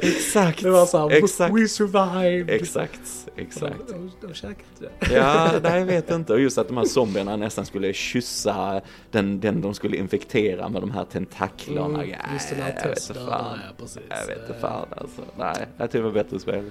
exakt. 0.00 0.62
det 0.62 0.70
var 0.70 0.86
såhär, 0.86 1.10
exakt. 1.10 1.54
we 1.54 1.68
survived. 1.68 2.50
Exakt, 2.50 3.27
exakt. 3.38 3.88
De, 3.88 3.92
de, 3.92 4.26
de 4.26 4.34
käkade 4.34 4.64
inte 4.80 4.90
det. 5.08 5.14
Ja, 5.14 5.50
nej 5.62 5.78
jag 5.78 5.86
vet 5.86 6.10
inte. 6.10 6.32
Och 6.32 6.40
just 6.40 6.58
att 6.58 6.68
de 6.68 6.76
här 6.76 6.84
zombierna 6.84 7.36
nästan 7.36 7.66
skulle 7.66 7.92
kyssa 7.92 8.80
den, 9.10 9.40
den 9.40 9.60
de 9.60 9.74
skulle 9.74 9.96
infektera 9.96 10.68
med 10.68 10.82
de 10.82 10.90
här 10.90 11.04
tentaklerna. 11.04 11.86
Mm, 11.86 12.10
ja, 12.10 12.16
just 12.32 12.50
den 12.50 12.60
här 12.60 12.74
jag 12.82 12.88
vet 12.88 13.08
inte 13.08 13.20
fan. 13.20 13.58
Ja, 13.68 13.74
precis. 13.78 14.02
Jag 14.08 14.26
vet 14.26 14.38
inte 14.38 14.54
Eh, 14.54 14.60
fan 14.60 14.86
alltså. 14.96 15.22
Nej, 15.38 15.66
jag 15.76 15.86
tyckte 15.86 15.98
det 15.98 16.04
var 16.04 16.10
bättre 16.10 16.38
spel. 16.38 16.70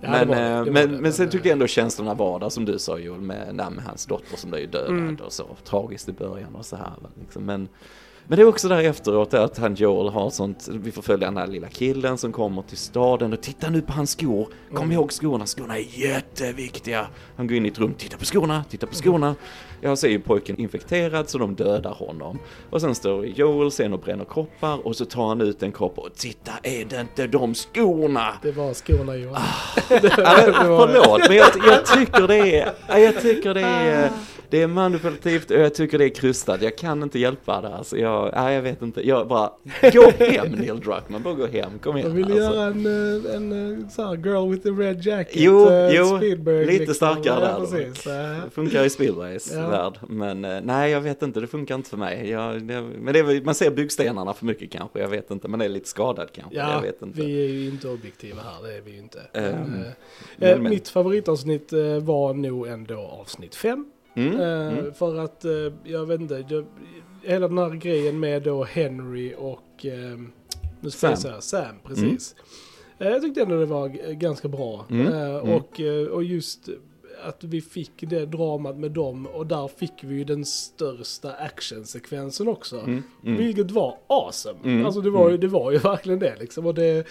Ja, 0.00 0.10
men, 0.10 0.28
det 0.28 0.34
var 0.34 0.42
det, 0.42 0.48
eh, 0.48 0.58
var 0.58 0.64
men, 0.64 0.92
det, 0.92 1.00
men 1.00 1.12
sen 1.12 1.26
eh, 1.26 1.30
tyckte 1.32 1.48
jag 1.48 1.52
ändå 1.52 1.66
känslorna 1.66 2.14
var 2.14 2.38
där 2.38 2.48
som 2.48 2.64
du 2.64 2.78
sa 2.78 2.98
Joel 2.98 3.20
med, 3.20 3.54
nej, 3.54 3.70
med 3.70 3.84
hans 3.84 4.06
dotter 4.06 4.36
som 4.36 4.50
blev 4.50 4.70
dödad 4.70 4.88
Mm. 4.90 5.16
och 5.16 5.32
så. 5.32 5.56
Tragiskt 5.64 6.08
i 6.08 6.12
början 6.12 6.54
och 6.54 6.66
så 6.66 6.76
här. 6.76 6.92
Liksom. 7.20 7.44
Men, 7.44 7.68
men 8.28 8.36
det 8.38 8.42
är 8.42 8.48
också 8.48 8.68
där 8.68 8.82
efteråt 8.82 9.34
att 9.34 9.58
han 9.58 9.74
Joel 9.74 10.08
har 10.08 10.30
sånt, 10.30 10.68
vi 10.72 10.92
får 10.92 11.02
följa 11.02 11.26
den 11.26 11.36
här 11.36 11.46
lilla 11.46 11.68
killen 11.68 12.18
som 12.18 12.32
kommer 12.32 12.62
till 12.62 12.76
staden 12.78 13.32
och 13.32 13.40
titta 13.40 13.70
nu 13.70 13.82
på 13.82 13.92
hans 13.92 14.10
skor. 14.10 14.48
Kom 14.68 14.78
Mm. 14.78 14.92
ihåg 14.92 15.12
skorna, 15.12 15.46
skorna 15.46 15.78
är 15.78 15.84
jätteviktiga. 16.00 17.06
Han 17.36 17.46
går 17.46 17.56
in 17.56 17.64
i 17.66 17.68
ett 17.68 17.78
rum, 17.78 17.94
titta 17.98 18.16
på 18.16 18.24
skorna, 18.24 18.64
titta 18.70 18.86
på 18.86 18.94
skorna. 18.94 19.34
Jag 19.80 19.98
ser 19.98 20.08
ju 20.08 20.20
pojken 20.20 20.56
infekterad 20.60 21.28
så 21.28 21.38
de 21.38 21.54
dödar 21.54 21.90
honom. 21.94 22.38
Och 22.70 22.80
sen 22.80 22.94
står 22.94 23.26
Joel 23.26 23.70
sen 23.70 23.92
och 23.92 24.00
bränner 24.00 24.24
kroppar 24.24 24.86
och 24.86 24.96
så 24.96 25.04
tar 25.04 25.28
han 25.28 25.40
ut 25.40 25.62
en 25.62 25.72
kropp 25.72 25.98
och 25.98 26.14
titta 26.16 26.52
är 26.62 26.84
det 26.84 27.00
inte 27.00 27.26
de 27.26 27.54
skorna? 27.54 28.32
Det 28.42 28.52
var 28.52 28.74
skorna 28.74 29.16
Johan. 29.16 29.36
Ah. 29.36 29.82
Ja, 29.90 29.98
men, 30.46 30.54
förlåt, 30.54 31.20
men 31.28 31.36
jag, 31.36 31.48
jag 31.66 31.86
tycker 31.86 32.28
det 32.28 32.36
är, 32.56 32.72
ja, 32.88 32.98
jag 32.98 33.22
tycker 33.22 33.54
det 33.54 33.60
är, 33.60 34.10
det 34.50 34.62
är 34.62 34.66
manipulativt 34.66 35.50
och 35.50 35.58
jag 35.58 35.74
tycker 35.74 35.98
det 35.98 36.04
är 36.04 36.08
krystat. 36.08 36.62
Jag 36.62 36.78
kan 36.78 37.02
inte 37.02 37.18
hjälpa 37.18 37.60
det. 37.60 37.68
Alltså, 37.74 37.96
jag, 37.98 38.30
ja, 38.34 38.52
jag 38.52 38.62
vet 38.62 38.82
inte. 38.82 39.08
Jag 39.08 39.28
bara, 39.28 39.50
gå 39.92 40.10
hem 40.18 40.52
Neil 40.52 40.80
Druckmann, 40.80 41.22
bara 41.22 41.34
gå 41.34 41.46
hem, 41.46 41.78
kom 41.82 41.96
igen. 41.96 42.08
De 42.10 42.16
ville 42.16 42.32
alltså. 42.46 42.54
göra 42.58 42.66
en, 42.66 42.86
eh, 43.26 43.34
en 43.34 43.82
eh, 43.82 43.88
så 43.88 44.02
här 44.02 44.16
girl 44.16 44.50
with 44.50 44.62
the 44.62 44.70
red 44.70 45.02
jacket. 45.02 45.36
Jo, 45.36 45.68
eh, 45.70 45.90
jo, 45.96 46.16
Spielberg, 46.16 46.66
lite 46.66 46.78
liksom. 46.78 46.94
starkare 46.94 47.40
ja, 47.44 47.58
där 47.58 47.60
precis. 47.86 48.04
Det 48.04 48.40
funkar 48.52 48.84
i 48.84 48.90
Spielbergs 48.90 49.52
Ja. 49.54 49.68
värld, 49.68 49.98
men 50.08 50.40
nej 50.66 50.90
jag 50.90 51.00
vet 51.00 51.22
inte, 51.22 51.40
det 51.40 51.46
funkar 51.46 51.74
inte 51.74 51.90
för 51.90 51.96
mig. 51.96 52.30
Jag, 52.30 52.62
det, 52.62 52.80
men 52.82 53.14
det 53.14 53.44
man 53.44 53.54
ser 53.54 53.70
byggstenarna 53.70 54.34
för 54.34 54.46
mycket 54.46 54.70
kanske, 54.72 54.98
jag 55.00 55.08
vet 55.08 55.30
inte, 55.30 55.48
man 55.48 55.60
är 55.60 55.68
lite 55.68 55.88
skadad 55.88 56.28
kanske, 56.32 56.56
jag 56.56 56.70
Ja, 56.70 56.80
vet 56.80 57.02
inte. 57.02 57.20
vi 57.20 57.44
är 57.44 57.48
ju 57.52 57.66
inte 57.68 57.88
objektiva 57.88 58.42
här, 58.42 58.68
det 58.68 58.76
är 58.76 58.80
vi 58.80 58.90
ju 58.90 58.98
inte. 58.98 59.20
Ehm, 59.34 59.44
Men, 59.54 59.82
men- 60.36 60.62
men- 60.62 60.70
Mitt 60.70 60.88
favoritavsnitt 60.88 61.72
var 62.02 62.34
nog 62.34 62.66
ändå 62.66 62.98
avsnitt 63.20 63.54
5. 63.54 63.86
Mm, 64.14 64.40
Eh, 64.40 64.78
mm. 64.78 64.94
För 64.94 65.16
att, 65.18 65.44
eh, 65.44 65.72
jag 65.84 66.06
vet 66.06 66.20
inte, 66.20 66.44
jag, 66.48 66.66
hela 67.22 67.48
den 67.48 67.58
här 67.58 67.70
grejen 67.70 68.20
med 68.20 68.42
då 68.42 68.64
Henry 68.64 69.34
och, 69.38 69.86
eh, 69.86 70.18
nu 70.80 70.90
ska 70.90 71.06
jag 71.08 71.18
Sam. 71.18 71.40
säga, 71.40 71.40
Sam, 71.40 71.74
precis. 71.84 72.34
Eh, 72.98 73.08
Jag 73.08 73.22
tyckte 73.22 73.42
ändå 73.42 73.58
det 73.60 73.66
var 73.66 73.88
ganska 74.12 74.48
bra. 74.48 74.86
Mm, 74.90 75.06
mm. 75.06 75.36
Och, 75.54 75.80
och 76.12 76.24
just 76.24 76.68
att 77.24 77.44
vi 77.44 77.60
fick 77.60 77.90
det 78.00 78.26
dramat 78.26 78.76
med 78.78 78.90
dem 78.90 79.26
och 79.26 79.46
där 79.46 79.68
fick 79.68 79.92
vi 80.04 80.14
ju 80.14 80.24
den 80.24 80.44
största 80.44 81.32
actionsekvensen 81.32 82.48
också. 82.48 82.78
Mm, 82.78 83.02
mm. 83.24 83.36
Vilket 83.38 83.70
var 83.70 83.98
awesome. 84.06 84.58
Mm, 84.64 84.86
Alltså 84.86 85.00
det 85.00 85.10
var, 85.10 85.22
ju, 85.22 85.28
mm. 85.28 85.40
det 85.40 85.48
var 85.48 85.70
ju 85.72 85.78
verkligen 85.82 86.18
det 86.18 86.36
liksom. 86.40 86.66
Och 86.66 86.74
det, 86.74 87.06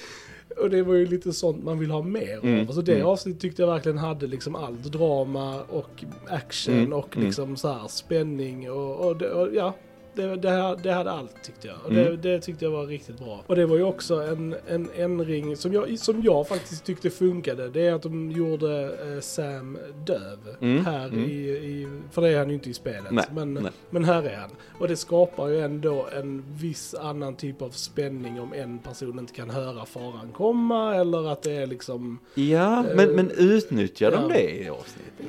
och 0.57 0.69
det 0.69 0.83
var 0.83 0.93
ju 0.93 1.05
lite 1.05 1.33
sånt 1.33 1.63
man 1.63 1.79
vill 1.79 1.91
ha 1.91 2.01
mer 2.01 2.39
Mm, 2.43 2.59
av. 2.61 2.67
Alltså 2.67 2.81
det 2.81 2.95
mm. 2.95 3.07
avsnittet 3.07 3.41
tyckte 3.41 3.61
jag 3.61 3.71
verkligen 3.71 3.97
hade 3.97 4.27
liksom 4.27 4.55
allt. 4.55 4.83
Drama 4.83 5.61
och 5.61 6.03
action 6.27 6.73
Mm, 6.73 6.93
och 6.93 7.15
mm. 7.15 7.27
liksom 7.27 7.57
så 7.57 7.67
här 7.73 7.87
spänning 7.87 8.71
och, 8.71 9.07
och, 9.07 9.17
det, 9.17 9.29
och 9.29 9.55
ja. 9.55 9.73
Det, 10.17 10.35
det, 10.35 10.49
här, 10.49 10.75
det 10.83 10.91
hade 10.93 11.11
allt 11.11 11.43
tyckte 11.43 11.67
jag. 11.67 11.75
Och 11.85 11.93
det, 11.93 12.01
Mm. 12.07 12.21
det 12.21 12.39
tyckte 12.39 12.65
jag 12.65 12.71
var 12.71 12.85
riktigt 12.85 13.19
bra. 13.19 13.43
Och 13.47 13.55
det 13.55 13.65
var 13.65 13.77
ju 13.77 13.83
också 13.83 14.15
en, 14.15 14.55
en 14.67 14.89
ändring 14.95 15.57
som 15.57 15.73
jag, 15.73 15.99
som 15.99 16.21
jag 16.23 16.47
faktiskt 16.47 16.85
tyckte 16.85 17.09
funkade. 17.09 17.69
Det 17.69 17.87
är 17.87 17.93
att 17.93 18.01
de 18.01 18.31
gjorde 18.31 18.83
eh, 18.83 19.21
Sam 19.21 19.77
döv 20.05 20.39
Mm, 20.61 20.85
här 20.85 21.07
mm. 21.07 21.23
i, 21.25 21.33
i... 21.49 21.87
För 22.11 22.21
det 22.21 22.29
är 22.29 22.37
han 22.37 22.47
ju 22.49 22.53
inte 22.53 22.69
i 22.69 22.73
spelet. 22.73 23.11
Nej, 23.11 23.25
men, 23.31 23.53
nej. 23.53 23.71
men 23.89 24.03
här 24.03 24.23
är 24.23 24.35
han. 24.37 24.49
Och 24.79 24.87
det 24.87 24.95
skapar 24.95 25.47
ju 25.47 25.59
ändå 25.61 26.07
en 26.17 26.43
viss 26.59 26.93
annan 26.95 27.35
typ 27.35 27.61
av 27.61 27.69
spänning 27.69 28.39
om 28.41 28.53
en 28.53 28.79
person 28.79 29.19
inte 29.19 29.33
kan 29.33 29.49
höra 29.49 29.85
faran 29.85 30.31
komma 30.33 30.95
eller 30.95 31.31
att 31.31 31.41
det 31.43 31.51
är 31.53 31.67
liksom... 31.67 32.19
Ja, 32.33 32.77
Eh, 32.77 32.95
men, 32.95 33.09
men 33.11 33.31
utnyttjar 33.31 34.11
de 34.11 34.21
ja. 34.21 34.27
det 34.27 34.49
i 34.63 34.69
avsnittet? 34.69 35.25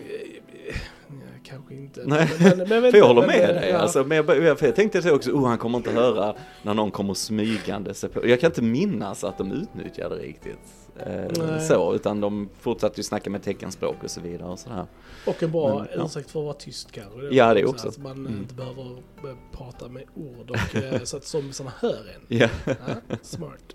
Kanske 1.48 1.74
inte. 1.74 2.02
Nej, 2.06 2.30
Men, 2.40 2.58
men, 2.58 2.68
men, 2.68 2.90
För 2.90 2.98
jag 2.98 3.06
håller 3.06 3.26
med 3.26 3.54
dig. 3.54 3.70
ja. 3.70 3.76
Alltså, 3.78 4.04
men 4.04 4.16
jag, 4.16 4.26
för 4.58 4.66
jag 4.66 4.74
tänkte 4.74 5.02
så 5.02 5.14
också, 5.14 5.30
oh, 5.30 5.46
han 5.48 5.58
kommer 5.58 5.78
inte 5.78 5.90
höra 5.90 6.34
när 6.62 6.74
någon 6.74 6.90
kommer 6.90 7.14
smygande 7.14 7.94
sig 7.94 8.10
på. 8.10 8.26
Jag 8.28 8.40
kan 8.40 8.50
inte 8.50 8.62
minnas 8.62 9.24
att 9.24 9.38
de 9.38 9.52
utnyttjade 9.52 10.16
det 10.16 10.22
riktigt. 10.22 10.58
Eh, 11.06 11.58
så, 11.58 11.94
utan 11.94 12.20
de 12.20 12.48
fortsatte 12.60 13.00
ju 13.00 13.02
snacka 13.04 13.30
med 13.30 13.42
teckenspråk 13.42 13.96
och 14.04 14.10
så 14.10 14.20
vidare 14.20 14.48
och 14.48 14.58
sådär. 14.58 14.86
Och 15.26 15.42
en 15.42 15.52
bra 15.52 15.78
Men, 15.78 15.86
ja. 15.96 16.04
ursäkt 16.04 16.30
för 16.30 16.40
att 16.40 16.44
vara 16.44 16.54
tyst 16.54 16.92
kanske. 16.92 17.20
Ja, 17.30 17.54
det 17.54 17.60
är 17.60 17.64
så 17.64 17.70
också. 17.70 17.88
Att 17.88 17.98
man 17.98 18.12
Mm. 18.26 18.38
inte 18.38 18.54
behöver 18.54 18.82
eh, 18.82 19.36
prata 19.52 19.88
med 19.88 20.02
ord 20.14 20.50
och 20.50 20.76
eh, 20.76 21.02
så 21.02 21.16
att 21.16 21.24
zombisarna 21.24 21.72
hör 21.80 21.90
en. 22.14 22.38
Ja, 22.38 22.48
Ja, 22.64 22.74
smart. 23.22 23.74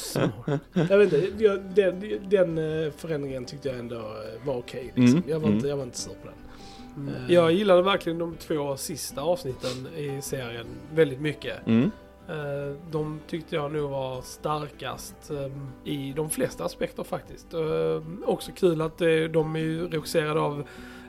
smart. 0.00 0.60
Jag 0.72 0.98
vet 0.98 1.12
inte, 1.12 1.44
jag, 1.44 1.60
den, 1.74 2.00
den 2.30 2.58
eh, 2.84 2.92
förändringen 2.96 3.44
tyckte 3.44 3.68
jag 3.68 3.78
ändå 3.78 4.02
var 4.44 4.56
okej. 4.56 4.92
liksom. 4.94 5.18
Mm, 5.18 5.22
jag, 5.30 5.40
var 5.40 5.48
inte, 5.48 5.58
mm. 5.58 5.68
jag 5.70 5.76
var 5.76 5.84
inte 5.84 5.98
sur 5.98 6.10
på 6.10 6.26
den. 6.26 6.34
Eh, 6.96 7.32
Jag 7.34 7.52
gillade 7.52 7.82
verkligen 7.82 8.18
de 8.18 8.36
två 8.36 8.76
sista 8.76 9.20
avsnitten 9.22 9.86
i 9.96 10.22
serien 10.22 10.66
väldigt 10.94 11.20
mycket. 11.20 11.66
mm. 11.66 11.90
Eh, 12.28 12.76
De 12.90 13.20
tyckte 13.26 13.56
jag 13.56 13.72
nog 13.72 13.90
var 13.90 14.22
starkast 14.22 15.30
eh, 15.30 15.92
i 15.92 16.12
de 16.16 16.30
flesta 16.30 16.64
aspekter 16.64 17.02
faktiskt. 17.04 17.54
Eh, 17.54 18.02
Också 18.26 18.52
kul 18.56 18.80
att 18.80 19.00
eh, 19.00 19.06
de 19.08 19.56
är 19.56 19.88
regisserade 19.90 20.40
av 20.40 20.64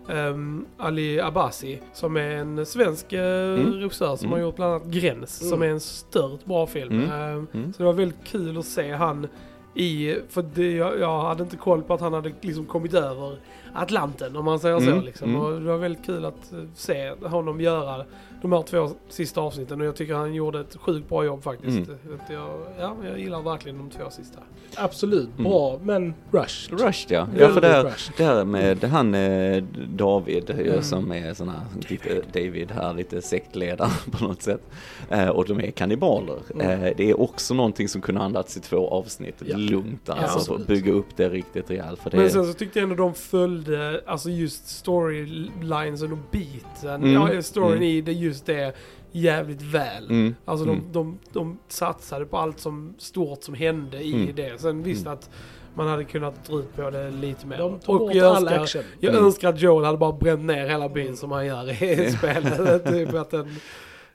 ehm, 0.10 0.66
Ali 0.78 1.20
Abasi 1.20 1.80
som 1.94 2.18
är 2.18 2.30
en 2.32 2.66
svensk 2.66 3.14
Mm. 3.14 3.74
regissör 3.74 4.16
som 4.16 4.26
Mm. 4.28 4.32
har 4.40 4.40
gjort 4.48 4.56
bland 4.56 4.74
annat 4.74 4.88
Gräns 4.88 5.50
som 5.50 5.54
Mm. 5.58 5.70
är 5.70 5.74
en 5.74 5.80
stört 5.80 6.46
bra 6.46 6.68
film. 6.68 6.92
Mm. 7.04 7.10
Eh, 7.10 7.44
Mm. 7.54 7.74
Så 7.74 7.78
det 7.78 7.84
var 7.84 7.94
väldigt 7.94 8.24
kul 8.24 8.58
att 8.58 8.66
se 8.66 8.92
han 8.92 9.28
i, 9.76 10.18
för 10.30 10.46
det, 10.56 10.72
jag, 10.72 11.00
jag 11.00 11.22
hade 11.22 11.44
inte 11.44 11.58
koll 11.58 11.82
på 11.84 11.94
att 11.94 12.02
han 12.02 12.14
hade 12.14 12.32
liksom 12.42 12.66
kommit 12.66 12.94
över 12.94 13.38
Atlanten 13.74 14.36
om 14.36 14.46
man 14.46 14.60
säger 14.60 14.80
så. 14.80 14.92
Mm, 14.92 15.04
Liksom. 15.06 15.30
mm. 15.30 15.42
Och 15.42 15.52
det 15.62 15.68
var 15.68 15.78
väldigt 15.78 16.06
kul 16.06 16.26
att 16.26 16.54
eh, 16.54 16.60
se 16.76 17.12
honom 17.12 17.62
göra 17.62 18.06
de 18.50 18.56
här 18.56 18.64
två 18.64 18.90
sista 19.10 19.42
avsnitten 19.42 19.82
och 19.82 19.88
jag 19.88 19.96
tycker 19.96 20.14
han 20.14 20.34
gjorde 20.34 20.60
ett 20.60 20.76
sjukt 20.76 21.10
bra 21.10 21.26
jobb 21.26 21.44
faktiskt. 21.44 21.78
Mm. 21.78 21.98
Att 22.24 22.30
Jag, 22.30 22.60
ja, 22.80 22.96
jag 23.10 23.20
gillar 23.20 23.42
verkligen 23.42 23.78
de 23.78 23.90
två 23.90 24.10
sista. 24.10 24.40
Absolut, 24.78 25.38
bra, 25.38 25.80
men 25.84 26.14
rushed. 26.32 26.80
Rushed 26.80 27.12
ja. 27.12 27.28
Ja 27.40 27.50
för 27.50 27.62
där, 27.62 27.84
rushed. 27.84 28.14
där 28.18 28.46
med 28.46 28.84
han 28.84 29.16
eh, 29.16 29.64
David 29.90 30.50
ju, 30.58 30.70
Mm. 30.72 30.82
som 30.84 31.12
är 31.12 31.34
sån 31.34 31.50
här, 31.50 31.62
lite 31.90 32.22
David 32.34 32.72
här, 32.72 32.94
lite 32.94 33.22
sektledare 33.22 33.90
på 34.12 34.24
något 34.24 34.42
sätt. 34.42 34.62
Eh, 35.10 35.30
och 35.30 35.46
de 35.46 35.60
är 35.60 35.72
kannibaler. 35.72 36.38
Mm. 36.54 36.84
Eh, 36.84 36.92
det 36.98 37.10
är 37.10 37.22
också 37.22 37.54
någonting 37.54 37.88
som 37.90 38.02
kunde 38.02 38.22
andats 38.22 38.58
i 38.58 38.60
två 38.60 38.90
avsnitt. 38.90 39.36
Ja. 39.46 39.58
Lugnt 39.58 40.10
alltså, 40.10 40.54
att 40.56 40.68
bygga 40.68 40.92
upp 40.92 41.08
det 41.16 41.30
riktigt 41.30 41.70
rejält. 41.72 42.00
För 42.00 42.10
det 42.10 42.18
Men 42.18 42.30
sen 42.30 42.46
så 42.46 42.54
tyckte 42.54 42.80
jag 42.80 42.84
ändå 42.90 43.04
de 43.04 43.14
följde, 43.14 44.02
alltså 44.06 44.30
just 44.30 44.68
storylinesen 44.68 46.12
och 46.12 46.18
beaten, 46.32 47.04
Mm. 47.04 47.14
ja, 47.14 47.42
storyn 47.42 47.72
Mm. 47.72 47.84
i 47.84 48.02
det 48.02 48.12
just 48.12 48.35
det 48.42 48.76
jävligt 49.12 49.62
väl. 49.62 50.06
Mm. 50.10 50.36
Alltså 50.46 50.66
de, 50.66 50.72
Mm. 50.72 50.86
de, 50.92 51.18
de 51.34 51.58
satsade 51.68 52.26
på 52.26 52.38
allt 52.38 52.60
som 52.60 52.94
stort 52.98 53.44
som 53.44 53.54
hände 53.54 53.98
i 54.04 54.14
Mm. 54.14 54.36
det. 54.36 54.62
Sen 54.62 54.84
visst 54.84 55.02
Mm. 55.06 55.14
att 55.14 55.30
man 55.74 55.88
hade 55.88 56.04
kunnat 56.04 56.46
dra 56.46 56.60
ut 56.60 56.76
på 56.76 56.90
det 56.90 57.12
lite 57.12 57.48
mer. 57.48 57.58
De 57.58 57.80
tog 57.80 57.96
och 57.96 58.00
bort 58.00 58.14
jag 58.16 58.26
all 58.36 58.44
önskar, 58.44 58.64
action. 58.64 58.84
jag 59.00 59.14
Mm. 59.14 59.26
önskar 59.26 59.50
att 59.50 59.62
Joel 59.62 59.86
hade 59.86 59.98
bara 59.98 60.12
bränt 60.12 60.42
ner 60.46 60.68
hela 60.68 60.90
byn 60.90 61.18
som 61.18 61.32
han 61.32 61.46
gör 61.46 61.84
i 61.84 62.12
spelet. 62.18 62.86
typ 62.86 63.14
att 63.14 63.32
den, 63.32 63.56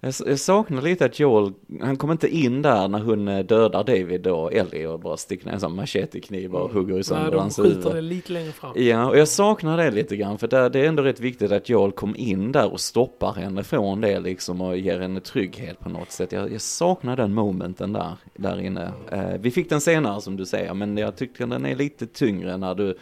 Jag, 0.03 0.15
jag 0.27 0.39
saknar 0.39 0.83
lite 0.83 1.05
att 1.05 1.19
Joel, 1.21 1.53
han 1.81 1.97
kommer 1.97 2.13
inte 2.13 2.29
in 2.29 2.63
där 2.63 2.89
när 2.89 2.99
hon 2.99 3.29
eh, 3.29 3.45
dödar 3.45 3.85
David 3.85 4.27
och 4.27 4.53
Ellie 4.53 4.87
och 4.87 5.01
bara 5.01 5.17
sticker 5.17 5.47
ner 5.47 5.53
en 5.53 5.61
sån 5.61 5.77
machetekniv 5.77 6.55
och 6.55 6.71
hugger 6.71 6.93
i 6.93 6.97
nej, 6.97 7.05
sönder 7.05 7.31
de 7.31 7.41
hans 7.41 7.57
skjuter 7.57 7.75
huvud. 7.75 7.95
det 7.95 8.01
lite 8.01 8.33
längre 8.33 8.53
fram. 8.53 8.73
Ja, 8.75 9.09
och 9.09 9.19
jag 9.19 9.29
saknar 9.29 9.77
det 9.77 9.91
lite 9.91 10.17
grann 10.17 10.39
för 10.39 10.49
där, 10.49 10.71
det 10.71 10.81
är 10.81 10.85
ändå 10.85 11.03
rätt 11.03 11.21
viktigt 11.21 11.53
att 11.53 11.69
Joel 11.69 11.93
kom 11.93 12.17
in 12.17 12.53
där 12.53 12.73
och 12.73 12.81
stoppar 12.81 13.33
henne 13.33 13.65
från 13.65 14.01
det 14.01 14.21
liksom 14.21 14.61
och 14.61 14.77
ger 14.77 15.01
henne 15.01 15.21
trygghet 15.21 15.81
på 15.81 15.89
något 15.89 16.11
sätt. 16.11 16.33
Jag, 16.33 16.53
jag 16.53 16.61
saknar 16.61 17.17
den 17.17 17.35
momenten 17.35 17.93
där, 17.93 18.13
där 18.35 18.61
inne. 18.61 18.93
Eh, 19.11 19.35
vi 19.41 19.51
fick 19.51 19.69
den 19.71 19.81
senare 19.81 20.21
som 20.21 20.37
du 20.37 20.47
säger, 20.47 20.75
men 20.75 20.97
jag 20.97 21.17
tycker 21.17 21.47
den 21.47 21.67
är 21.67 21.77
lite 21.77 22.07
tyngre 22.07 22.57
när 22.57 22.75
du 22.75 22.99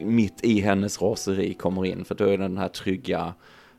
mitt 0.00 0.44
i 0.44 0.60
hennes 0.60 1.02
raseri 1.02 1.54
kommer 1.54 1.86
in, 1.86 2.04
för 2.04 2.14
då 2.14 2.24
är 2.24 2.38
det 2.38 2.44
den 2.44 2.58
här 2.58 2.68
trygga 2.68 3.34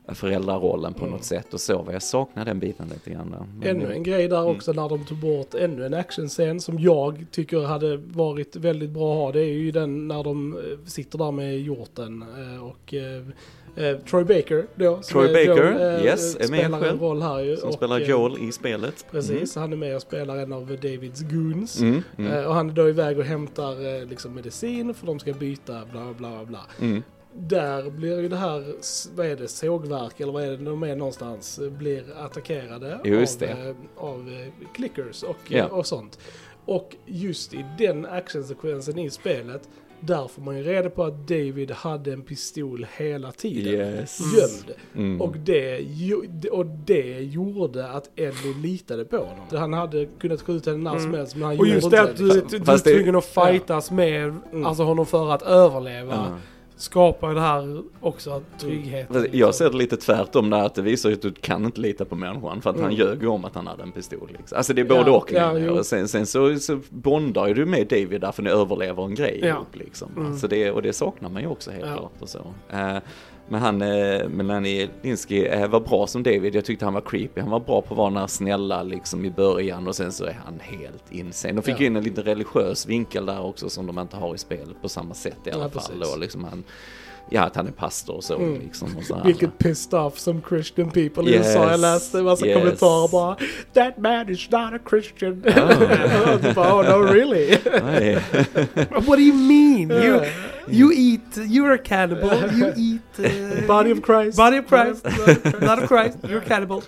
föräldrarollen 0.08 0.94
på 0.94 1.06
något 1.06 1.24
sätt 1.24 1.54
och 1.54 1.60
så. 1.60 1.88
Jag 1.92 2.02
saknar 2.02 2.44
den 2.44 2.58
biten 2.58 2.88
lite 2.88 3.10
grann 3.10 3.30
där. 3.30 3.46
Men- 3.58 3.68
Ännu 3.82 3.92
en 3.92 4.02
grej 4.02 4.28
där 4.28 4.48
också 4.48 4.72
när 4.72 4.88
de 4.88 5.04
tog 5.04 5.18
bort 5.18 5.54
ännu 5.54 5.86
en 5.86 5.94
actionscen 5.94 6.60
som 6.60 6.78
jag 6.78 7.26
tycker 7.30 7.60
hade 7.60 7.96
varit 7.96 8.56
väldigt 8.56 8.90
bra 8.90 9.12
att 9.12 9.18
ha. 9.18 9.32
Det 9.32 9.40
är 9.40 9.52
ju 9.52 9.70
den 9.70 10.08
när 10.08 10.24
de 10.24 10.56
eh, 10.56 10.62
sitter 10.86 11.18
där 11.18 11.30
med 11.30 11.60
hjorten 11.60 12.24
eh, 12.38 12.64
och 12.64 12.94
eh, 12.94 13.22
eh, 13.90 13.98
Troy 13.98 14.24
Baker 14.24 14.66
då. 14.74 15.00
Troy 15.02 15.26
Baker, 15.26 15.94
eh, 15.98 16.04
yes, 16.04 16.34
är 16.36 16.38
med 16.38 16.46
spelar 16.48 16.78
en 16.78 16.84
själv. 16.84 17.00
roll 17.00 17.22
här 17.22 17.40
ju. 17.40 17.56
Som 17.56 17.68
och, 17.68 17.74
spelar 17.74 17.98
Joel 18.00 18.38
i 18.48 18.52
spelet. 18.52 19.06
Precis, 19.10 19.56
han 19.56 19.72
är 19.72 19.76
med 19.76 19.96
och 19.96 20.02
spelar 20.02 20.36
en 20.36 20.52
av 20.52 20.66
Davids 20.66 21.20
goons. 21.22 21.80
Mm, 21.80 22.02
mm, 22.18 22.32
Eh, 22.32 22.44
och 22.44 22.54
han 22.54 22.70
är 22.70 22.74
då 22.74 22.88
iväg 22.88 23.18
och 23.18 23.24
hämtar 23.24 24.06
liksom 24.06 24.34
medicin 24.34 24.94
för 24.94 25.06
de 25.06 25.18
ska 25.18 25.32
byta 25.32 25.82
bla 25.92 26.12
bla 26.18 26.44
bla. 26.44 26.60
Mm. 27.34 27.48
Där 27.48 27.90
blir 27.90 28.20
ju 28.20 28.28
det 28.28 28.36
här, 28.36 28.64
vad 29.16 29.26
är 29.26 29.36
det, 29.36 29.48
sågverk 29.48 30.20
eller 30.20 30.32
vad 30.32 30.42
är 30.44 30.50
det 30.50 30.56
de 30.64 30.82
är 30.82 30.96
någonstans, 30.96 31.58
eh, 31.58 31.70
blir 31.70 32.04
attackerade 32.18 33.00
Just 33.04 33.42
av, 33.42 33.48
det. 33.48 33.54
eh, 33.68 33.74
av 33.96 34.28
eh, 34.28 34.68
clickers 34.74 35.22
och, 35.22 35.36
Ja. 35.48 35.66
och 35.66 35.86
sånt. 35.86 36.18
Och 36.66 36.96
just 37.06 37.54
i 37.54 37.64
den 37.78 38.06
actionsekvensen 38.06 38.98
i 38.98 39.10
spelet, 39.10 39.68
där 40.00 40.28
får 40.28 40.42
man 40.42 40.56
ju 40.58 40.62
reda 40.62 40.90
på 40.90 41.04
att 41.04 41.28
David 41.28 41.70
hade 41.70 42.12
en 42.12 42.22
pistol 42.22 42.86
hela 42.96 43.32
tiden. 43.32 43.74
Yes. 43.74 44.18
Gömd. 44.36 44.78
Mm. 44.94 45.20
Och, 45.20 45.36
det, 45.36 45.80
och 46.50 46.66
det 46.66 47.18
gjorde 47.20 47.88
att 47.88 48.10
Ellie 48.16 48.54
litade 48.62 49.04
på 49.04 49.16
honom. 49.16 49.46
Han 49.50 49.72
hade 49.72 50.06
kunnat 50.06 50.42
skjuta 50.42 50.70
henne 50.70 50.82
när 50.90 50.98
som 50.98 51.08
Mm. 51.08 51.14
helst 51.18 51.36
men 51.36 51.42
han 51.42 51.50
Och 51.52 51.66
gjorde 51.66 51.70
just 51.70 51.84
inte 51.84 51.96
det 51.96 52.02
att 52.02 52.16
du, 52.16 52.24
liksom. 52.26 52.48
du, 52.50 52.58
du 52.58 52.72
är 52.72 52.76
det- 52.76 52.94
tvungen 52.98 53.16
att 53.16 53.24
fightas 53.24 53.90
med 53.90 54.22
Mm. 54.24 54.66
alltså 54.66 54.82
honom 54.82 55.06
för 55.06 55.30
att 55.32 55.42
överleva. 55.42 56.14
Ja. 56.14 56.38
Skapar 56.76 57.34
det 57.34 57.40
här 57.40 57.82
också 58.00 58.42
trygghet. 58.60 59.08
Jag 59.32 59.54
ser 59.54 59.70
det 59.70 59.76
lite 59.76 59.96
tvärtom 59.96 60.50
där, 60.50 60.58
att 60.66 60.74
det 60.74 60.82
visar 60.82 61.12
att 61.12 61.22
du 61.22 61.32
kan 61.32 61.64
inte 61.64 61.80
lita 61.80 62.04
på 62.04 62.14
människan 62.14 62.62
för 62.62 62.70
att 62.70 62.76
han 62.76 62.84
Mm. 62.84 62.96
ljög 62.98 63.22
ju 63.22 63.28
om 63.28 63.44
att 63.44 63.54
han 63.54 63.66
hade 63.66 63.82
en 63.82 63.92
pistol. 63.92 64.28
Liksom. 64.38 64.56
Alltså 64.58 64.72
det 64.74 64.80
är 64.80 64.84
både 64.84 65.10
Ja, 65.10 65.16
och. 65.16 65.32
ja, 65.32 65.70
och 65.70 65.86
sen, 65.86 66.08
sen 66.08 66.26
så, 66.26 66.56
så 66.58 66.80
bondar 66.90 67.46
ju 67.46 67.54
du 67.54 67.66
med 67.66 67.86
David 67.86 68.20
där 68.20 68.32
för 68.32 68.42
ni 68.42 68.50
överlever 68.50 69.04
en 69.04 69.14
grej 69.14 69.38
Ja. 69.42 69.48
ihop 69.48 69.66
liksom. 69.76 70.10
Mm. 70.16 70.26
Alltså 70.32 70.48
det, 70.48 70.70
och 70.70 70.82
det 70.82 70.92
saknar 70.92 71.28
man 71.28 71.42
ju 71.42 71.48
också 71.48 71.70
helt 71.70 71.84
Ja. 71.86 71.96
klart 71.96 72.12
och 72.20 72.28
så. 72.28 72.38
Eh, 72.70 72.96
men 73.48 73.60
han, 73.62 73.82
eh, 73.82 74.28
Melanie 74.28 74.88
Linsky 75.02 75.44
eh, 75.46 75.68
var 75.68 75.80
bra 75.80 76.06
som 76.06 76.22
David, 76.22 76.54
jag 76.54 76.64
tyckte 76.64 76.84
han 76.84 76.94
var 76.94 77.00
creepy, 77.00 77.40
han 77.40 77.50
var 77.50 77.60
bra 77.60 77.82
på 77.82 77.94
att 77.94 77.98
vara 77.98 78.10
den 78.10 78.18
här 78.18 78.26
snälla 78.26 78.82
liksom 78.82 79.24
i 79.24 79.30
början 79.30 79.88
och 79.88 79.96
sen 79.96 80.12
så 80.12 80.24
är 80.24 80.38
han 80.44 80.60
helt 80.60 81.12
insane. 81.12 81.54
De 81.54 81.62
fick 81.62 81.80
Ja. 81.80 81.84
in 81.86 81.96
en 81.96 82.04
lite 82.04 82.22
religiös 82.22 82.86
vinkel 82.86 83.26
där 83.26 83.40
också 83.44 83.68
som 83.70 83.86
de 83.86 83.98
inte 83.98 84.16
har 84.16 84.34
i 84.34 84.38
spelet 84.38 84.82
på 84.82 84.88
samma 84.88 85.14
sätt 85.14 85.36
i 85.44 85.50
alla 85.50 85.70
Ja, 85.74 85.80
fall. 85.80 86.02
Och 86.12 86.18
liksom 86.18 86.44
han, 86.44 86.64
ja 87.30 87.42
att 87.42 87.56
han 87.56 87.66
är 87.66 87.70
pastor 87.72 88.14
och 88.16 88.24
så 88.24 88.36
Mm. 88.36 88.60
liksom. 88.60 88.96
Och 88.96 89.04
så. 89.04 89.22
Vilket 89.24 89.58
pissed 89.58 89.94
off 90.00 90.18
som 90.18 90.42
Christian 90.48 90.90
people 90.90 91.22
i 91.30 91.32
Yes, 91.32 91.46
USA. 91.46 91.70
Jag 91.70 91.80
läste 91.80 92.18
en 92.18 92.24
massa 92.24 92.46
yes. 92.46 92.58
kommentarer 92.58 93.08
bara 93.08 93.36
That 93.72 93.98
man 93.98 94.28
is 94.28 94.50
not 94.50 94.72
a 94.72 94.78
Christian. 94.90 95.42
Så 96.42 96.52
bara, 96.54 96.74
oh 96.74 96.84
no 96.88 97.12
really? 97.12 97.56
What 98.90 99.16
do 99.18 99.22
you 99.22 99.34
mean? 99.34 99.90
You, 99.90 100.20
you 100.68 100.92
eat, 100.92 101.36
you're 101.36 101.74
a 101.74 101.78
cannibal, 101.78 102.52
you 102.58 102.72
eat... 102.76 103.00
Uh, 103.24 103.66
Body 103.66 103.92
of 103.92 104.02
Christ. 104.02 104.36
Body 104.36 104.58
of 104.58 104.66
Christ, 104.66 105.02
blood 105.60 105.78
of 105.82 105.88
Christ, 105.88 106.18
you're 106.22 106.38
a 106.42 106.48
cannibal. 106.48 106.82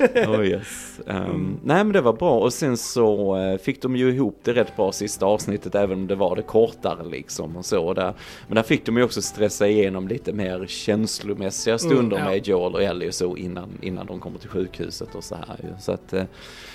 Oh 0.28 0.44
yes. 0.46 1.00
Um, 1.06 1.60
Nej 1.64 1.84
men 1.84 1.92
det 1.92 2.00
var 2.00 2.12
bra 2.12 2.38
och 2.38 2.52
sen 2.52 2.76
så 2.76 3.36
eh, 3.36 3.58
fick 3.58 3.82
de 3.82 3.96
ju 3.96 4.10
ihop 4.14 4.38
det 4.42 4.52
rätt 4.52 4.76
bra 4.76 4.92
sista 4.92 5.26
avsnittet 5.26 5.74
även 5.74 5.98
om 5.98 6.06
det 6.06 6.14
var 6.14 6.36
det 6.36 6.42
kortare 6.42 7.04
liksom 7.10 7.56
och 7.56 7.64
så 7.64 7.94
där. 7.94 8.14
Men 8.46 8.54
där 8.54 8.62
fick 8.62 8.86
de 8.86 8.96
ju 8.96 9.02
också 9.02 9.22
stressa 9.22 9.68
igenom 9.68 10.08
lite 10.08 10.32
mer 10.32 10.66
känslomässiga 10.68 11.78
stunder 11.78 12.16
Mm, 12.16 12.18
ja. 12.18 12.24
med 12.34 12.46
Joel 12.48 12.74
och 12.74 12.82
Ellie 12.82 13.08
och 13.08 13.14
så 13.14 13.36
innan, 13.36 13.68
innan 13.80 14.06
de 14.06 14.20
kommer 14.20 14.38
till 14.38 14.48
sjukhuset 14.48 15.14
och 15.14 15.24
så 15.24 15.34
här 15.34 15.56
ju. 15.62 15.68
Så 15.80 15.92
att, 15.92 16.12
eh, 16.12 16.24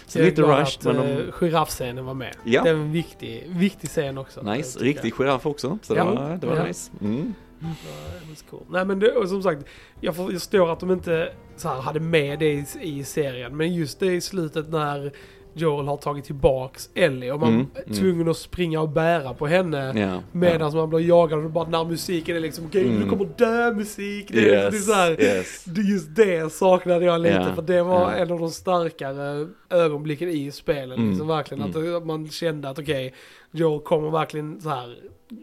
så 0.07 0.19
lite 0.19 0.41
rushed 0.41 0.79
men 0.83 0.95
de, 0.95 1.01
uh, 1.13 1.33
giraffscenen 1.39 2.05
var 2.05 2.13
med. 2.13 2.35
Ja. 2.43 2.63
Det 2.63 2.69
är 2.69 2.73
en 2.73 2.91
viktig, 2.91 3.43
viktig 3.47 3.89
scen 3.89 4.17
också. 4.17 4.41
nice, 4.41 4.79
riktig 4.79 5.13
giraff 5.17 5.45
också. 5.45 5.77
Så 5.81 5.95
Ja. 5.95 6.03
det 6.05 6.11
var, 6.11 6.38
det 6.41 6.47
var 6.47 6.55
Ja. 6.55 6.63
nice. 6.65 6.91
Mm. 7.01 7.33
Var 7.59 8.49
cool. 8.49 8.65
Nej 8.69 8.85
men 8.85 8.99
det, 8.99 9.27
som 9.27 9.43
sagt, 9.43 9.65
jag 10.01 10.15
för- 10.15 10.23
jag 10.23 10.31
förstår 10.33 10.71
att 10.73 10.79
de 10.79 10.91
inte 10.91 11.31
så 11.57 11.67
här, 11.69 11.81
hade 11.81 11.99
med 11.99 12.39
det 12.39 12.53
i, 12.53 12.65
i 12.81 13.03
serien. 13.03 13.57
Men 13.57 13.73
just 13.73 13.99
det 13.99 14.13
i 14.13 14.21
slutet 14.21 14.69
när 14.69 15.11
Joel 15.57 15.87
har 15.87 15.97
tagit 15.97 16.25
tillbaks 16.25 16.89
Ellie 16.95 17.31
och 17.31 17.39
man 17.39 17.49
Mm, 17.53 17.65
är 17.75 17.83
mm. 17.85 17.97
tvungen 17.99 18.29
att 18.29 18.37
springa 18.37 18.81
och 18.81 18.89
bära 18.89 19.33
på 19.33 19.47
henne. 19.47 19.99
Ja, 19.99 20.21
Medan 20.31 20.73
man 20.75 20.89
blir 20.89 20.99
jagad 20.99 21.45
och 21.45 21.51
bara 21.51 21.69
när 21.69 21.83
musiken 21.85 22.35
är 22.35 22.39
liksom 22.39 22.65
okej 22.65 22.85
Mm. 22.85 23.03
du 23.03 23.09
kommer 23.09 23.25
dö 23.37 23.73
musik. 23.73 24.25
Det, 24.29 24.41
ja. 24.41 24.53
är- 24.59 24.71
det 24.71 24.77
är 24.77 24.81
så 24.81 24.93
här, 24.93 25.21
yes. 25.21 25.65
Just 25.67 26.15
det 26.15 26.51
saknade 26.53 27.05
jag 27.05 27.21
lite 27.21 27.35
Ja, 27.35 27.55
för 27.55 27.61
det 27.61 27.83
var 27.83 28.11
en 28.11 28.31
av 28.31 28.39
de 28.39 28.49
starkare 28.49 29.47
ögonblicken 29.69 30.29
i 30.29 30.51
spelet. 30.51 30.97
Mm, 30.97 31.09
Liksom, 31.09 31.27
verkligen 31.27 31.63
att 31.63 31.75
mm. 31.75 32.07
man 32.07 32.29
kände 32.29 32.69
att 32.69 32.79
okej, 32.79 33.13
Joel 33.51 33.79
kommer 33.81 34.09
verkligen 34.11 34.61
så 34.61 34.69
här 34.69 34.95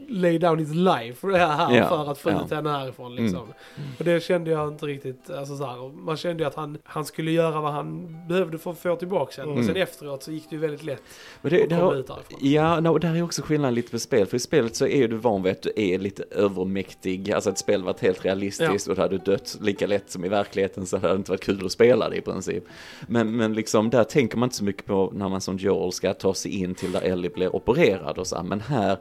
lay 0.08 0.38
down 0.38 0.58
his 0.58 0.74
life 0.74 1.12
för 1.20 1.28
det 1.32 1.38
här 1.38 1.76
Ja, 1.76 1.88
för 1.88 2.10
att 2.10 2.18
få 2.18 2.30
ja. 2.30 2.44
ut 2.44 2.50
henne 2.50 2.70
härifrån 2.70 3.14
liksom. 3.14 3.38
Mm. 3.38 3.88
Och 3.98 4.04
det 4.04 4.22
kände 4.22 4.50
jag 4.50 4.68
inte 4.68 4.86
riktigt, 4.86 5.30
alltså 5.30 5.56
så 5.56 5.64
här, 5.66 5.92
man 6.04 6.16
kände 6.16 6.42
ju 6.42 6.46
att 6.46 6.54
han, 6.54 6.78
han 6.84 7.04
skulle 7.04 7.30
göra 7.30 7.60
vad 7.60 7.72
han 7.72 8.16
behövde 8.28 8.58
för 8.58 8.70
att 8.70 8.78
få 8.78 8.96
tillbaka 8.96 9.40
henne. 9.40 9.52
Och 9.52 9.58
Mm. 9.58 9.74
sen 9.74 9.82
efteråt 9.82 10.22
så 10.22 10.32
gick 10.32 10.50
det 10.50 10.56
ju 10.56 10.60
väldigt 10.62 10.82
lätt 10.82 11.02
Men 11.42 11.50
det, 11.50 11.62
att 11.62 11.68
det 11.68 11.74
komma 11.76 11.86
har, 11.88 11.94
ut 11.96 12.06
därifrån. 12.06 12.38
Ja, 12.40 12.80
no, 12.80 12.98
där 12.98 13.16
är 13.16 13.22
också 13.22 13.42
skillnaden 13.42 13.74
lite 13.74 13.88
med 13.92 14.00
spel. 14.02 14.26
För 14.26 14.36
i 14.36 14.40
spelet 14.40 14.76
så 14.76 14.86
är 14.86 15.08
du 15.08 15.16
van 15.16 15.42
vid 15.42 15.52
att 15.52 15.62
du 15.62 15.72
är 15.76 15.98
lite 15.98 16.24
övermäktig. 16.30 17.32
Alltså 17.32 17.50
ett 17.50 17.58
spel 17.58 17.82
varit 17.82 18.00
helt 18.00 18.24
realistiskt 18.24 18.88
och 18.88 18.96
då 18.96 19.02
hade 19.02 19.18
du 19.18 19.24
dött 19.32 19.58
lika 19.60 19.86
lätt 19.86 20.10
som 20.10 20.24
i 20.24 20.28
verkligheten 20.28 20.86
så 20.86 20.96
hade 20.96 21.12
det 21.12 21.16
inte 21.16 21.30
varit 21.30 21.44
kul 21.44 21.66
att 21.66 21.72
spela 21.72 22.08
det 22.08 22.16
i 22.16 22.20
princip. 22.20 22.64
Men, 23.06 23.36
men 23.36 23.54
liksom 23.54 23.90
där 23.90 24.04
tänker 24.04 24.36
man 24.38 24.46
inte 24.46 24.56
så 24.56 24.64
mycket 24.64 24.86
på 24.86 25.12
när 25.14 25.28
man 25.28 25.40
som 25.40 25.56
Joel 25.56 25.92
ska 25.92 26.14
ta 26.14 26.34
sig 26.34 26.50
in 26.60 26.74
till 26.74 26.92
där 26.92 27.00
Ellie 27.02 27.30
blir 27.30 27.56
opererad 27.56 28.18
och 28.18 28.26
så 28.26 28.36
här. 28.36 28.42
Men 28.42 28.60
här 28.60 28.96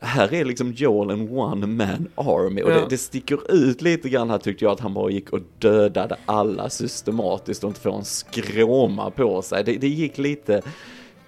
här 0.00 0.34
är 0.34 0.44
liksom 0.44 0.72
Joel 0.72 1.10
en 1.10 1.38
one 1.38 1.66
man 1.66 2.08
army 2.14 2.62
och 2.62 2.70
Ja. 2.70 2.74
det, 2.80 2.86
det 2.90 2.98
sticker 2.98 3.52
ut 3.52 3.82
lite 3.82 4.08
grann 4.08 4.30
här 4.30 4.38
tyckte 4.38 4.64
jag 4.64 4.72
att 4.72 4.80
han 4.80 4.94
bara 4.94 5.10
gick 5.10 5.30
och 5.32 5.40
dödade 5.58 6.16
alla 6.26 6.70
systematiskt 6.70 7.64
och 7.64 7.68
inte 7.70 7.80
får 7.80 7.96
en 7.96 8.04
skråma 8.04 9.10
på 9.10 9.42
sig. 9.42 9.64
Det, 9.64 9.72
det 9.76 9.88
gick 9.88 10.18
lite 10.18 10.62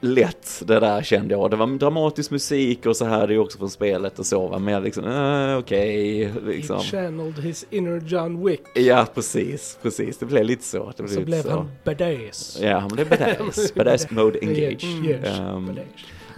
lätt 0.00 0.62
det 0.66 0.80
där 0.80 1.02
kände 1.02 1.34
jag. 1.34 1.50
Det 1.50 1.56
var 1.56 1.66
dramatisk 1.78 2.30
musik 2.30 2.86
och 2.86 2.96
så 2.96 3.04
här 3.04 3.26
det 3.26 3.34
är 3.34 3.38
också 3.38 3.58
från 3.58 3.70
spelet 3.70 4.18
och 4.18 4.26
så 4.26 4.46
va. 4.48 4.58
Men 4.58 4.74
jag 4.74 4.82
liksom, 4.84 5.04
äh, 5.04 5.58
okej, 5.58 6.32
liksom. 6.46 6.76
He 6.76 6.82
channeled 6.84 7.38
his 7.38 7.66
inner 7.70 8.00
John 8.06 8.46
Wick. 8.46 8.60
Ja, 8.74 9.06
precis, 9.14 9.78
precis. 9.82 10.18
Det 10.18 10.26
blev 10.26 10.44
lite 10.44 10.64
så. 10.64 10.92
Det 10.96 11.02
blev 11.02 11.14
Så 11.14 11.20
blev 11.20 11.42
så. 11.42 11.50
han 11.50 11.70
badass. 11.84 12.58
Ja, 12.62 12.78
han 12.78 12.88
blev 12.88 13.08
badass. 13.08 13.74
badass 13.74 14.10
mode 14.10 14.38
engage. 14.42 14.84
Yes, 14.84 15.38
Um, 15.38 15.66
badass. 15.66 15.84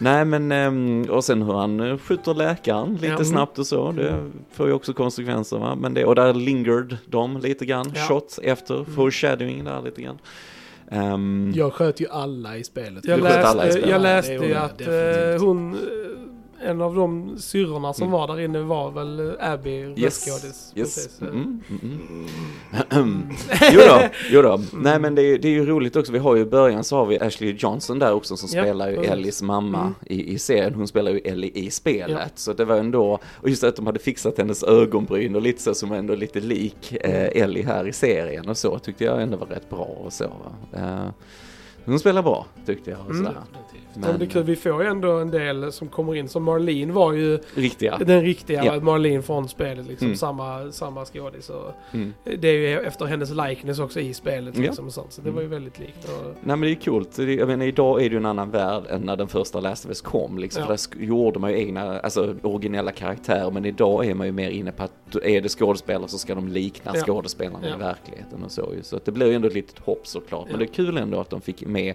Nej 0.03 0.25
men, 0.25 0.53
ehm, 0.53 1.07
och 1.11 1.25
sen 1.25 1.43
hur 1.43 1.53
han 1.55 1.81
eh, 1.81 1.99
skjuter 1.99 2.35
läkaren 2.35 2.93
lite 2.95 3.07
Ja, 3.07 3.13
mm. 3.13 3.25
snabbt 3.25 3.59
och 3.59 3.67
så, 3.67 3.93
det 3.93 4.31
får 4.53 4.67
ju 4.67 4.73
också 4.73 4.93
konsekvenser 4.93 5.59
va. 5.59 5.75
Men 5.75 5.95
det, 5.95 6.05
och 6.05 6.15
där 6.15 6.35
lingered 6.35 6.97
de 7.07 7.37
lite 7.41 7.67
grann, 7.67 7.93
Ja. 7.95 8.01
shots 8.09 8.39
efter, 8.43 8.85
foreshadowing 8.85 9.65
där 9.65 9.83
lite 9.83 10.03
grann. 10.03 10.19
Ehm, 10.91 11.53
Jag 11.57 11.73
sköt 11.73 12.01
ju 12.01 12.07
alla 12.11 12.57
i 12.57 12.65
spelet. 12.65 13.05
Jag 13.05 13.21
sköt 13.21 13.45
alla 13.45 13.63
i 13.63 13.67
läste, 13.67 13.81
spelet. 13.81 13.91
jag 13.91 13.99
Ja, 13.99 14.03
läste 14.03 14.39
det 14.39 14.47
ju 14.47 14.55
att 14.55 14.79
definitivt. 14.79 15.41
eh, 15.41 15.47
hon, 15.47 15.75
eh, 15.75 15.81
en 16.63 16.81
av 16.81 16.95
de 16.95 17.39
syrrorna 17.39 17.93
som 17.93 18.03
Mm. 18.09 18.13
var 18.21 18.27
där 18.27 18.41
inne 18.41 18.59
var 18.61 18.91
väl 18.91 19.21
eh, 19.41 19.53
Abby, 19.53 19.71
Yes, 19.71 19.97
röstskådis. 19.99 20.73
yes. 20.77 20.95
Precis. 20.95 21.21
Mm, 21.21 21.61
mm, 21.71 22.01
mm. 22.91 23.29
jo 23.73 23.81
då, 23.89 24.01
jo 24.31 24.43
då. 24.43 24.61
Nej 24.73 25.01
men 25.01 25.15
det 25.15 25.23
är, 25.23 25.39
det 25.39 25.49
är 25.49 25.53
ju 25.53 25.67
roligt 25.67 25.97
också, 25.97 26.13
vi 26.13 26.19
har 26.19 26.37
ju 26.37 26.43
i 26.43 26.45
början 26.45 26.85
så 26.85 26.97
har 26.97 27.07
vi 27.07 27.19
Ashley 27.21 27.55
Johnson 27.59 27.99
där 27.99 28.13
också 28.13 28.37
som 28.37 28.49
Ja, 28.53 28.63
spelar 28.63 28.89
ju 28.91 28.97
precis. 28.97 29.11
Ellies 29.13 29.43
mamma 29.43 29.81
Mm. 29.81 29.95
i, 30.07 30.33
i 30.35 30.39
serien, 30.39 30.75
hon 30.75 30.89
spelar 30.89 31.11
ju 31.11 31.19
Ellie 31.19 31.51
i 31.55 31.71
spelet. 31.71 32.11
Ja. 32.11 32.29
Så 32.35 32.53
det 32.53 32.65
var 32.65 32.77
ändå, 32.77 33.19
och 33.25 33.49
just 33.49 33.65
att 33.65 33.77
de 33.77 33.87
hade 33.87 33.99
fixat 33.99 34.39
hennes 34.39 34.63
ögonbryn 34.63 35.35
och 35.37 35.43
lite 35.43 35.63
så 35.63 35.75
som 35.75 35.93
ändå 35.93 36.15
lite 36.15 36.41
lik 36.41 36.93
eh, 37.01 37.43
Ellie 37.43 37.63
här 37.63 37.89
i 37.89 37.93
serien 37.93 38.49
och 38.49 38.57
så 38.59 38.79
tyckte 38.79 39.05
jag 39.05 39.23
ändå 39.23 39.37
var 39.37 39.47
rätt 39.47 39.71
bra 39.71 39.79
och 40.05 40.13
så. 40.13 40.25
Eh, 40.73 41.09
hon 41.85 41.99
spelar 41.99 42.23
bra 42.23 42.47
tyckte 42.67 42.91
jag 42.91 43.01
och 43.01 43.11
Mm. 43.11 43.17
sådär. 43.25 43.41
Ja, 43.95 44.01
men 44.11 44.19
det 44.19 44.25
är 44.25 44.29
kul, 44.29 44.43
vi 44.43 44.57
får 44.57 44.83
ju 44.83 44.89
ändå 44.89 45.11
en 45.19 45.31
del 45.31 45.73
som 45.73 45.89
kommer 45.89 46.15
in. 46.15 46.29
Som 46.29 46.43
Marlene 46.45 46.93
var 46.93 47.13
ju 47.13 47.39
Riktiga. 47.55 47.99
den 47.99 48.23
riktiga 48.23 48.65
Ja. 48.65 48.81
Marlene 48.81 49.23
från 49.23 49.49
spelet. 49.49 49.87
Liksom, 49.87 50.07
Mm. 50.07 50.17
samma, 50.17 50.73
samma 50.73 51.05
skådis. 51.05 51.51
Mm. 51.93 52.13
det 52.39 52.49
är 52.49 52.53
ju 52.53 52.79
efter 52.81 53.05
hennes 53.07 53.31
likeness 53.31 53.79
också 53.79 54.01
i 54.01 54.15
spelet. 54.15 54.57
Ja. 54.57 54.63
Liksom, 54.63 54.87
och 54.87 54.93
sånt, 54.93 55.13
så 55.13 55.23
det 55.23 55.31
var 55.31 55.41
ju 55.41 55.47
Mm. 55.47 55.57
väldigt 55.63 55.79
likt. 55.79 56.05
Och, 56.05 56.25
Nej 56.27 56.57
men 56.57 56.61
det 56.61 56.71
är 56.71 56.75
coolt, 56.75 57.17
Det- 57.17 57.35
jag 57.35 57.49
menar 57.49 57.65
idag 57.67 57.99
är 58.03 58.09
det 58.09 58.11
ju 58.13 58.17
en 58.17 58.27
annan 58.27 58.51
värld 58.51 58.83
än 58.89 59.01
när 59.01 59.17
den 59.17 59.29
första 59.29 59.61
Last 59.61 59.85
of 59.85 59.89
Us 59.89 60.01
kom 60.01 60.39
liksom. 60.39 60.61
Ja. 60.69 60.77
För 60.77 60.97
där 60.99 61.05
gjorde 61.07 61.39
man 61.39 61.51
ju 61.51 61.59
egna, 61.59 62.01
alltså 62.01 62.35
originella 62.43 62.93
karaktärer 62.93 63.51
men 63.51 63.65
idag 63.65 64.07
är 64.07 64.15
man 64.15 64.27
ju 64.27 64.33
mer 64.33 64.51
inne 64.51 64.73
på 64.73 64.83
att 64.83 65.17
är 65.23 65.41
det 65.41 65.49
skådespelare 65.49 66.09
så 66.09 66.19
ska 66.19 66.35
de 66.35 66.49
likna 66.49 66.93
Ja. 66.95 67.01
skådespelarna 67.07 67.69
Ja. 67.69 67.75
i 67.75 67.79
verkligheten 67.79 68.45
och 68.45 68.51
så 68.51 68.73
ju. 68.77 68.83
Så 68.83 68.97
att 68.97 69.05
det 69.05 69.13
blir 69.13 69.27
ju 69.27 69.35
ändå 69.35 69.49
ett 69.49 69.55
litet 69.55 69.79
hopp 69.79 70.07
såklart. 70.07 70.45
Men 70.45 70.53
Ja. 70.53 70.59
det 70.59 70.65
är 70.65 70.75
kul 70.75 70.97
ändå 70.99 71.21
att 71.21 71.31
de 71.31 71.41
fick 71.41 71.67
med 71.73 71.95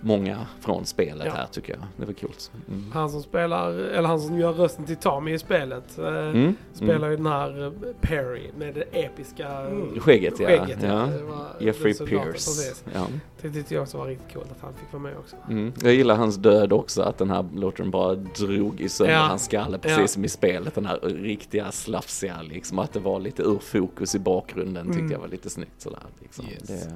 många 0.00 0.46
från 0.60 0.84
spelet 0.86 1.26
Ja. 1.26 1.32
här 1.32 1.46
tycker 1.46 1.72
jag. 1.72 1.82
Det 1.96 2.06
var 2.06 2.12
coolt. 2.12 2.50
Mm. 2.68 2.84
han 2.92 3.10
som 3.10 3.22
spelar, 3.22 3.70
eller 3.72 4.08
han 4.08 4.20
som 4.20 4.38
gör 4.38 4.52
rösten 4.52 4.84
till 4.86 4.96
Tommy 4.96 5.32
i 5.34 5.38
spelet. 5.38 5.98
Eh, 5.98 6.04
Mm. 6.06 6.54
Spelar 6.72 7.10
ju 7.10 7.16
den 7.16 7.26
här 7.26 7.64
eh, 7.66 7.72
Perry 8.00 8.50
med 8.58 8.74
det 8.74 8.82
episka 8.82 9.48
Mm. 9.48 10.00
Skägget 10.00 10.40
ja. 10.40 10.46
skägget. 10.46 10.78
ja. 10.82 10.88
Det 11.18 11.22
var- 11.22 11.46
Jeffrey 11.60 11.94
Pierce. 11.94 12.82
Ja. 12.94 13.06
Det 13.42 13.50
tyckte 13.50 13.74
jag 13.74 13.82
också 13.82 13.98
var 13.98 14.06
riktigt 14.06 14.32
coolt 14.34 14.50
att 14.50 14.60
han 14.60 14.72
fick 14.74 14.92
vara 14.92 15.02
med 15.02 15.16
också. 15.18 15.36
Mm. 15.50 15.72
Jag 15.82 15.94
gillar 15.94 16.16
hans 16.16 16.36
död 16.36 16.72
också, 16.72 17.02
att 17.02 17.18
den 17.18 17.30
här 17.30 17.44
låten 17.54 17.90
bara 17.90 18.14
drog 18.14 18.80
i 18.80 18.88
sönder 18.88 19.14
Ja. 19.14 19.20
hans 19.20 19.44
skalle 19.44 19.78
precis 19.78 19.98
Ja. 19.98 20.06
som 20.06 20.24
i 20.24 20.28
spelet. 20.28 20.74
Den 20.74 20.86
här 20.86 20.98
riktiga 21.00 21.72
slafsiga 21.72 22.42
liksom, 22.42 22.78
att 22.78 22.92
det 22.92 23.00
var 23.00 23.20
lite 23.20 23.42
ur 23.42 23.58
fokus 23.58 24.14
i 24.14 24.18
bakgrunden 24.18 24.86
tyckte 24.86 24.98
Mm. 25.00 25.12
jag 25.12 25.18
var 25.18 25.28
lite 25.28 25.50
snyggt 25.50 25.80
sådär. 25.82 25.98
Liksom. 26.22 26.44
Yes. 26.48 26.62
Det, 26.62 26.92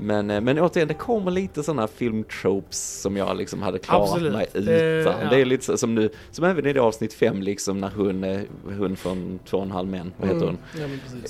men, 0.00 0.30
eh, 0.30 0.40
men 0.40 0.58
återigen, 0.58 0.88
det 0.88 0.94
kommer 0.94 1.30
lite 1.30 1.62
sådana 1.62 1.86
filmtropes 1.86 3.00
som 3.02 3.16
jag 3.16 3.36
liksom 3.36 3.62
hade 3.62 3.78
klarat 3.78 4.08
Absolut. 4.10 4.32
mig 4.32 4.46
utan. 4.54 4.64
Det- 4.64 5.00
Det, 5.00 5.02
ja. 5.30 5.36
är 5.36 5.44
lite 5.44 5.64
så, 5.64 5.76
som 5.76 5.94
nu, 5.94 6.10
som 6.30 6.44
även 6.44 6.66
i 6.66 6.72
det 6.72 6.80
avsnitt 6.80 7.12
fem 7.14 7.42
liksom 7.42 7.78
när 7.80 7.90
hon, 7.96 8.24
eh, 8.24 8.40
hon 8.78 8.96
från 8.96 9.38
två 9.46 9.56
och 9.56 9.62
en 9.62 9.70
halv 9.70 9.88
män, 9.88 10.12
vad 10.16 10.28
heter 10.28 10.46
hon? 10.46 10.58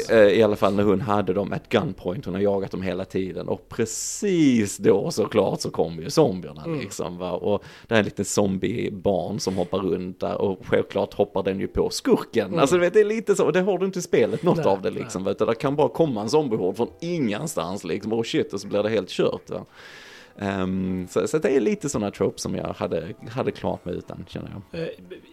Ja. 0.08 0.14
Eh, 0.16 0.22
I 0.28 0.42
alla 0.42 0.56
fall 0.56 0.74
när 0.74 0.82
hon 0.82 1.00
hade 1.00 1.32
dem 1.32 1.52
at 1.52 1.68
gunpoint, 1.68 2.24
hon 2.24 2.34
har 2.34 2.40
jagat 2.40 2.70
dem 2.70 2.82
hela 2.82 3.04
tiden 3.04 3.48
och 3.48 3.68
precis 3.68 4.76
då 4.76 5.10
såklart 5.10 5.60
så 5.60 5.70
kommer 5.70 6.02
ju 6.02 6.10
zombierna 6.10 6.62
Mm. 6.64 6.80
liksom 6.80 7.18
va 7.18 7.30
och 7.32 7.64
det 7.88 7.94
är 7.94 7.98
en 7.98 8.04
liten 8.04 8.24
zombiebarn 8.24 9.40
som 9.40 9.56
hoppar 9.56 9.78
runt 9.78 10.20
där 10.20 10.40
och 10.40 10.58
självklart 10.66 11.14
hoppar 11.14 11.42
den 11.42 11.60
ju 11.60 11.68
på 11.68 11.90
skurken. 11.90 12.46
Mm. 12.46 12.58
Alltså 12.58 12.78
vet 12.78 12.92
det 12.94 13.00
är 13.00 13.04
lite 13.04 13.34
så, 13.36 13.44
och 13.44 13.52
det 13.52 13.60
har 13.60 13.78
du 13.78 13.86
inte 13.86 13.98
i 13.98 14.02
spelet 14.02 14.42
något 14.42 14.56
Nej, 14.56 14.66
av 14.66 14.82
det 14.82 14.90
liksom 14.90 15.24
du, 15.24 15.34
det 15.34 15.54
kan 15.54 15.76
bara 15.76 15.88
komma 15.88 16.20
en 16.22 16.28
zombiehord 16.30 16.76
från 16.76 16.88
ingenstans 17.00 17.84
liksom 17.84 18.12
och 18.12 18.26
shit 18.26 18.52
så 18.60 18.68
blir 18.68 18.82
det 18.82 18.88
helt 18.90 19.08
kört 19.08 19.50
va. 19.50 19.66
Ehm, 20.38 21.06
så, 21.10 21.28
så 21.28 21.38
det 21.38 21.56
är 21.56 21.60
lite 21.60 21.88
sådana 21.88 22.10
tropes 22.10 22.42
som 22.42 22.54
jag 22.54 22.64
hade, 22.72 23.14
hade 23.30 23.50
klarat 23.50 23.84
mig 23.84 23.94
utan 23.94 24.24
känner 24.28 24.62
jag. 24.70 24.80
Eh, 24.80 24.88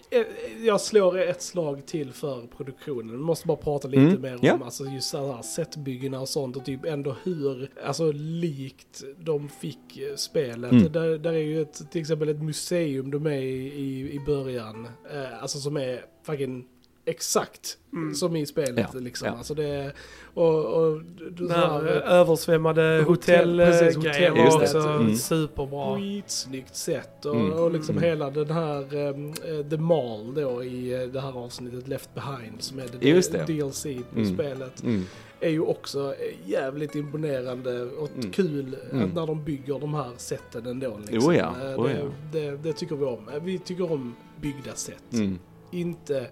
eh, 0.10 0.26
Jag 0.66 0.82
slår 0.82 1.20
ett 1.20 1.42
slag 1.42 1.86
till 1.86 2.12
för 2.14 2.42
produktionen. 2.58 3.12
Vi 3.12 3.24
måste 3.24 3.48
bara 3.48 3.58
prata 3.58 3.88
lite 3.88 4.02
Mm, 4.02 4.22
mer 4.22 4.34
om 4.34 4.40
ja. 4.42 4.60
alltså 4.64 4.86
just 4.86 5.10
så 5.10 5.34
här 5.34 5.42
setbyggena 5.42 6.20
och 6.22 6.30
sånt 6.30 6.56
och 6.58 6.66
typ 6.66 6.86
ändå 6.86 7.16
hur 7.24 7.70
alltså, 7.86 8.12
likt 8.12 9.04
de 9.20 9.50
fick 9.50 9.98
eh, 9.98 10.16
spelet. 10.16 10.72
Mm. 10.72 10.92
Där, 10.92 11.18
där 11.18 11.34
är 11.34 11.38
ju 11.38 11.62
ett, 11.62 11.92
till 11.92 12.02
exempel 12.02 12.30
ett 12.30 12.44
museum 12.44 13.12
de 13.12 13.26
är 13.26 13.32
i, 13.32 13.74
i, 13.74 14.14
i 14.16 14.20
början. 14.26 14.88
Eh, 15.14 15.42
alltså 15.42 15.60
som 15.60 15.78
är 15.78 16.06
fucking 16.26 16.66
exakt 17.08 17.78
som 18.16 18.36
i 18.36 18.46
spelet. 18.46 18.90
Ja, 18.94 19.00
liksom. 19.00 19.28
ja. 19.28 19.38
Alltså 19.38 19.54
det 19.54 19.94
och, 20.34 20.66
och, 20.66 21.02
här 21.50 21.88
eh, 22.06 22.12
översvämmade 22.14 23.02
Hotell- 23.02 23.66
precis, 23.66 23.96
hotellgrejen 23.96 24.34
hotell- 24.34 24.48
var 24.52 24.60
det. 24.60 24.66
också 24.66 24.78
Mm. 24.78 25.16
superbra. 25.16 25.96
skitsnyggt 25.98 26.76
sätt 26.76 27.26
och, 27.26 27.36
Mm. 27.36 27.54
och 27.54 27.72
liksom 27.72 27.98
Mm. 27.98 28.10
hela 28.10 28.30
den 28.30 28.52
här 28.52 28.96
um, 28.96 29.34
The 29.70 29.78
Mall 29.78 30.34
då 30.36 30.64
i 30.64 30.94
eh, 31.04 31.08
det 31.10 31.22
här 31.22 31.38
avsnittet 31.38 31.88
Left 31.88 32.10
Behind 32.16 32.62
som 32.62 32.80
är 32.80 32.86
det, 33.00 33.10
Just 33.10 33.32
det. 33.32 33.44
DLC 33.48 33.84
på 34.14 34.20
Mm. 34.20 34.34
spelet 34.34 34.84
Mm. 34.84 35.04
är 35.40 35.50
ju 35.50 35.62
också 35.62 36.14
eh, 36.20 36.50
jävligt 36.50 36.96
imponerande 36.96 37.82
och 37.84 38.10
Mm. 38.18 38.32
kul 38.32 38.78
Mm. 38.92 39.06
att 39.06 39.14
när 39.16 39.28
de 39.28 39.44
bygger 39.44 39.80
de 39.80 39.94
här 39.94 40.12
sätten 40.18 40.66
ändå. 40.66 41.00
Liksom. 41.08 41.30
Oh 41.32 41.38
ja, 41.38 41.54
Eh, 41.64 41.80
oh 41.80 41.88
det, 41.88 41.94
ja. 42.00 42.06
det, 42.32 42.58
det 42.64 42.74
tycker 42.74 42.96
vi 42.96 43.06
om. 43.06 43.30
Eh, 43.34 43.44
Vi 43.44 43.60
tycker 43.60 43.92
om 43.92 44.16
byggda 44.42 44.74
sätt. 44.74 45.14
Mm. 45.14 45.40
Inte 45.72 46.28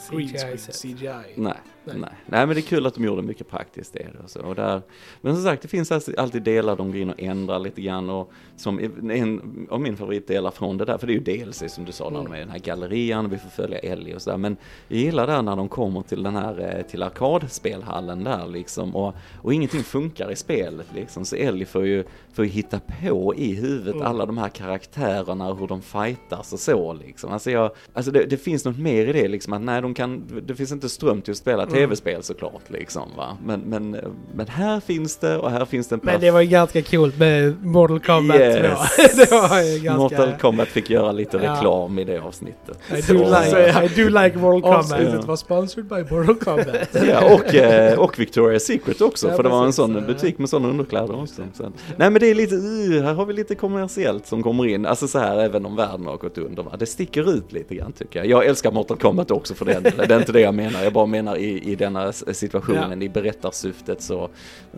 CGI-set. 0.00 0.74
CGI. 0.74 1.34
Nej, 1.36 1.60
Nej. 1.84 1.96
nej. 1.98 2.10
nej. 2.26 2.46
men 2.46 2.54
det 2.54 2.60
är 2.60 2.62
kul 2.62 2.86
att 2.86 2.94
de 2.94 3.04
gjorde 3.04 3.22
mycket 3.22 3.48
praktiskt 3.48 3.92
det. 3.92 4.06
Och 4.24 4.30
så. 4.30 4.40
Och 4.40 4.54
där, 4.54 4.82
men 5.20 5.34
som 5.34 5.44
sagt, 5.44 5.62
det 5.62 5.68
finns 5.68 5.92
alltid, 6.18 6.42
delar 6.42 6.76
de 6.76 6.90
går 6.92 7.00
in 7.00 7.10
och 7.10 7.20
ändrar 7.22 7.58
lite 7.58 7.80
grann. 7.82 8.10
Och 8.10 8.32
som 8.56 8.78
en 9.10 9.66
av 9.70 9.80
min 9.80 9.96
favoritdelar 9.96 10.50
från 10.50 10.78
det 10.78 10.84
där, 10.84 10.98
för 10.98 11.06
det 11.06 11.12
är 11.12 11.36
ju 11.36 11.42
DLC 11.44 11.62
som 11.68 11.84
du 11.84 11.92
sa, 11.92 12.10
när 12.10 12.24
de 12.24 12.32
är 12.32 12.36
i 12.36 12.40
den 12.40 12.50
här 12.50 12.58
gallerian 12.58 13.26
och 13.26 13.32
vi 13.32 13.38
får 13.38 13.50
följa 13.50 13.78
Ellie 13.78 14.14
och 14.14 14.22
sådär. 14.22 14.36
Men 14.36 14.56
jag 14.88 14.98
gillar 14.98 15.26
där 15.26 15.42
när 15.42 15.56
de 15.56 15.68
kommer 15.68 16.02
till 16.02 16.22
den 16.22 16.36
här, 16.36 16.76
eh, 16.78 16.82
till 16.86 17.02
arkadspelhallen 17.02 18.24
där 18.24 18.46
liksom. 18.46 18.96
Och, 18.96 19.14
och 19.42 19.54
ingenting 19.54 19.82
funkar 19.82 20.32
i 20.32 20.36
spelet 20.36 20.86
liksom. 20.94 21.24
Så 21.24 21.36
Ellie 21.36 21.64
får 21.64 21.86
ju, 21.86 22.04
får 22.32 22.44
ju 22.44 22.50
hitta 22.50 22.80
på 22.80 23.34
i 23.34 23.54
huvudet 23.54 23.94
Mm. 24.00 24.06
alla 24.06 24.26
de 24.26 24.38
här 24.38 24.48
karaktärerna 24.48 25.48
och 25.48 25.58
hur 25.58 25.66
de 25.66 25.82
fightas 25.82 26.52
och 26.52 26.60
så 26.60 26.92
liksom. 26.92 27.32
Alltså, 27.32 27.50
jag, 27.50 27.70
alltså 27.92 28.10
det, 28.10 28.24
det 28.24 28.36
finns 28.36 28.64
något 28.64 28.78
mer 28.78 29.06
i 29.06 29.12
det 29.12 29.28
liksom, 29.28 29.52
att 29.52 29.62
nej, 29.62 29.82
de 29.82 29.94
kan, 29.94 30.42
det 30.46 30.54
finns 30.54 30.72
inte 30.72 30.88
ström 30.88 31.22
till 31.22 31.32
att 31.32 31.38
spela. 31.38 31.66
Tv-spel 31.72 32.22
såklart 32.22 32.62
liksom 32.70 33.08
va. 33.16 33.36
Men, 33.44 33.60
men, 33.60 33.96
men 34.34 34.48
här 34.48 34.80
finns 34.80 35.16
det 35.16 35.36
och 35.38 35.50
här 35.50 35.64
finns 35.64 35.88
det 35.88 35.94
en 35.94 36.00
Men 36.02 36.20
det 36.20 36.30
var 36.30 36.40
ju 36.40 36.46
ganska 36.48 36.82
coolt 36.82 37.18
med 37.18 37.64
Mortal 37.64 38.00
Kombat 38.00 38.36
Yes. 38.40 38.56
2. 38.96 39.02
det 39.16 39.30
var 39.30 39.62
ju 39.62 39.78
ganska... 39.78 39.96
Mortal 39.96 40.32
Kombat 40.40 40.68
fick 40.68 40.90
göra 40.90 41.12
lite 41.12 41.36
Ja. 41.42 41.52
reklam 41.52 41.98
i 41.98 42.04
det 42.04 42.18
avsnittet. 42.20 42.78
I 42.96 43.02
Så- 43.02 43.12
do, 43.12 43.18
like, 43.18 43.84
I 43.84 44.02
do 44.04 44.08
like 44.08 44.38
Mortal 44.38 44.62
Kombat. 44.62 44.78
Avsnittet 44.78 45.14
Ja. 45.20 45.26
var 45.26 45.36
sponsored 45.36 45.86
by 45.88 46.14
Mortal 46.16 46.34
Kombat. 46.34 46.66
Ja, 47.08 47.34
och, 47.34 47.54
eh, 47.54 47.98
och 47.98 48.16
Victoria's 48.16 48.58
Secret 48.58 49.00
också, 49.00 49.28
Ja, 49.28 49.36
för 49.36 49.42
det 49.42 49.48
var 49.48 49.64
en 49.64 49.72
sån 49.72 49.94
Ja. 49.94 50.00
butik 50.00 50.38
med 50.38 50.48
sådana 50.48 50.68
underkläder 50.68 51.22
också. 51.22 51.42
Så. 51.54 51.62
Nej 51.96 52.10
men 52.10 52.14
det 52.20 52.26
är 52.30 52.34
lite, 52.34 52.54
uh, 52.54 53.02
här 53.02 53.14
har 53.14 53.26
vi 53.26 53.32
lite 53.32 53.54
kommersiellt 53.54 54.26
som 54.26 54.42
kommer 54.42 54.66
in, 54.66 54.86
alltså 54.86 55.08
så 55.08 55.18
här 55.18 55.38
även 55.38 55.66
om 55.66 55.76
världen 55.76 56.06
har 56.06 56.16
gått 56.16 56.38
under 56.38 56.62
va. 56.62 56.76
Det 56.78 56.86
sticker 56.86 57.30
ut 57.34 57.52
lite 57.52 57.74
grann 57.74 57.92
tycker 57.92 58.18
jag. 58.18 58.26
Jag 58.28 58.46
älskar 58.46 58.72
Mortal 58.72 58.96
Kombat 58.96 59.30
också 59.30 59.54
för 59.54 59.64
den 59.64 59.82
det 59.82 60.10
är 60.14 60.18
inte 60.18 60.32
det 60.32 60.40
jag 60.40 60.54
menar, 60.54 60.82
jag 60.84 60.92
bara 60.92 61.06
menar 61.06 61.36
i, 61.36 61.59
i 61.62 61.74
denna 61.74 62.12
situationen, 62.12 63.02
i 63.02 63.08
berättarsyftet 63.08 64.02
så, 64.02 64.30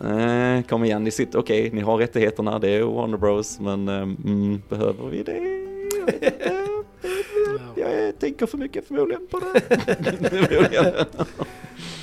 eh, 0.03 0.61
kom 0.69 0.83
igen, 0.83 1.03
ni 1.03 1.11
sitter, 1.11 1.39
okej, 1.39 1.69
ni 1.73 1.81
har 1.81 1.97
rättigheterna, 1.97 2.59
det 2.59 2.69
är 2.69 2.83
Warner 2.83 3.17
Bros, 3.17 3.59
men 3.59 3.87
eh, 3.87 3.95
mm, 3.95 4.61
behöver 4.69 5.09
vi 5.09 5.23
det? 5.23 5.37
Jag. 5.37 6.33
Ja. 7.75 7.89
Jag 7.89 8.19
tänker 8.19 8.45
för 8.45 8.57
mycket 8.57 8.87
förmodligen 8.87 9.27
på 9.27 9.39
det. 9.39 9.61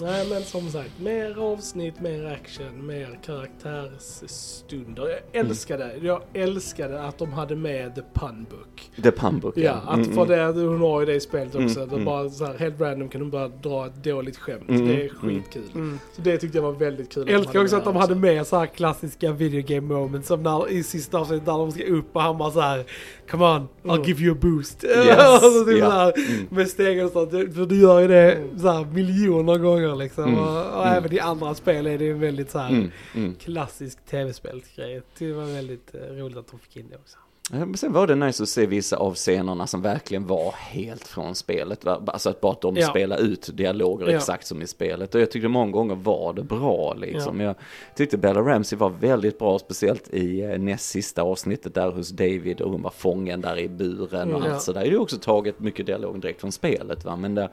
Nej 0.00 0.26
men 0.30 0.42
som 0.42 0.70
sagt, 0.70 1.00
mer 1.00 1.38
avsnitt, 1.38 2.00
mer 2.00 2.26
action, 2.26 2.86
mer 2.86 3.18
karaktärsstunder. 3.24 5.08
Jag 5.08 5.40
älskade, 5.40 5.96
jag 6.02 6.22
älskade 6.32 7.02
att 7.02 7.18
de 7.18 7.32
hade 7.32 7.56
med 7.56 7.94
The 7.94 8.02
Pun 8.14 8.46
Book. 8.50 8.90
The 9.02 9.10
Punbook, 9.10 9.56
Ja, 9.56 9.72
att 9.72 9.94
Mm, 9.96 10.14
för 10.14 10.24
mm. 10.34 10.56
det, 10.56 10.62
hon 10.62 10.80
har 10.80 11.00
ju 11.00 11.06
det 11.06 11.14
i 11.14 11.20
spelet 11.20 11.54
också. 11.54 11.78
Mm, 11.78 11.88
det 11.88 11.94
mm. 11.94 12.04
bara 12.04 12.30
så 12.30 12.44
här, 12.44 12.58
helt 12.58 12.80
random 12.80 13.08
kan 13.08 13.20
hon 13.20 13.30
bara 13.30 13.48
dra 13.48 13.86
ett 13.86 14.04
dåligt 14.04 14.36
skämt. 14.38 14.68
Mm, 14.68 14.86
det 14.88 14.94
är 14.94 14.98
mm. 15.00 15.14
skitkul. 15.42 15.62
Mm. 15.74 15.98
Så 16.16 16.22
det 16.22 16.38
tyckte 16.38 16.58
jag 16.58 16.62
var 16.62 16.72
väldigt 16.72 17.12
kul. 17.14 17.28
Jag 17.30 17.40
älskar 17.40 17.62
också 17.62 17.76
att 17.76 17.84
de 17.84 17.96
hade 17.96 18.14
med 18.14 18.46
så 18.46 18.58
här 18.58 18.66
klassiska 18.66 19.32
video 19.32 19.62
game 19.66 19.94
moments 19.94 20.28
som 20.28 20.42
när, 20.42 20.70
i 20.70 20.82
sista 20.82 21.18
avsnittet 21.18 21.46
där 21.46 21.52
de 21.52 21.72
ska 21.72 21.84
upp 21.84 22.16
och 22.16 22.22
han 22.22 22.38
bara 22.38 22.50
så 22.50 22.60
här 22.60 22.84
Come 23.30 23.44
on, 23.44 23.68
I'll 23.84 23.94
Mm. 23.94 24.02
give 24.02 24.22
you 24.24 24.34
a 24.34 24.38
boost. 24.42 24.84
Yes, 24.84 25.18
och 25.44 25.52
så 25.52 25.64
typ 25.64 25.78
ja. 25.78 25.86
så 25.86 25.92
här, 25.92 26.12
Mm. 26.16 26.46
med 26.50 26.68
stegen 26.68 27.06
och 27.06 27.12
sånt. 27.12 27.30
För 27.30 27.66
du 27.66 27.80
gör 27.80 28.00
ju 28.00 28.08
det 28.08 28.32
Mm. 28.32 28.58
så 28.58 28.68
här 28.68 28.84
miljoner 28.96 29.58
gånger 29.58 29.96
liksom. 29.96 30.24
Mm. 30.24 30.38
Och, 30.38 30.56
och 30.78 30.86
Mm. 30.86 30.98
även 30.98 31.12
i 31.12 31.18
andra 31.20 31.54
spel 31.54 31.86
är 31.86 31.98
det 31.98 32.10
en 32.10 32.20
väldigt 32.20 32.50
så 32.50 32.58
här 32.58 32.68
Mm, 32.70 32.90
mm. 33.14 33.34
klassisk 33.34 34.04
tv-spelsgrej. 34.06 35.02
Det 35.18 35.32
var 35.32 35.44
väldigt 35.44 35.94
eh, 35.94 36.00
roligt 36.00 36.36
att 36.38 36.50
de 36.50 36.58
fick 36.58 36.76
in 36.76 36.88
det 36.90 36.96
också. 36.96 37.18
Ja, 37.52 37.58
Men 37.58 37.74
sen 37.76 37.92
var 37.92 38.06
det 38.06 38.14
nice 38.14 38.42
att 38.42 38.48
se 38.48 38.66
vissa 38.66 38.96
av 38.96 39.14
scenerna 39.14 39.66
som 39.66 39.82
verkligen 39.82 40.26
var 40.26 40.54
helt 40.58 41.06
från 41.06 41.34
spelet. 41.34 41.86
Alltså 41.86 42.30
att 42.30 42.40
bara 42.40 42.52
att 42.52 42.60
de 42.60 42.76
Ja. 42.76 42.86
spelar 42.86 43.18
ut 43.20 43.50
dialoger 43.56 44.06
Ja. 44.08 44.16
exakt 44.16 44.46
som 44.46 44.62
i 44.62 44.66
spelet. 44.66 45.14
Och 45.14 45.20
jag 45.20 45.30
tyckte 45.30 45.48
många 45.48 45.72
gånger 45.72 45.94
var 45.94 46.32
det 46.32 46.42
bra 46.42 46.94
liksom. 46.94 47.40
Jag 47.40 47.54
tyckte 47.96 48.18
Bella 48.18 48.40
Ramsey 48.40 48.78
var 48.78 48.90
väldigt 48.90 49.38
bra, 49.38 49.58
speciellt 49.58 50.08
i 50.14 50.40
eh, 50.40 50.58
näst 50.58 50.88
sista 50.88 51.22
avsnittet 51.22 51.74
där 51.74 51.90
hos 51.90 52.10
David 52.10 52.60
och 52.60 52.70
hon 52.72 52.82
var 52.82 52.90
fången 52.90 53.40
där 53.40 53.58
i 53.58 53.68
buren 53.68 54.28
och 54.34 54.36
Mm, 54.38 54.48
ja. 54.48 54.54
allt 54.54 54.62
sådär. 54.62 54.80
Det 54.80 54.88
är 54.88 55.00
också 55.00 55.16
taget 55.18 55.60
mycket 55.60 55.86
dialog 55.86 56.20
direkt 56.20 56.40
från 56.40 56.52
spelet 56.52 57.04
va. 57.04 57.16
Men 57.16 57.34
där, 57.34 57.48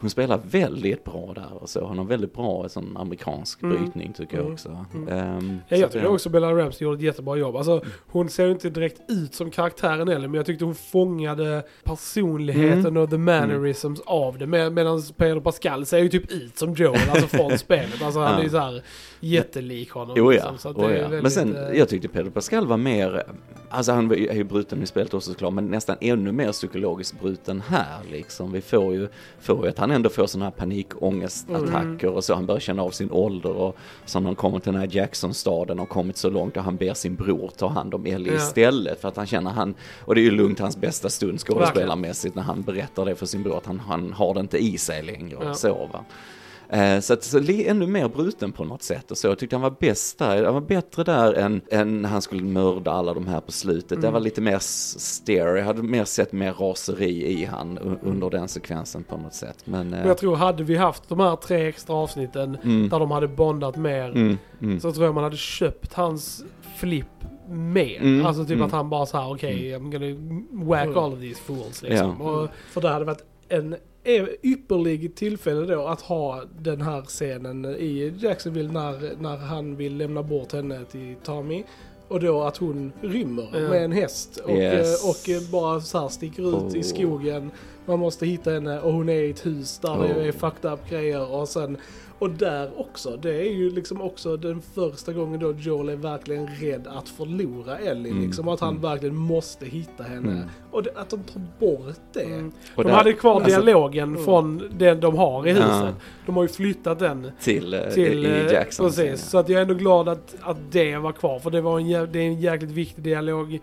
hon 0.00 0.10
spelar 0.10 0.40
väldigt 0.50 1.04
bra 1.04 1.32
där 1.34 1.62
och 1.62 1.68
så. 1.68 1.80
Hon 1.84 1.98
har 1.98 2.04
väldigt 2.04 2.34
bra 2.34 2.68
sån 2.68 2.96
amerikansk 2.96 3.62
Mm. 3.62 3.76
brytning 3.76 4.12
tycker 4.12 4.34
jag 4.36 4.40
Mm. 4.42 4.52
också. 4.54 4.86
Mm. 4.94 5.58
Ja, 5.68 5.76
så 5.76 5.82
jag 5.82 5.92
tycker 5.92 6.06
också 6.06 6.30
Bella 6.30 6.52
Ramsey 6.52 6.84
gjorde 6.84 6.96
ett 6.98 7.02
jättebra 7.02 7.36
jobb. 7.36 7.56
Alltså, 7.56 7.82
hon 8.06 8.28
ser 8.28 8.48
inte 8.50 8.70
direkt 8.70 9.00
ut 9.08 9.31
som 9.34 9.50
karaktären 9.50 10.08
heller, 10.08 10.28
men 10.28 10.34
jag 10.34 10.46
tyckte 10.46 10.64
hon 10.64 10.74
fångade 10.74 11.62
personligheten 11.84 12.86
Mm. 12.86 12.96
och 13.02 13.10
the 13.10 13.18
mannerisms 13.18 14.00
av 14.06 14.38
det. 14.38 14.46
Med, 14.46 14.72
Medan 14.72 15.02
Pedro 15.16 15.40
Pascal 15.40 15.86
ser 15.86 15.98
ju 15.98 16.08
typ 16.08 16.30
ut 16.32 16.58
som 16.58 16.74
Joel, 16.74 16.98
alltså 17.10 17.26
från 17.26 17.58
spelet. 17.58 18.02
Alltså 18.02 18.20
han 18.20 18.38
är 18.38 18.42
ju 18.42 18.50
så 18.50 18.58
här 18.58 18.82
jättelik 19.20 19.90
honom. 19.90 20.14
Jo 20.18 20.32
ja, 20.32 20.50
liksom, 20.50 20.58
så 20.58 20.68
oh, 20.80 20.92
ja. 20.94 21.02
väldigt, 21.02 21.22
men 21.22 21.30
sen, 21.30 21.56
eh, 21.56 21.78
jag 21.78 21.88
tyckte 21.88 22.08
Pedro 22.08 22.30
Pascal 22.30 22.66
var 22.66 22.76
mer, 22.76 23.22
alltså 23.70 23.92
han 23.92 24.10
är 24.12 24.34
ju 24.34 24.44
bruten 24.44 24.82
i 24.82 24.86
spelet 24.86 25.14
också 25.14 25.30
såklart, 25.30 25.52
men 25.52 25.66
nästan 25.66 25.96
ännu 26.00 26.32
mer 26.32 26.52
psykologiskt 26.52 27.20
bruten 27.20 27.60
här 27.68 27.98
liksom. 28.10 28.52
Vi 28.52 28.60
får 28.60 28.94
ju, 28.94 29.08
får 29.40 29.64
ju 29.64 29.70
att 29.70 29.78
han 29.78 29.90
ändå 29.90 30.08
får 30.10 30.26
sådana 30.26 30.44
här 30.44 30.50
panikångestattacker 30.50 32.08
och 32.08 32.24
så, 32.24 32.34
han 32.34 32.46
börjar 32.46 32.60
känna 32.60 32.82
av 32.82 32.90
sin 32.90 33.10
ålder 33.10 33.50
och 33.52 33.76
så 34.04 34.20
när 34.20 34.26
han 34.26 34.34
kommer 34.36 34.58
till 34.58 34.72
den 34.72 34.80
här 34.80 34.88
Jackson-staden 34.92 35.80
och 35.80 35.88
kommit 35.88 36.16
så 36.16 36.30
långt 36.30 36.56
och 36.56 36.62
han 36.64 36.76
ber 36.76 36.94
sin 36.94 37.14
bror 37.14 37.50
ta 37.56 37.68
hand 37.68 37.94
om 37.94 38.06
Ellie 38.06 38.30
Ja. 38.32 38.36
istället 38.36 39.00
för 39.00 39.08
att 39.08 39.16
han 39.22 39.26
känner 39.26 39.50
han, 39.50 39.74
och 40.04 40.14
det 40.14 40.20
är 40.20 40.22
ju 40.22 40.30
lugnt 40.30 40.58
hans 40.58 40.76
bästa 40.76 41.08
stund 41.08 41.40
skådespelarmässigt 41.40 42.34
när 42.34 42.42
han 42.42 42.62
berättar 42.62 43.04
det 43.04 43.14
för 43.14 43.26
sin 43.26 43.42
bror 43.42 43.56
att 43.58 43.66
han, 43.66 43.80
han 43.80 44.12
har 44.12 44.34
det 44.34 44.40
inte 44.40 44.58
i 44.58 44.78
sig 44.78 45.02
längre 45.02 45.36
och 45.36 45.44
Ja. 45.44 45.54
så 45.54 45.88
va. 45.92 46.04
Eh, 46.68 47.00
Så 47.00 47.12
att 47.12 47.24
så 47.24 47.38
ännu 47.38 47.86
mer 47.86 48.08
bruten 48.08 48.52
på 48.52 48.64
något 48.64 48.82
sätt 48.82 49.10
och 49.10 49.18
så. 49.18 49.26
Jag 49.28 49.38
tyckte 49.38 49.56
han 49.56 49.62
var 49.62 49.74
bäst 49.80 50.18
där. 50.18 50.44
Han 50.44 50.54
var 50.54 50.60
bättre 50.60 51.04
där 51.04 51.32
än, 51.34 51.60
än 51.70 52.02
när 52.02 52.08
han 52.08 52.22
skulle 52.22 52.42
mörda 52.42 52.90
alla 52.90 53.14
de 53.14 53.26
här 53.26 53.40
på 53.40 53.52
slutet. 53.52 53.88
Det 53.88 53.96
Mm. 53.96 54.12
var 54.12 54.20
lite 54.20 54.40
mer 54.40 54.58
stare. 54.60 55.58
Jag 55.58 55.66
hade 55.66 55.82
mer 55.82 56.04
sett 56.04 56.32
mer 56.32 56.52
raseri 56.52 57.26
i 57.40 57.44
han 57.44 57.78
under 58.02 58.30
den 58.30 58.48
sekvensen 58.48 59.04
på 59.04 59.16
något 59.16 59.34
sätt. 59.34 59.58
Men... 59.64 59.88
Men 59.90 60.00
eh, 60.00 60.06
jag 60.06 60.18
tror 60.18 60.36
hade 60.36 60.64
vi 60.64 60.76
haft 60.76 61.08
de 61.08 61.20
här 61.20 61.36
tre 61.36 61.68
extra 61.68 61.96
avsnitten 61.96 62.56
mm, 62.64 62.88
där 62.88 62.98
de 62.98 63.10
hade 63.10 63.28
bondat 63.28 63.76
mer, 63.76 64.08
mm, 64.10 64.38
mm. 64.62 64.80
så 64.80 64.92
tror 64.92 65.04
jag 65.06 65.14
man 65.14 65.24
hade 65.24 65.36
köpt 65.36 65.92
hans 65.94 66.44
flipp 66.76 67.06
mer. 67.48 68.00
Mm, 68.00 68.26
Alltså 68.26 68.42
typ 68.44 68.52
mm. 68.52 68.62
att 68.66 68.72
han 68.72 68.90
bara 68.90 69.06
så 69.06 69.18
här: 69.18 69.32
okej, 69.34 69.56
I'm 69.76 69.92
gonna 69.92 70.64
whack 70.64 70.84
Mm. 70.86 70.98
all 70.98 71.12
of 71.12 71.20
these 71.20 71.40
fools 71.42 71.82
liksom. 71.82 72.16
Ja. 72.20 72.30
Och, 72.30 72.48
För 72.70 72.80
det 72.80 72.88
hade 72.88 73.04
varit 73.04 73.24
en 73.48 73.76
e- 74.04 74.26
ypperlig 74.42 75.14
tillfälle 75.14 75.74
då 75.74 75.86
att 75.86 76.00
ha 76.00 76.42
den 76.58 76.80
här 76.80 77.02
scenen 77.02 77.64
i 77.64 78.14
Jacksonville 78.18 78.72
när, 78.72 79.22
när 79.22 79.36
han 79.36 79.76
vill 79.76 79.96
lämna 79.96 80.22
bort 80.22 80.52
henne 80.52 80.84
till 80.84 81.14
Tommy. 81.24 81.62
Och 82.12 82.20
då 82.20 82.42
att 82.42 82.56
hon 82.56 82.92
rymmer 83.00 83.48
Ja. 83.52 83.58
med 83.58 83.84
en 83.84 83.92
häst 83.92 84.36
och, 84.44 84.50
Yes. 84.50 85.04
eh, 85.04 85.10
och 85.10 85.28
eh, 85.42 85.50
bara 85.52 85.80
så 85.80 85.98
här 86.00 86.08
sticker 86.08 86.42
ut 86.48 86.54
Oh. 86.74 86.76
i 86.78 86.82
skogen. 86.82 87.50
Man 87.86 87.98
måste 87.98 88.26
hitta 88.26 88.50
henne 88.50 88.80
och 88.80 88.92
hon 88.92 89.08
är 89.08 89.22
i 89.22 89.30
ett 89.30 89.46
hus 89.46 89.78
där 89.78 89.88
det 89.96 90.20
Oh. 90.20 90.26
är 90.28 90.32
fucked 90.32 90.72
up 90.72 90.90
grejer 90.90 91.32
och 91.32 91.48
sen 91.48 91.76
och 92.18 92.30
där 92.30 92.70
också, 92.80 93.16
det 93.22 93.34
är 93.34 93.50
ju 93.52 93.70
liksom 93.70 94.00
också 94.02 94.36
den 94.36 94.62
första 94.74 95.12
gången 95.12 95.40
då 95.40 95.52
Joel 95.58 95.88
är 95.88 95.96
verkligen 95.96 96.46
rädd 96.60 96.86
att 96.86 97.08
förlora 97.08 97.78
Ellie 97.78 98.10
Mm, 98.10 98.24
liksom. 98.26 98.48
Att 98.48 98.60
han 98.60 98.68
mm. 98.68 98.82
verkligen 98.82 99.16
måste 99.16 99.66
hitta 99.66 100.02
henne. 100.02 100.32
Mm. 100.32 100.44
Och 100.70 100.82
det, 100.82 100.90
att 100.96 101.10
de 101.10 101.22
tar 101.22 101.40
bort 101.60 101.96
det. 102.12 102.22
mm. 102.22 102.52
Och 102.76 102.82
De 102.84 102.88
där- 102.88 102.96
hade 102.96 103.12
kvar 103.12 103.34
alltså, 103.34 103.60
dialogen 103.62 104.08
Mm. 104.08 104.24
från 104.24 104.62
den 104.78 105.00
de 105.00 105.16
har 105.16 105.46
i 105.46 105.50
Ja. 105.50 105.54
huset. 105.56 105.94
De 106.26 106.36
har 106.36 106.42
ju 106.42 106.48
flyttat 106.48 106.98
den 106.98 107.30
Till, 107.40 107.74
eh, 107.74 107.80
till... 107.80 108.26
eh, 108.26 108.52
Jackson. 108.52 108.86
Precis, 108.86 109.30
så 109.30 109.38
att 109.38 109.48
jag 109.48 109.58
är 109.58 109.62
ändå 109.62 109.74
glad 109.74 110.08
att, 110.08 110.34
att 110.40 110.56
det 110.70 110.96
var 110.96 111.12
kvar. 111.12 111.38
För 111.38 111.50
det 111.50 111.60
var 111.60 111.78
en, 111.78 111.86
jä- 111.86 112.01
det 112.06 112.18
är 112.18 112.26
en 112.26 112.40
jäkligt 112.40 112.70
viktig 112.70 113.04
dialog 113.04 113.58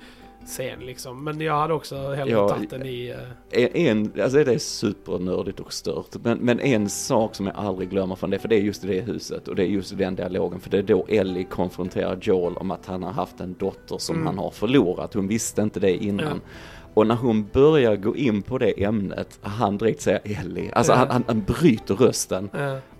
scen 0.45 0.79
liksom. 0.79 1.23
Men 1.23 1.41
jag 1.41 1.59
hade 1.59 1.73
också 1.73 1.95
hellre 2.13 2.31
Ja, 2.33 2.49
tagit 2.49 2.69
den 2.69 2.85
i... 2.85 3.15
eh, 3.51 3.87
En, 3.87 4.11
alltså 4.23 4.43
det 4.43 4.53
är 4.53 4.57
supernördigt 4.57 5.59
och 5.59 5.73
stört, 5.73 6.15
men, 6.23 6.37
men 6.37 6.59
en 6.59 6.89
sak 6.89 7.35
som 7.35 7.45
jag 7.47 7.55
aldrig 7.55 7.89
glömmer 7.89 8.15
från 8.15 8.29
det, 8.29 8.39
för 8.39 8.47
det 8.47 8.55
är 8.55 8.61
just 8.61 8.83
i 8.83 8.87
det 8.87 9.01
huset 9.01 9.47
och 9.47 9.55
det 9.55 9.63
är 9.63 9.67
just 9.67 9.91
i 9.91 9.95
den 9.95 10.15
dialogen, 10.15 10.59
för 10.59 10.69
det 10.69 10.77
är 10.77 10.83
då 10.83 11.05
Ellie 11.09 11.43
konfronterar 11.43 12.17
Joel 12.21 12.53
om 12.57 12.71
att 12.71 12.85
han 12.85 13.03
har 13.03 13.11
haft 13.11 13.39
en 13.39 13.55
dotter 13.59 13.97
som 13.97 14.15
Mm. 14.15 14.27
han 14.27 14.37
har 14.37 14.51
förlorat, 14.51 15.13
hon 15.13 15.27
visste 15.27 15.61
inte 15.61 15.79
det 15.79 16.03
innan. 16.03 16.25
Ja. 16.25 16.51
Och 16.93 17.07
när 17.07 17.15
hon 17.15 17.47
börjar 17.53 17.95
gå 17.95 18.15
in 18.15 18.41
på 18.41 18.57
det 18.57 18.83
ämnet, 18.83 19.39
han 19.41 19.77
direkt 19.77 20.01
säger 20.01 20.21
Ellie, 20.23 20.71
alltså 20.71 20.91
Ja. 20.91 20.97
han, 20.97 21.07
han, 21.09 21.23
han 21.27 21.41
bryter 21.43 21.95
rösten. 21.95 22.49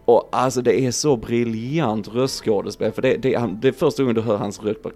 Och 0.09 0.29
alltså 0.31 0.61
det 0.61 0.81
är 0.81 0.91
så 0.91 1.17
briljant 1.17 2.07
röstskådespel, 2.07 2.91
för 2.91 3.01
det, 3.01 3.17
det, 3.17 3.33
är 3.33 3.47
det 3.61 3.67
är 3.67 3.71
första 3.71 4.03
gången 4.03 4.15
du 4.15 4.21
hör 4.21 4.37
hans 4.37 4.63
röst 4.63 4.81
bara 4.83 4.93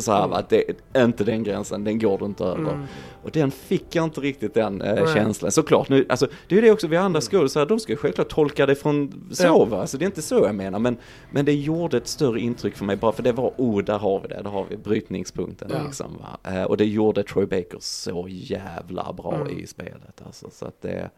så 0.00 0.12
här, 0.12 0.28
va, 0.28 0.36
att 0.36 0.48
det 0.48 0.64
är 0.92 1.04
inte 1.04 1.24
den 1.24 1.42
gränsen, 1.44 1.84
den 1.84 1.98
går 1.98 2.18
du 2.18 2.24
inte 2.24 2.44
över. 2.44 2.72
mm. 2.72 2.82
Och 3.22 3.30
den 3.30 3.50
fick 3.50 3.94
jag 3.94 4.04
inte 4.04 4.20
riktigt 4.20 4.54
den 4.54 4.82
eh, 4.82 5.14
känslan. 5.14 5.52
Såklart, 5.52 5.88
nu, 5.88 6.06
alltså, 6.08 6.26
det 6.48 6.54
är 6.54 6.60
ju 6.60 6.66
det 6.66 6.72
också 6.72 6.86
vi 6.86 6.96
andra 6.96 7.20
skådespelare, 7.20 7.68
de 7.68 7.80
ska 7.80 7.92
ju 7.92 7.96
självklart 7.96 8.28
tolka 8.28 8.66
det 8.66 8.74
från 8.74 9.28
så 9.32 9.64
va, 9.64 9.80
alltså 9.80 9.98
det 9.98 10.04
är 10.04 10.06
inte 10.06 10.22
så 10.22 10.34
jag 10.34 10.54
menar. 10.54 10.78
Men, 10.78 10.96
men 11.30 11.44
det 11.44 11.54
gjorde 11.54 11.96
ett 11.96 12.08
större 12.08 12.40
intryck 12.40 12.76
för 12.76 12.84
mig 12.84 12.96
bara 12.96 13.12
för 13.12 13.22
det 13.22 13.32
var, 13.32 13.52
oh 13.56 13.82
där 13.82 13.98
har 13.98 14.20
vi 14.20 14.28
det, 14.28 14.40
där 14.42 14.50
har 14.50 14.66
vi 14.70 14.76
brytningspunkten 14.76 15.68
Ja. 15.72 15.78
liksom 15.86 16.06
va. 16.18 16.50
Eh, 16.52 16.62
och 16.64 16.76
det 16.76 16.84
gjorde 16.84 17.22
Troy 17.22 17.46
Baker 17.46 17.78
så 17.80 18.26
jävla 18.28 19.12
bra 19.12 19.34
Mm. 19.34 19.58
i 19.58 19.66
spelet 19.66 20.22
alltså. 20.26 20.50
Så 20.52 20.66
att 20.66 20.82
det 20.82 21.10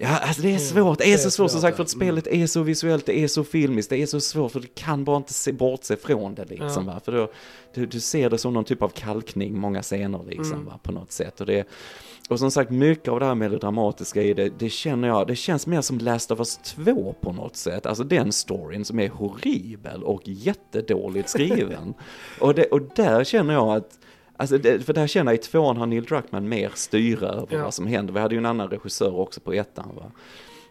Ja, 0.00 0.08
alltså 0.18 0.42
det 0.42 0.48
är 0.48 0.50
Mm, 0.50 0.60
svårt. 0.62 0.98
Det 0.98 1.04
är 1.08 1.12
det 1.12 1.18
så 1.18 1.30
svårt 1.30 1.50
som 1.50 1.60
sagt 1.60 1.76
för 1.76 1.82
att 1.82 1.90
spelet 1.90 2.26
är 2.26 2.46
så 2.46 2.62
visuellt, 2.62 3.06
det 3.06 3.18
är 3.18 3.28
så 3.28 3.44
filmiskt, 3.44 3.90
det 3.90 3.96
är 4.02 4.06
så 4.06 4.20
svårt 4.20 4.52
för 4.52 4.60
du 4.60 4.68
kan 4.74 5.04
bara 5.04 5.16
inte 5.16 5.32
se 5.32 5.52
bortse 5.52 5.96
från 5.96 6.34
det 6.34 6.44
liksom 6.44 6.86
Ja. 6.86 6.92
va. 6.94 7.00
För 7.04 7.12
då, 7.12 7.30
du, 7.74 7.86
du 7.86 8.00
ser 8.00 8.30
det 8.30 8.38
som 8.38 8.52
någon 8.54 8.64
typ 8.64 8.82
av 8.82 8.88
kalkning 8.88 9.58
många 9.58 9.82
scener 9.82 10.20
liksom 10.28 10.52
Mm. 10.52 10.64
va, 10.66 10.78
på 10.82 10.92
något 10.92 11.12
sätt. 11.12 11.40
Och, 11.40 11.46
det, 11.46 11.64
och 12.28 12.38
som 12.38 12.50
sagt, 12.50 12.70
mycket 12.70 13.08
av 13.08 13.20
det 13.20 13.26
här 13.26 13.34
melodramatiska 13.34 14.22
i 14.22 14.34
det, 14.34 14.48
det 14.58 14.70
känner 14.70 15.08
jag, 15.08 15.26
det 15.26 15.36
känns 15.36 15.66
mer 15.66 15.80
som 15.80 15.98
Last 15.98 16.30
of 16.30 16.38
Us 16.38 16.56
2 16.56 17.14
på 17.20 17.32
något 17.32 17.56
sätt. 17.56 17.86
Alltså 17.86 18.04
den 18.04 18.32
storyn 18.32 18.84
som 18.84 19.00
är 19.00 19.08
horribel 19.08 20.02
och 20.04 20.22
jättedåligt 20.24 21.28
skriven. 21.28 21.94
och, 22.40 22.54
det, 22.54 22.64
och 22.64 22.80
där 22.96 23.24
känner 23.24 23.54
jag 23.54 23.76
att 23.76 23.98
Alltså 24.40 24.58
det, 24.58 24.84
för 24.86 24.92
där 24.92 25.06
känner 25.06 25.32
jag 25.32 25.38
i 25.38 25.42
tvåan 25.42 25.76
har 25.76 25.86
Neil 25.86 26.04
Druckmann 26.04 26.48
mer 26.48 26.70
styra 26.74 27.28
över 27.28 27.46
Ja. 27.56 27.64
vad 27.64 27.74
som 27.74 27.86
händer. 27.86 28.12
Vi 28.14 28.20
hade 28.20 28.34
ju 28.34 28.38
en 28.38 28.46
annan 28.46 28.68
regissör 28.70 29.18
också 29.18 29.40
på 29.40 29.52
ettan 29.52 29.90
va. 29.96 30.12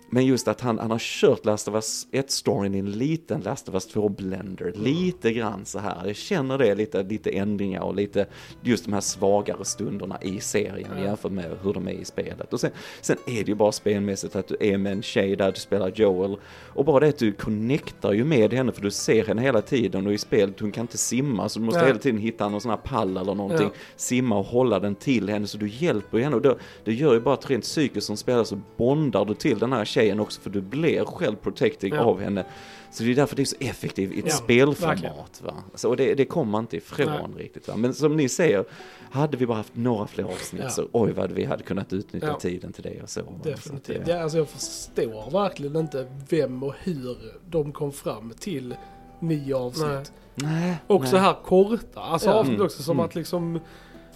Men 0.10 0.26
just 0.26 0.48
att 0.48 0.62
han, 0.62 0.80
han 0.80 0.92
har 0.92 1.00
kört 1.00 1.46
Last 1.46 1.68
of 1.68 1.74
Us 1.76 2.08
1-storyn 2.12 2.76
i 2.76 2.80
en 2.80 2.92
liten 2.92 3.42
Last 3.42 3.70
of 3.70 3.74
Us 3.76 3.96
2-blender. 3.96 4.74
Lite 4.76 5.34
grann 5.34 5.66
så 5.66 5.80
här. 5.80 6.02
Jag 6.06 6.16
känner 6.16 6.58
det 6.58 6.76
lite, 6.76 7.04
lite 7.04 7.30
ändringar 7.30 7.82
och 7.82 7.96
lite 7.96 8.28
just 8.62 8.86
de 8.86 8.94
här 8.94 9.02
svagare 9.02 9.66
stunderna 9.66 10.18
i 10.22 10.40
serien 10.40 10.90
Ja. 10.98 11.04
jämfört 11.04 11.32
med 11.32 11.46
hur 11.64 11.74
de 11.74 11.88
är 11.88 11.92
i 11.92 12.06
spelet. 12.06 12.54
Och 12.54 12.60
sen, 12.60 12.72
sen 13.02 13.18
är 13.28 13.32
det 13.44 13.48
ju 13.48 13.56
bara 13.56 13.72
spelmässigt 13.72 14.36
att 14.36 14.48
du 14.48 14.58
är 14.60 14.78
med 14.78 14.92
en 14.92 15.02
tjej 15.02 15.36
där 15.36 15.52
du 15.52 15.60
spelar 15.60 15.92
Joel. 15.96 16.38
Och 16.74 16.86
bara 16.86 17.00
det 17.00 17.08
att 17.10 17.18
du 17.18 17.32
connectar 17.32 18.14
ju 18.14 18.24
med 18.24 18.54
henne 18.54 18.72
för 18.72 18.82
du 18.82 18.92
ser 18.92 19.26
henne 19.26 19.42
hela 19.42 19.62
tiden 19.62 20.08
och 20.08 20.14
i 20.14 20.18
spelet 20.18 20.60
hon 20.60 20.72
kan 20.72 20.82
inte 20.84 20.98
simma 20.98 21.50
så 21.50 21.60
du 21.60 21.66
måste 21.66 21.80
Ja. 21.80 21.86
hela 21.86 22.00
tiden 22.00 22.20
hitta 22.22 22.50
någon 22.50 22.62
sån 22.62 22.70
här 22.72 22.78
pall 22.78 23.18
eller 23.18 23.36
någonting. 23.36 23.68
Ja. 23.74 23.80
Simma 23.96 24.38
och 24.38 24.46
hålla 24.46 24.80
den 24.80 24.96
till 24.96 25.30
henne 25.30 25.48
så 25.48 25.58
du 25.58 25.68
hjälper 25.70 26.18
henne 26.20 26.36
och 26.36 26.42
det, 26.42 26.56
det 26.84 26.94
gör 26.94 27.14
ju 27.14 27.20
bara 27.20 27.34
att 27.34 27.50
rent 27.50 27.64
psykiskt 27.64 28.08
som 28.08 28.18
spelare 28.18 28.46
så 28.46 28.60
bondar 28.78 29.26
du 29.26 29.34
till 29.34 29.60
den 29.60 29.74
här 29.74 29.86
tjejen 29.86 29.97
också 30.20 30.42
för 30.42 30.50
du 30.50 30.62
blir 30.62 31.06
själv 31.06 31.36
protecting 31.36 31.94
Ja. 31.96 32.02
av 32.02 32.20
henne. 32.22 32.46
Så 32.92 33.04
det 33.04 33.12
är 33.12 33.16
därför 33.16 33.36
det 33.36 33.42
är 33.42 33.46
så 33.46 33.56
effektivt 33.60 34.12
i 34.14 34.20
ett 34.20 34.26
Ja, 34.28 34.32
spelformat. 34.32 35.42
Va? 35.46 35.54
Så 35.76 35.96
det, 35.96 36.14
det 36.16 36.26
kommer 36.26 36.52
man 36.52 36.64
inte 36.64 36.78
ifrån 36.78 37.36
riktigt. 37.38 37.68
Va? 37.68 37.76
Men 37.78 37.94
som 37.94 38.16
ni 38.18 38.30
säger, 38.30 38.66
hade 39.12 39.38
vi 39.38 39.46
bara 39.48 39.58
haft 39.58 39.76
några 39.76 40.08
fler 40.08 40.24
avsnitt 40.24 40.62
Ja. 40.64 40.70
så 40.70 40.88
oj 40.92 41.12
vad 41.12 41.32
vi 41.32 41.44
hade 41.46 41.64
kunnat 41.64 41.94
utnyttja 41.94 42.28
Ja. 42.28 42.40
tiden 42.40 42.74
till 42.74 42.84
det 42.84 43.02
och 43.04 43.10
så. 43.10 43.22
va? 43.22 43.28
Så 43.44 43.50
Definitivt. 43.50 44.06
det- 44.06 44.24
alltså 44.24 44.38
jag 44.38 44.48
förstår 44.50 45.32
verkligen 45.32 45.76
inte 45.76 46.08
vem 46.30 46.64
och 46.64 46.74
hur 46.84 47.18
de 47.50 47.72
kom 47.72 47.92
fram 47.92 48.34
till 48.40 48.76
nio 49.20 49.56
avsnitt. 49.56 49.88
Nej. 50.36 50.52
Nej, 50.62 50.76
Också 50.88 51.12
nej. 51.16 51.22
här 51.22 51.36
korta, 51.46 52.00
alltså 52.02 52.30
avsnitt 52.30 52.56
Mm, 52.56 52.66
också 52.66 52.84
som 52.84 52.96
mm. 52.98 53.06
att 53.06 53.16
liksom... 53.16 53.60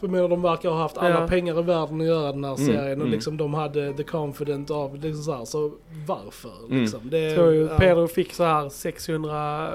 För 0.02 0.08
jag 0.08 0.12
menar, 0.12 0.30
de 0.30 0.42
verkar 0.42 0.70
ha 0.70 0.78
haft 0.78 0.98
alla 0.98 1.10
Ja. 1.22 1.28
pengar 1.28 1.60
i 1.60 1.64
världen 1.64 2.02
att 2.02 2.08
göra 2.08 2.32
den 2.32 2.44
här 2.44 2.56
Mm, 2.56 2.66
serien 2.68 3.02
och 3.02 3.08
mm. 3.08 3.12
liksom 3.12 3.38
de 3.38 3.54
hade 3.54 3.94
the 3.94 4.04
confident 4.04 4.72
av 4.72 4.96
liksom 4.96 5.24
så 5.24 5.34
här, 5.36 5.46
så 5.46 5.72
varför 6.08 6.52
Mm. 6.70 6.82
liksom? 6.82 7.00
Det, 7.10 7.20
Jag 7.20 7.36
tror 7.36 7.52
ju 7.54 7.68
ja. 7.68 7.78
Pedro 7.78 8.08
fick 8.08 8.34
så 8.34 8.44
här 8.44 8.70
600 8.70 9.70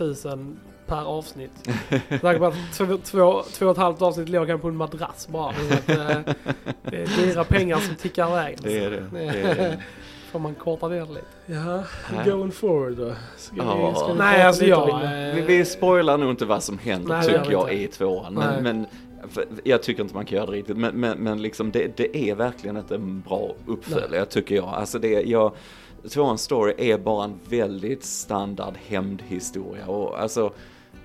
000 0.00 0.14
per 0.86 1.04
avsnitt. 1.04 1.50
På 2.20 2.28
att 2.28 2.54
två, 2.74 2.86
två, 3.04 3.42
två 3.52 3.66
och 3.66 3.72
ett 3.72 3.76
halvt 3.78 4.02
avsnitt 4.02 4.28
låg 4.28 4.50
han 4.50 4.60
på 4.60 4.68
en 4.68 4.76
madrass 4.76 5.28
bara. 5.28 5.52
Så 5.54 5.74
att, 5.74 5.88
eh, 5.88 6.34
det 6.82 6.96
är 7.02 7.24
dyra 7.24 7.44
pengar 7.44 7.78
som 7.78 7.94
tickar 7.94 8.28
iväg. 8.30 8.58
Det 8.62 8.78
är 8.78 8.90
det. 8.90 9.04
det, 9.12 9.24
är 9.24 9.54
det. 9.54 9.82
Får 10.32 10.38
man 10.38 10.54
korta 10.54 10.88
ner 10.88 11.06
lite. 11.06 11.24
Ja, 11.46 11.84
going 12.24 12.52
forward 12.52 12.96
då? 12.96 13.12
Ska 13.36 13.56
Ja. 13.56 13.88
vi, 13.90 13.94
ska 13.98 14.12
vi 14.12 14.18
Nej, 14.18 14.42
alltså 14.42 14.64
jag... 14.64 15.00
Vi, 15.34 15.40
vi 15.40 15.64
spoilar 15.64 16.18
nog 16.18 16.30
inte 16.30 16.44
vad 16.44 16.62
som 16.62 16.78
händer 16.78 17.08
Nej, 17.08 17.24
tycker 17.26 17.52
jag 17.52 17.72
i 17.74 17.86
tvåan. 17.86 18.34
Men, 18.34 18.62
men 18.62 18.86
Jag 19.64 19.82
tycker 19.82 20.02
inte 20.02 20.14
man 20.14 20.24
kan 20.24 20.36
göra 20.36 20.46
det 20.46 20.56
riktigt, 20.56 20.76
men, 20.76 21.00
men, 21.00 21.18
men 21.18 21.42
liksom 21.42 21.70
det, 21.70 21.96
det 21.96 22.16
är 22.30 22.34
verkligen 22.34 22.76
inte 22.76 22.94
en 22.94 23.20
bra 23.20 23.54
uppföljare 23.66 24.24
tycker 24.24 24.54
jag. 24.54 24.68
Alltså 24.68 24.98
det, 24.98 25.08
jag 25.22 25.52
tvåans 26.08 26.42
story 26.42 26.74
är 26.78 26.98
bara 26.98 27.24
en 27.24 27.38
väldigt 27.48 28.04
standard 28.04 28.74
hämndhistoria 28.86 29.86
och 29.86 30.20
alltså 30.20 30.52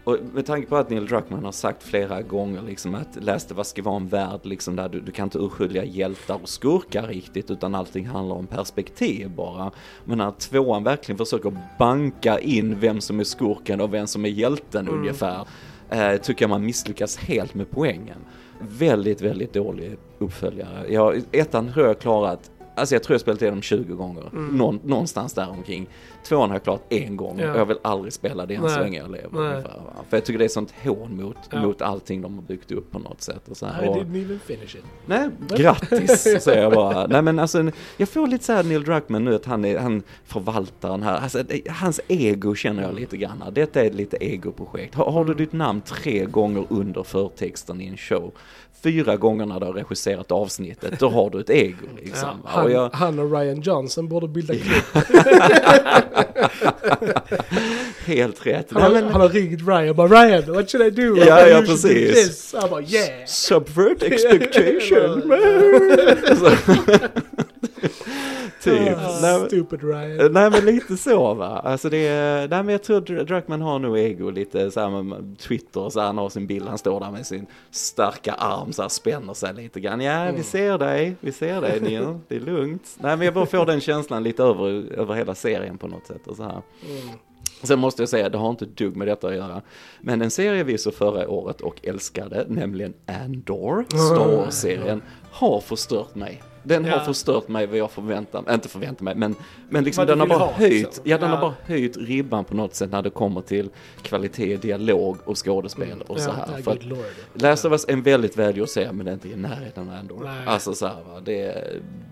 och 0.07 0.17
med 0.33 0.45
tanke 0.45 0.67
på 0.67 0.77
att 0.77 0.89
Neil 0.89 1.07
Druckmann 1.07 1.45
har 1.45 1.51
sagt 1.51 1.83
flera 1.83 2.21
gånger 2.21 2.61
liksom 2.61 2.95
att 2.95 3.17
of 3.51 3.57
Us 3.57 3.67
ska 3.67 3.81
vara 3.81 3.95
en 3.95 4.07
värld 4.07 4.39
liksom 4.43 4.75
där 4.75 4.89
du, 4.89 4.99
du 4.99 5.11
kan 5.11 5.23
inte 5.23 5.37
urskilja 5.37 5.83
hjältar 5.83 6.39
och 6.41 6.49
skurkar 6.49 7.07
riktigt 7.07 7.51
utan 7.51 7.75
allting 7.75 8.07
handlar 8.07 8.35
om 8.35 8.47
perspektiv 8.47 9.29
bara. 9.29 9.71
Men 10.05 10.17
när 10.17 10.31
tvåan 10.31 10.83
verkligen 10.83 11.17
försöker 11.17 11.57
banka 11.79 12.39
in 12.39 12.79
vem 12.79 13.01
som 13.01 13.19
är 13.19 13.23
skurken 13.23 13.81
och 13.81 13.93
vem 13.93 14.07
som 14.07 14.25
är 14.25 14.29
hjälten 14.29 14.87
Mm. 14.87 14.99
ungefär 14.99 15.47
eh, 15.89 16.17
tycker 16.17 16.43
jag 16.43 16.49
man 16.49 16.65
misslyckas 16.65 17.17
helt 17.17 17.53
med 17.53 17.71
poängen. 17.71 18.17
Väldigt, 18.59 19.21
väldigt 19.21 19.53
dålig 19.53 19.97
uppföljare. 20.17 20.85
Jag, 20.93 21.21
ettan 21.31 21.73
tror 21.73 21.87
jag 21.87 21.99
klarat, 21.99 22.51
alltså 22.75 22.95
jag 22.95 23.03
tror 23.03 23.13
jag 23.13 23.21
spelat 23.21 23.41
igenom 23.41 23.61
20 23.61 23.93
gånger, 23.95 24.29
Någon, 24.33 24.79
någonstans 24.83 25.33
där 25.33 25.49
omkring. 25.49 25.87
Tvåan 26.27 26.49
har 26.49 26.55
jag 26.55 26.63
klarat 26.63 26.83
en 26.89 27.17
gång 27.17 27.39
Ja. 27.39 27.51
och 27.53 27.59
jag 27.59 27.65
vill 27.65 27.77
aldrig 27.81 28.13
spela 28.13 28.45
det 28.45 28.55
än 28.55 28.69
så 28.69 28.79
länge 28.79 28.97
jag 28.99 29.11
lever. 29.11 29.39
Ungefär? 29.39 29.81
För 30.09 30.17
jag 30.17 30.25
tycker 30.25 30.39
det 30.39 30.45
är 30.45 30.49
sånt 30.49 30.73
hån 30.83 31.15
mot, 31.23 31.37
Ja. 31.51 31.61
mot 31.61 31.81
allting 31.81 32.21
de 32.21 32.35
har 32.35 32.41
byggt 32.41 32.71
upp 32.71 32.91
på 32.91 32.99
något 32.99 33.21
sätt. 33.21 33.47
Och 33.49 33.57
så 33.57 33.65
här. 33.65 33.85
I 33.85 33.87
Och, 33.87 33.95
didn't 33.95 34.23
even 34.25 34.39
finish 34.39 34.75
it. 34.75 34.83
nej, 35.05 35.29
grattis 35.49 36.21
säger 36.43 36.61
jag 36.63 36.73
bara. 36.73 37.07
Nej 37.07 37.21
men 37.21 37.39
alltså, 37.39 37.71
jag 37.97 38.09
får 38.09 38.27
lite 38.27 38.43
så 38.45 38.53
här 38.53 38.63
Neil 38.63 38.83
Druckmann 38.83 39.25
nu 39.25 39.35
att 39.35 39.45
han, 39.45 39.65
är, 39.65 39.77
han 39.79 40.03
förvaltar 40.25 40.89
den 40.89 41.03
här, 41.03 41.17
alltså, 41.19 41.43
hans 41.69 41.99
ego 42.07 42.55
känner 42.55 42.83
jag 42.83 42.93
lite 42.95 43.17
grann. 43.17 43.43
Detta 43.51 43.81
är 43.81 43.85
ett 43.87 43.95
lite 43.95 44.17
egoprojekt. 44.17 44.95
Har, 44.95 45.11
har 45.11 45.25
du 45.25 45.33
ditt 45.33 45.53
namn 45.53 45.81
tre 45.81 46.25
gånger 46.25 46.65
under 46.69 47.03
förtexten 47.03 47.81
i 47.81 47.87
en 47.87 47.97
show, 47.97 48.31
fyra 48.83 49.15
gånger 49.17 49.45
när 49.45 49.59
du 49.59 49.65
har 49.65 49.73
regisserat 49.73 50.31
avsnittet, 50.31 50.99
då 50.99 51.09
har 51.09 51.29
du 51.29 51.39
ett 51.39 51.49
ego 51.49 51.87
liksom. 52.03 52.29
Ja, 52.43 52.43
och 52.43 52.49
Han, 52.49 52.71
jag, 52.71 52.89
han 52.93 53.19
och 53.19 53.31
Ryan 53.31 53.61
Johnson 53.61 54.07
borde 54.07 54.27
bilda 54.27 54.53
klubb. 54.55 55.03
helt 58.05 58.45
rätt. 58.45 58.67
Han, 58.71 58.93
men, 58.93 59.03
han 59.07 59.21
har 59.21 59.29
ringt 59.29 59.67
Ryan 59.67 59.95
bara 59.95 60.07
Ryan, 60.07 60.53
what 60.53 60.71
should 60.71 60.87
I 60.87 60.89
do? 60.89 61.17
Ja, 61.17 61.47
I 61.47 61.51
ja, 61.51 61.61
precis. 61.61 62.13
this." 62.13 62.55
Han 62.59 62.69
bara 62.69 62.81
yeah. 62.81 63.25
Subvert 63.25 64.03
expectation. 64.03 65.31
Typ. 68.63 68.97
Ah, 68.97 69.19
Nej, 69.21 69.47
Stupid 69.47 69.83
Ryan. 69.83 70.19
Eh, 70.19 70.29
Nej 70.31 70.51
men 70.51 70.65
lite 70.65 70.97
så 70.97 71.33
va. 71.33 71.61
Alltså 71.63 71.89
det 71.89 72.07
är, 72.07 72.47
nej 72.47 72.63
men 72.63 72.69
jag 72.69 72.83
tror 72.83 73.01
Dr- 73.01 73.23
Druckmann 73.23 73.61
har 73.61 73.79
nog 73.79 73.97
ego 73.99 74.29
lite 74.29 74.71
så 74.71 74.79
här 74.79 75.03
med 75.03 75.39
Twitter 75.39 75.81
och 75.81 75.93
så 75.93 75.99
här, 75.99 76.07
han 76.07 76.17
har 76.17 76.29
sin 76.29 76.47
bild, 76.47 76.67
han 76.67 76.77
står 76.77 76.99
där 76.99 77.11
med 77.11 77.25
sin 77.27 77.45
starka 77.71 78.33
arm 78.33 78.73
så 78.73 78.81
här 78.81 78.89
spänner 78.89 79.33
sig 79.33 79.53
lite 79.53 79.79
grann. 79.79 80.01
Ja 80.01 80.31
vi 80.35 80.43
ser 80.43 80.77
dig, 80.77 81.15
vi 81.19 81.31
ser 81.31 81.61
dig 81.61 81.79
Neil, 81.81 82.17
det 82.27 82.35
är 82.35 82.39
lugnt. 82.39 82.95
Nej 82.99 83.17
men 83.17 83.25
jag 83.25 83.33
bara 83.33 83.45
får 83.45 83.65
den 83.65 83.81
känslan 83.81 84.23
lite 84.23 84.43
över, 84.43 84.93
över 84.93 85.13
hela 85.13 85.35
serien 85.35 85.77
på 85.77 85.87
något 85.87 86.07
sätt 86.07 86.27
och 86.27 86.35
så 86.35 86.43
här. 86.43 86.51
Mm. 86.89 87.07
Sen 87.63 87.79
måste 87.79 88.01
jag 88.01 88.09
säga, 88.09 88.29
det 88.29 88.37
har 88.37 88.49
inte 88.49 88.65
dugg 88.65 88.95
med 88.95 89.07
detta 89.07 89.27
att 89.27 89.35
göra. 89.35 89.61
Men 90.01 90.21
en 90.21 90.31
serie 90.31 90.63
vi 90.63 90.77
såg 90.77 90.93
förra 90.93 91.29
året 91.29 91.61
och 91.61 91.75
älskade, 91.83 92.45
nämligen 92.49 92.93
Andor, 93.23 93.85
Star 93.89 94.37
Wars-serien, 94.37 95.01
har 95.31 95.59
förstört 95.59 96.15
mig. 96.15 96.43
Den 96.67 96.85
har 96.85 96.99
förstört 96.99 97.47
mig 97.47 97.67
vad 97.67 97.77
jag 97.77 97.91
förväntar 97.91 98.41
mig, 98.41 98.53
inte 98.53 98.69
förväntar 98.69 99.03
mig, 99.03 99.15
men, 99.15 99.35
men 99.69 99.83
liksom 99.83 100.05
den 100.05 100.19
har 100.19 100.27
bara 100.27 100.39
ha, 100.39 100.51
höjt, 100.51 100.85
liksom. 100.85 101.03
ja 101.07 101.17
den 101.17 101.29
har 101.29 101.41
bara 101.41 101.53
höjt 101.65 101.97
ribban 101.97 102.45
på 102.45 102.55
något 102.55 102.75
sätt 102.75 102.91
när 102.91 103.01
det 103.01 103.09
kommer 103.09 103.41
till 103.41 103.69
kvalitet, 104.01 104.57
dialog 104.57 105.17
och 105.25 105.45
skådespel 105.45 106.01
och 106.07 106.19
så 106.19 106.31
här. 106.31 106.61
För 106.61 106.71
att. 106.71 106.79
Last 107.33 107.65
of 107.65 107.71
Us 107.71 107.85
är 107.87 107.93
en 107.93 108.01
väldigt 108.01 108.37
välgjord 108.37 108.69
serie 108.69 108.91
men 108.91 109.05
det 109.05 109.11
är 109.11 109.13
inte 109.13 109.29
i 109.29 109.35
närheten 109.35 109.89
Andor. 109.89 110.21
Nej. 110.23 110.45
Alltså 110.45 110.73
så 110.73 110.87
här, 110.87 110.95
va, 110.95 111.19
det, 111.25 111.67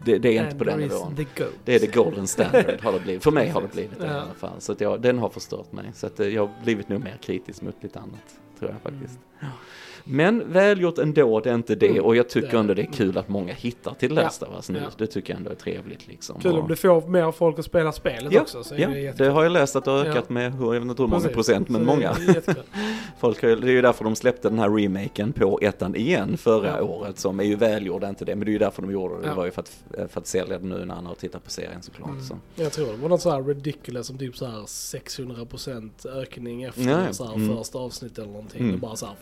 det, 0.06 0.18
det 0.18 0.38
är 0.38 0.44
inte 0.44 0.56
på 0.56 0.64
den 0.64 0.80
nivån. 0.80 1.26
Det 1.66 1.76
är 1.76 1.80
the 1.80 1.88
golden 1.88 2.28
standard 2.28 2.82
har 2.82 2.92
det 2.92 3.00
blivit. 3.00 3.24
För 3.24 3.32
mig 3.32 3.50
har 3.50 3.62
det 3.62 3.68
blivit 3.74 4.00
det 4.00 4.06
i 4.06 4.10
alla 4.10 4.34
fall. 4.40 4.56
Så 4.60 4.72
att 4.72 4.82
jag, 4.82 5.02
den 5.02 5.20
har 5.20 5.30
förstört 5.30 5.72
mig. 5.72 5.86
Så 5.94 6.08
att 6.08 6.20
eh, 6.20 6.28
jag 6.28 6.48
har 6.48 6.64
blivit 6.64 6.90
nog 6.90 7.04
mer 7.04 7.18
kritisk 7.22 7.62
mot 7.62 7.76
lite 7.84 8.00
annat. 8.00 8.40
Tror 8.60 8.72
jag 8.72 8.94
faktiskt. 8.94 9.20
Ja. 9.40 9.48
Men 10.08 10.52
välgjort 10.52 10.98
ändå, 10.98 11.40
det 11.40 11.50
är 11.50 11.56
inte 11.56 11.76
det. 11.76 12.00
Och 12.02 12.16
jag 12.16 12.30
tycker 12.30 12.58
ändå 12.58 12.74
det 12.74 12.82
är 12.82 12.92
kul 12.94 13.18
att 13.18 13.30
många 13.30 13.54
hittar 13.54 13.94
till. 13.94 14.14
Last 14.14 14.44
of 14.44 14.50
Us 14.56 14.70
nu. 14.70 14.82
Det 14.98 15.08
tycker 15.08 15.34
jag 15.34 15.38
ändå 15.38 15.52
är 15.52 15.56
trevligt 15.56 16.08
liksom. 16.08 16.40
Kul 16.42 16.58
om 16.58 16.68
du 16.68 16.76
får 16.76 17.08
mer 17.08 17.32
folk 17.32 17.60
att 17.60 17.66
spela 17.66 17.92
spelet 17.92 18.34
Ja, 18.34 18.42
också. 18.42 18.64
Ja, 18.78 18.88
det 18.90 19.18
det 19.18 19.30
har 19.30 19.44
jag 19.44 19.52
läst 19.52 19.76
att 19.76 19.86
det 19.86 19.92
har 19.92 20.06
ökat 20.06 20.30
med, 20.30 20.54
jag 20.60 20.72
vet 20.72 20.82
inte 20.84 21.04
hur 21.04 21.10
många 21.10 21.28
procent, 21.28 21.70
men 21.70 21.86
många. 21.86 22.16
Folk 23.20 23.42
har, 23.42 23.50
det 23.50 23.68
är 23.68 23.72
ju 23.72 23.82
därför 23.82 24.04
de 24.04 24.16
släppte 24.16 24.50
den 24.50 24.60
här 24.60 24.70
remaken 24.70 25.34
på 25.34 25.60
ettan 25.62 25.96
igen 25.96 26.38
förra 26.38 26.84
året 26.84 27.20
som 27.20 27.40
är 27.40 27.44
ju 27.44 27.56
välgjord, 27.56 28.04
inte 28.04 28.26
det, 28.26 28.36
men 28.36 28.46
det 28.46 28.50
är 28.50 28.54
ju 28.54 28.60
därför 28.60 28.82
de 28.82 28.92
gjorde 28.92 29.22
det. 29.22 29.30
Det 29.30 29.34
var 29.36 29.46
ju 29.46 29.52
för 29.52 29.62
att, 29.62 29.84
för 30.12 30.20
att 30.20 30.28
sälja 30.28 30.58
det 30.60 30.66
nu 30.66 30.86
när 30.86 30.96
han 30.96 31.06
har 31.06 31.16
tittat 31.16 31.44
på 31.44 31.50
serien 31.52 31.82
såklart. 31.82 32.10
Mm. 32.10 32.24
Så. 32.24 32.38
Jag 32.56 32.72
tror 32.72 32.88
det 32.88 32.98
var 32.98 33.10
något 33.10 33.22
så 33.22 33.32
här 33.32 33.44
ridiculous 33.44 34.08
som 34.08 34.18
typ 34.18 34.38
så 34.38 34.46
här 34.46 34.62
600% 34.62 35.90
ökning 36.22 36.64
efter 36.64 36.82
Ja, 36.90 37.14
så 37.14 37.26
här 37.26 37.36
Mm. 37.36 37.58
första 37.58 37.78
avsnittet 37.80 38.18
eller 38.18 38.28
någonting. 38.32 38.62
Mm. 38.62 38.72
Det 38.72 38.78
bara 38.78 38.96
så 38.96 39.06
här, 39.06 39.16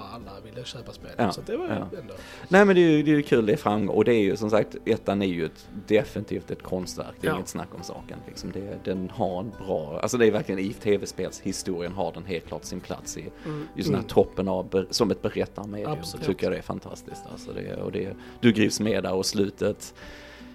bara 0.00 0.04
alla 0.14 0.40
ville 0.44 0.64
köpa 0.64 0.92
spel. 0.92 1.10
Ja, 1.16 1.32
Så 1.32 1.40
det 1.46 1.56
var 1.56 1.66
ja. 1.68 1.98
ändå. 1.98 2.14
Nej 2.48 2.64
men 2.64 2.74
det 2.76 2.80
är 2.82 2.90
ju, 2.90 3.02
det 3.02 3.10
är 3.10 3.16
ju 3.16 3.22
kul, 3.22 3.46
det 3.46 3.52
är 3.52 3.56
framgång 3.56 3.96
och 3.96 4.04
det 4.04 4.14
är 4.14 4.22
ju 4.22 4.36
som 4.36 4.50
sagt, 4.50 4.76
ettan 4.84 5.22
är 5.22 5.26
ju 5.26 5.44
ett, 5.46 5.68
definitivt 5.86 6.50
ett 6.50 6.62
konstverk, 6.62 7.14
det 7.20 7.26
är 7.26 7.30
Ja. 7.30 7.36
inget 7.36 7.48
snack 7.48 7.68
om 7.74 7.82
saken. 7.82 8.18
Liksom 8.26 8.50
det, 8.52 8.78
den 8.84 9.10
har 9.10 9.40
en 9.40 9.52
bra, 9.66 10.00
alltså 10.02 10.18
det 10.18 10.26
är 10.26 10.30
verkligen 10.30 10.58
i 10.58 10.72
tv-spelshistorien 10.72 11.92
har 11.92 12.12
den 12.12 12.24
helt 12.24 12.46
klart 12.46 12.64
sin 12.64 12.80
plats 12.80 13.16
i 13.16 13.24
Mm. 13.44 13.68
just 13.74 13.86
den 13.88 13.94
här 13.94 14.00
Mm. 14.02 14.08
toppen 14.08 14.48
av, 14.48 14.86
som 14.90 15.10
ett 15.10 15.22
berättarmedium. 15.22 15.92
Absolut. 15.92 16.26
Tycker 16.26 16.44
jag 16.46 16.52
det 16.52 16.58
är 16.58 16.62
fantastiskt. 16.62 17.22
Alltså 17.32 17.52
det, 17.52 17.76
och 17.76 17.92
det, 17.92 18.16
du 18.40 18.52
grivs 18.52 18.80
med 18.80 19.02
där 19.02 19.12
och 19.12 19.26
slutet, 19.26 19.94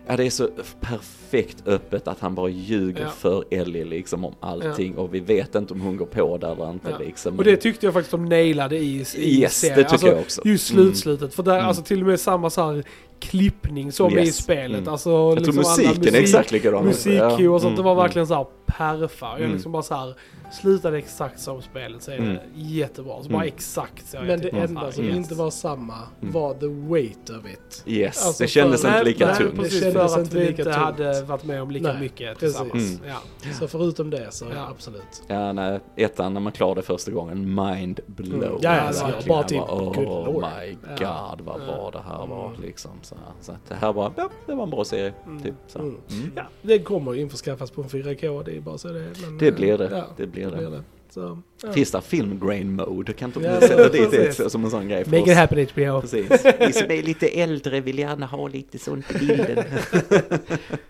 ja 0.07 0.17
det 0.17 0.25
är 0.25 0.29
så 0.29 0.49
perfekt 0.81 1.67
öppet 1.67 2.07
att 2.07 2.19
han 2.19 2.35
bara 2.35 2.49
ljuger 2.49 3.01
Ja. 3.03 3.09
för 3.09 3.43
Ellie 3.51 3.83
liksom 3.85 4.25
om 4.25 4.35
allting 4.39 4.97
och 4.97 5.13
vi 5.13 5.19
vet 5.19 5.55
inte 5.55 5.73
om 5.73 5.81
hon 5.81 5.97
går 5.97 6.05
på 6.05 6.37
det 6.37 6.47
eller 6.47 6.69
inte 6.71 6.89
Ja. 6.89 6.97
liksom. 6.97 7.37
Och 7.37 7.43
det 7.43 7.57
tyckte 7.57 7.85
jag 7.85 7.93
faktiskt 7.93 8.11
de 8.11 8.25
nailade 8.25 8.77
i, 8.77 9.05
i 9.15 9.39
Yes, 9.41 9.59
serien. 9.59 9.77
det 9.77 9.83
tycker 9.83 9.91
alltså, 9.93 10.07
jag 10.07 10.19
också. 10.19 10.41
Just 10.45 10.71
Mm. 10.71 10.83
slutslutet. 10.85 11.33
För 11.33 11.43
där, 11.43 11.55
Mm. 11.55 11.67
alltså 11.67 11.83
till 11.83 12.01
och 12.01 12.07
med 12.07 12.19
samma 12.19 12.49
så 12.49 12.71
här 12.71 12.83
klippning 13.21 13.91
som 13.91 14.13
Yes. 14.13 14.29
i 14.29 14.31
spelet. 14.31 14.77
Mm. 14.79 14.89
Alltså, 14.91 15.09
Jag 15.09 15.35
liksom 15.35 15.53
tror 15.53 15.63
musiken 15.63 16.01
är 16.03 16.11
musik- 16.11 16.21
exakt 16.21 16.51
likadan. 16.51 16.85
Musik 16.85 17.21
och 17.49 17.61
sånt, 17.61 17.77
det 17.77 17.83
var 17.83 17.91
mm, 17.91 18.03
verkligen 18.03 18.27
så 18.27 18.33
här 18.35 18.45
perfa. 18.65 19.25
Jag 19.31 19.39
Mm. 19.39 19.51
liksom 19.53 19.71
bara 19.71 19.83
så 19.83 19.95
här 19.95 20.15
slutade 20.61 20.97
exakt 20.97 21.39
som 21.39 21.61
spelet 21.61 22.03
så 22.03 22.11
är 22.11 22.17
Mm. 22.17 22.33
det 22.33 22.41
jättebra. 22.55 23.23
Så 23.23 23.29
bara 23.29 23.43
Mm. 23.43 23.47
exakt 23.55 24.07
så. 24.09 24.17
jag 24.17 24.25
Men 24.25 24.39
det 24.39 24.43
tyckte, 24.43 24.59
enda 24.59 24.91
som 24.91 25.03
yes. 25.05 25.15
inte 25.15 25.35
var 25.35 25.49
samma 25.49 25.97
Mm. 26.21 26.33
var 26.33 26.53
the 26.53 26.67
weight 26.67 27.29
of 27.29 27.45
it. 27.53 27.83
Yes, 27.85 28.25
Alltså, 28.25 28.43
det 28.43 28.47
kändes 28.47 28.81
för- 28.81 28.87
inte 28.87 29.03
lika 29.03 29.25
nej, 29.27 29.35
tungt. 29.35 29.55
Precis, 29.55 29.79
Det 29.81 29.91
för 29.91 29.99
kändes 29.99 30.13
att 30.13 30.19
inte 30.19 30.35
vi 30.37 30.39
lika 30.45 30.51
inte 30.51 30.63
tungt. 30.63 30.75
hade 30.75 31.21
varit 31.23 31.43
med 31.43 31.61
om 31.61 31.71
lika 31.71 31.87
Nej, 31.87 32.01
mycket 32.01 32.39
precis. 32.39 32.57
tillsammans. 32.59 32.99
Mm. 33.01 33.09
Ja. 33.43 33.51
Så 33.59 33.67
förutom 33.67 34.09
det 34.09 34.27
så 34.33 34.45
Ja. 34.55 34.67
absolut. 34.71 35.23
Ja, 35.27 35.53
nej, 35.53 35.79
ettan 35.95 36.33
när 36.33 36.41
man 36.41 36.51
klarar 36.51 36.75
det 36.75 36.81
första 36.81 37.11
gången, 37.11 37.55
mind 37.55 37.99
blow. 38.07 38.33
Mm. 38.43 38.49
Ja, 38.61 38.75
ja, 38.75 38.81
Alltså, 38.81 39.05
ja, 39.07 39.13
bara 39.27 39.43
typ, 39.43 39.61
oh 39.61 39.93
good 39.93 40.05
lord. 40.05 40.43
my 40.59 40.71
god, 40.73 40.97
Ja. 41.01 41.37
vad 41.43 41.61
Ja. 41.61 41.65
bra 41.65 41.89
det 41.93 42.01
här 42.09 42.27
var 42.27 42.47
Mm. 42.47 42.61
liksom. 42.61 42.91
Så, 43.11 43.17
så 43.41 43.51
att 43.51 43.69
det 43.69 43.75
här 43.75 43.93
var, 43.93 44.11
ja, 44.17 44.29
det 44.45 44.53
var 44.55 44.63
en 44.63 44.69
bra 44.69 44.85
serie. 44.85 45.13
Mm. 45.25 45.43
Typ, 45.43 45.53
så. 45.67 45.79
Mm. 45.79 45.97
Mm. 46.11 46.31
Ja, 46.35 46.43
det 46.61 46.79
kommer 46.79 47.13
ju 47.13 47.21
införskaffas 47.21 47.71
på 47.71 47.81
en 47.81 47.89
4K, 47.89 48.43
det 48.45 48.57
är 48.57 48.61
bara 48.61 48.77
så 48.77 48.87
det 48.87 48.99
är. 48.99 49.11
Men, 49.21 49.37
Det 49.37 49.51
blir 49.51 49.77
det, 49.77 49.89
Ja, 49.91 50.05
det 50.17 50.27
blir 50.27 50.51
det. 50.51 50.69
det. 50.69 50.83
Så, 51.09 51.39
ja. 51.63 51.71
Finns 51.71 51.91
det 51.91 52.01
film 52.01 52.39
grain 52.47 52.75
mode? 52.75 53.13
Kan 53.13 53.29
inte 53.29 53.39
Ja, 53.39 53.57
vi 53.61 53.67
sätta 53.67 53.89
dit 53.89 54.11
det 54.37 54.49
som 54.49 54.63
en 54.65 54.71
sån 54.71 54.87
grej 54.87 55.03
för 55.03 55.11
Make 55.11 55.23
oss? 55.23 55.29
it 55.29 55.35
happen 55.37 55.67
HBO. 55.73 56.01
Precis. 56.01 56.29
Vi 56.59 56.73
som 56.73 56.91
är 56.91 57.03
lite 57.03 57.27
äldre 57.27 57.79
vill 57.81 57.99
gärna 57.99 58.25
ha 58.25 58.47
lite 58.47 58.79
sånt 58.79 59.11
i 59.11 59.17
bilden. 59.17 59.57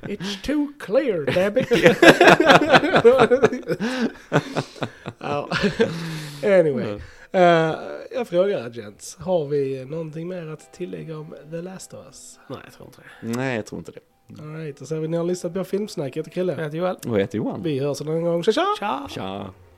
It's 0.02 0.42
too 0.44 0.68
clear, 0.80 1.26
damn 1.26 1.58
it. 1.58 1.72
ja. 5.20 5.50
Anyway. 6.44 7.00
Eh, 7.32 7.76
jag 8.12 8.28
frågar 8.28 8.70
Gents, 8.70 9.16
har 9.16 9.46
vi 9.46 9.86
någonting 9.86 10.28
mer 10.28 10.48
att 10.48 10.74
tillägga 10.74 11.18
om 11.18 11.36
The 11.52 11.62
Last 11.62 11.94
of 11.94 12.06
Us? 12.06 12.40
Nej, 12.48 12.60
jag 12.64 12.74
tror 12.74 12.88
inte 12.88 13.02
det. 13.02 13.28
Nej, 13.38 13.56
jag 13.56 13.66
tror 13.66 13.80
inte 13.80 13.92
det. 13.92 14.00
Alright, 14.40 14.78
då 14.78 14.86
ser 14.86 15.00
vi 15.00 15.08
ni 15.08 15.18
har 15.18 15.24
lyssnat 15.24 15.54
på 15.54 15.64
Filmsnack. 15.64 16.16
Jag 16.16 16.24
heter 16.24 16.32
Chrille. 16.32 16.54
Jag 16.54 16.64
heter 16.64 16.78
Joel. 16.78 16.96
Och 16.96 17.16
jag 17.16 17.20
heter 17.20 17.38
Johan. 17.38 17.64
Vi 17.64 17.80
hörs 17.80 18.02
en 18.02 18.08
annan 18.08 18.24
gång. 18.24 18.44
Tja 18.44 18.52
tja! 18.52 18.66
Tja! 18.80 19.08
Tja. 19.10 19.50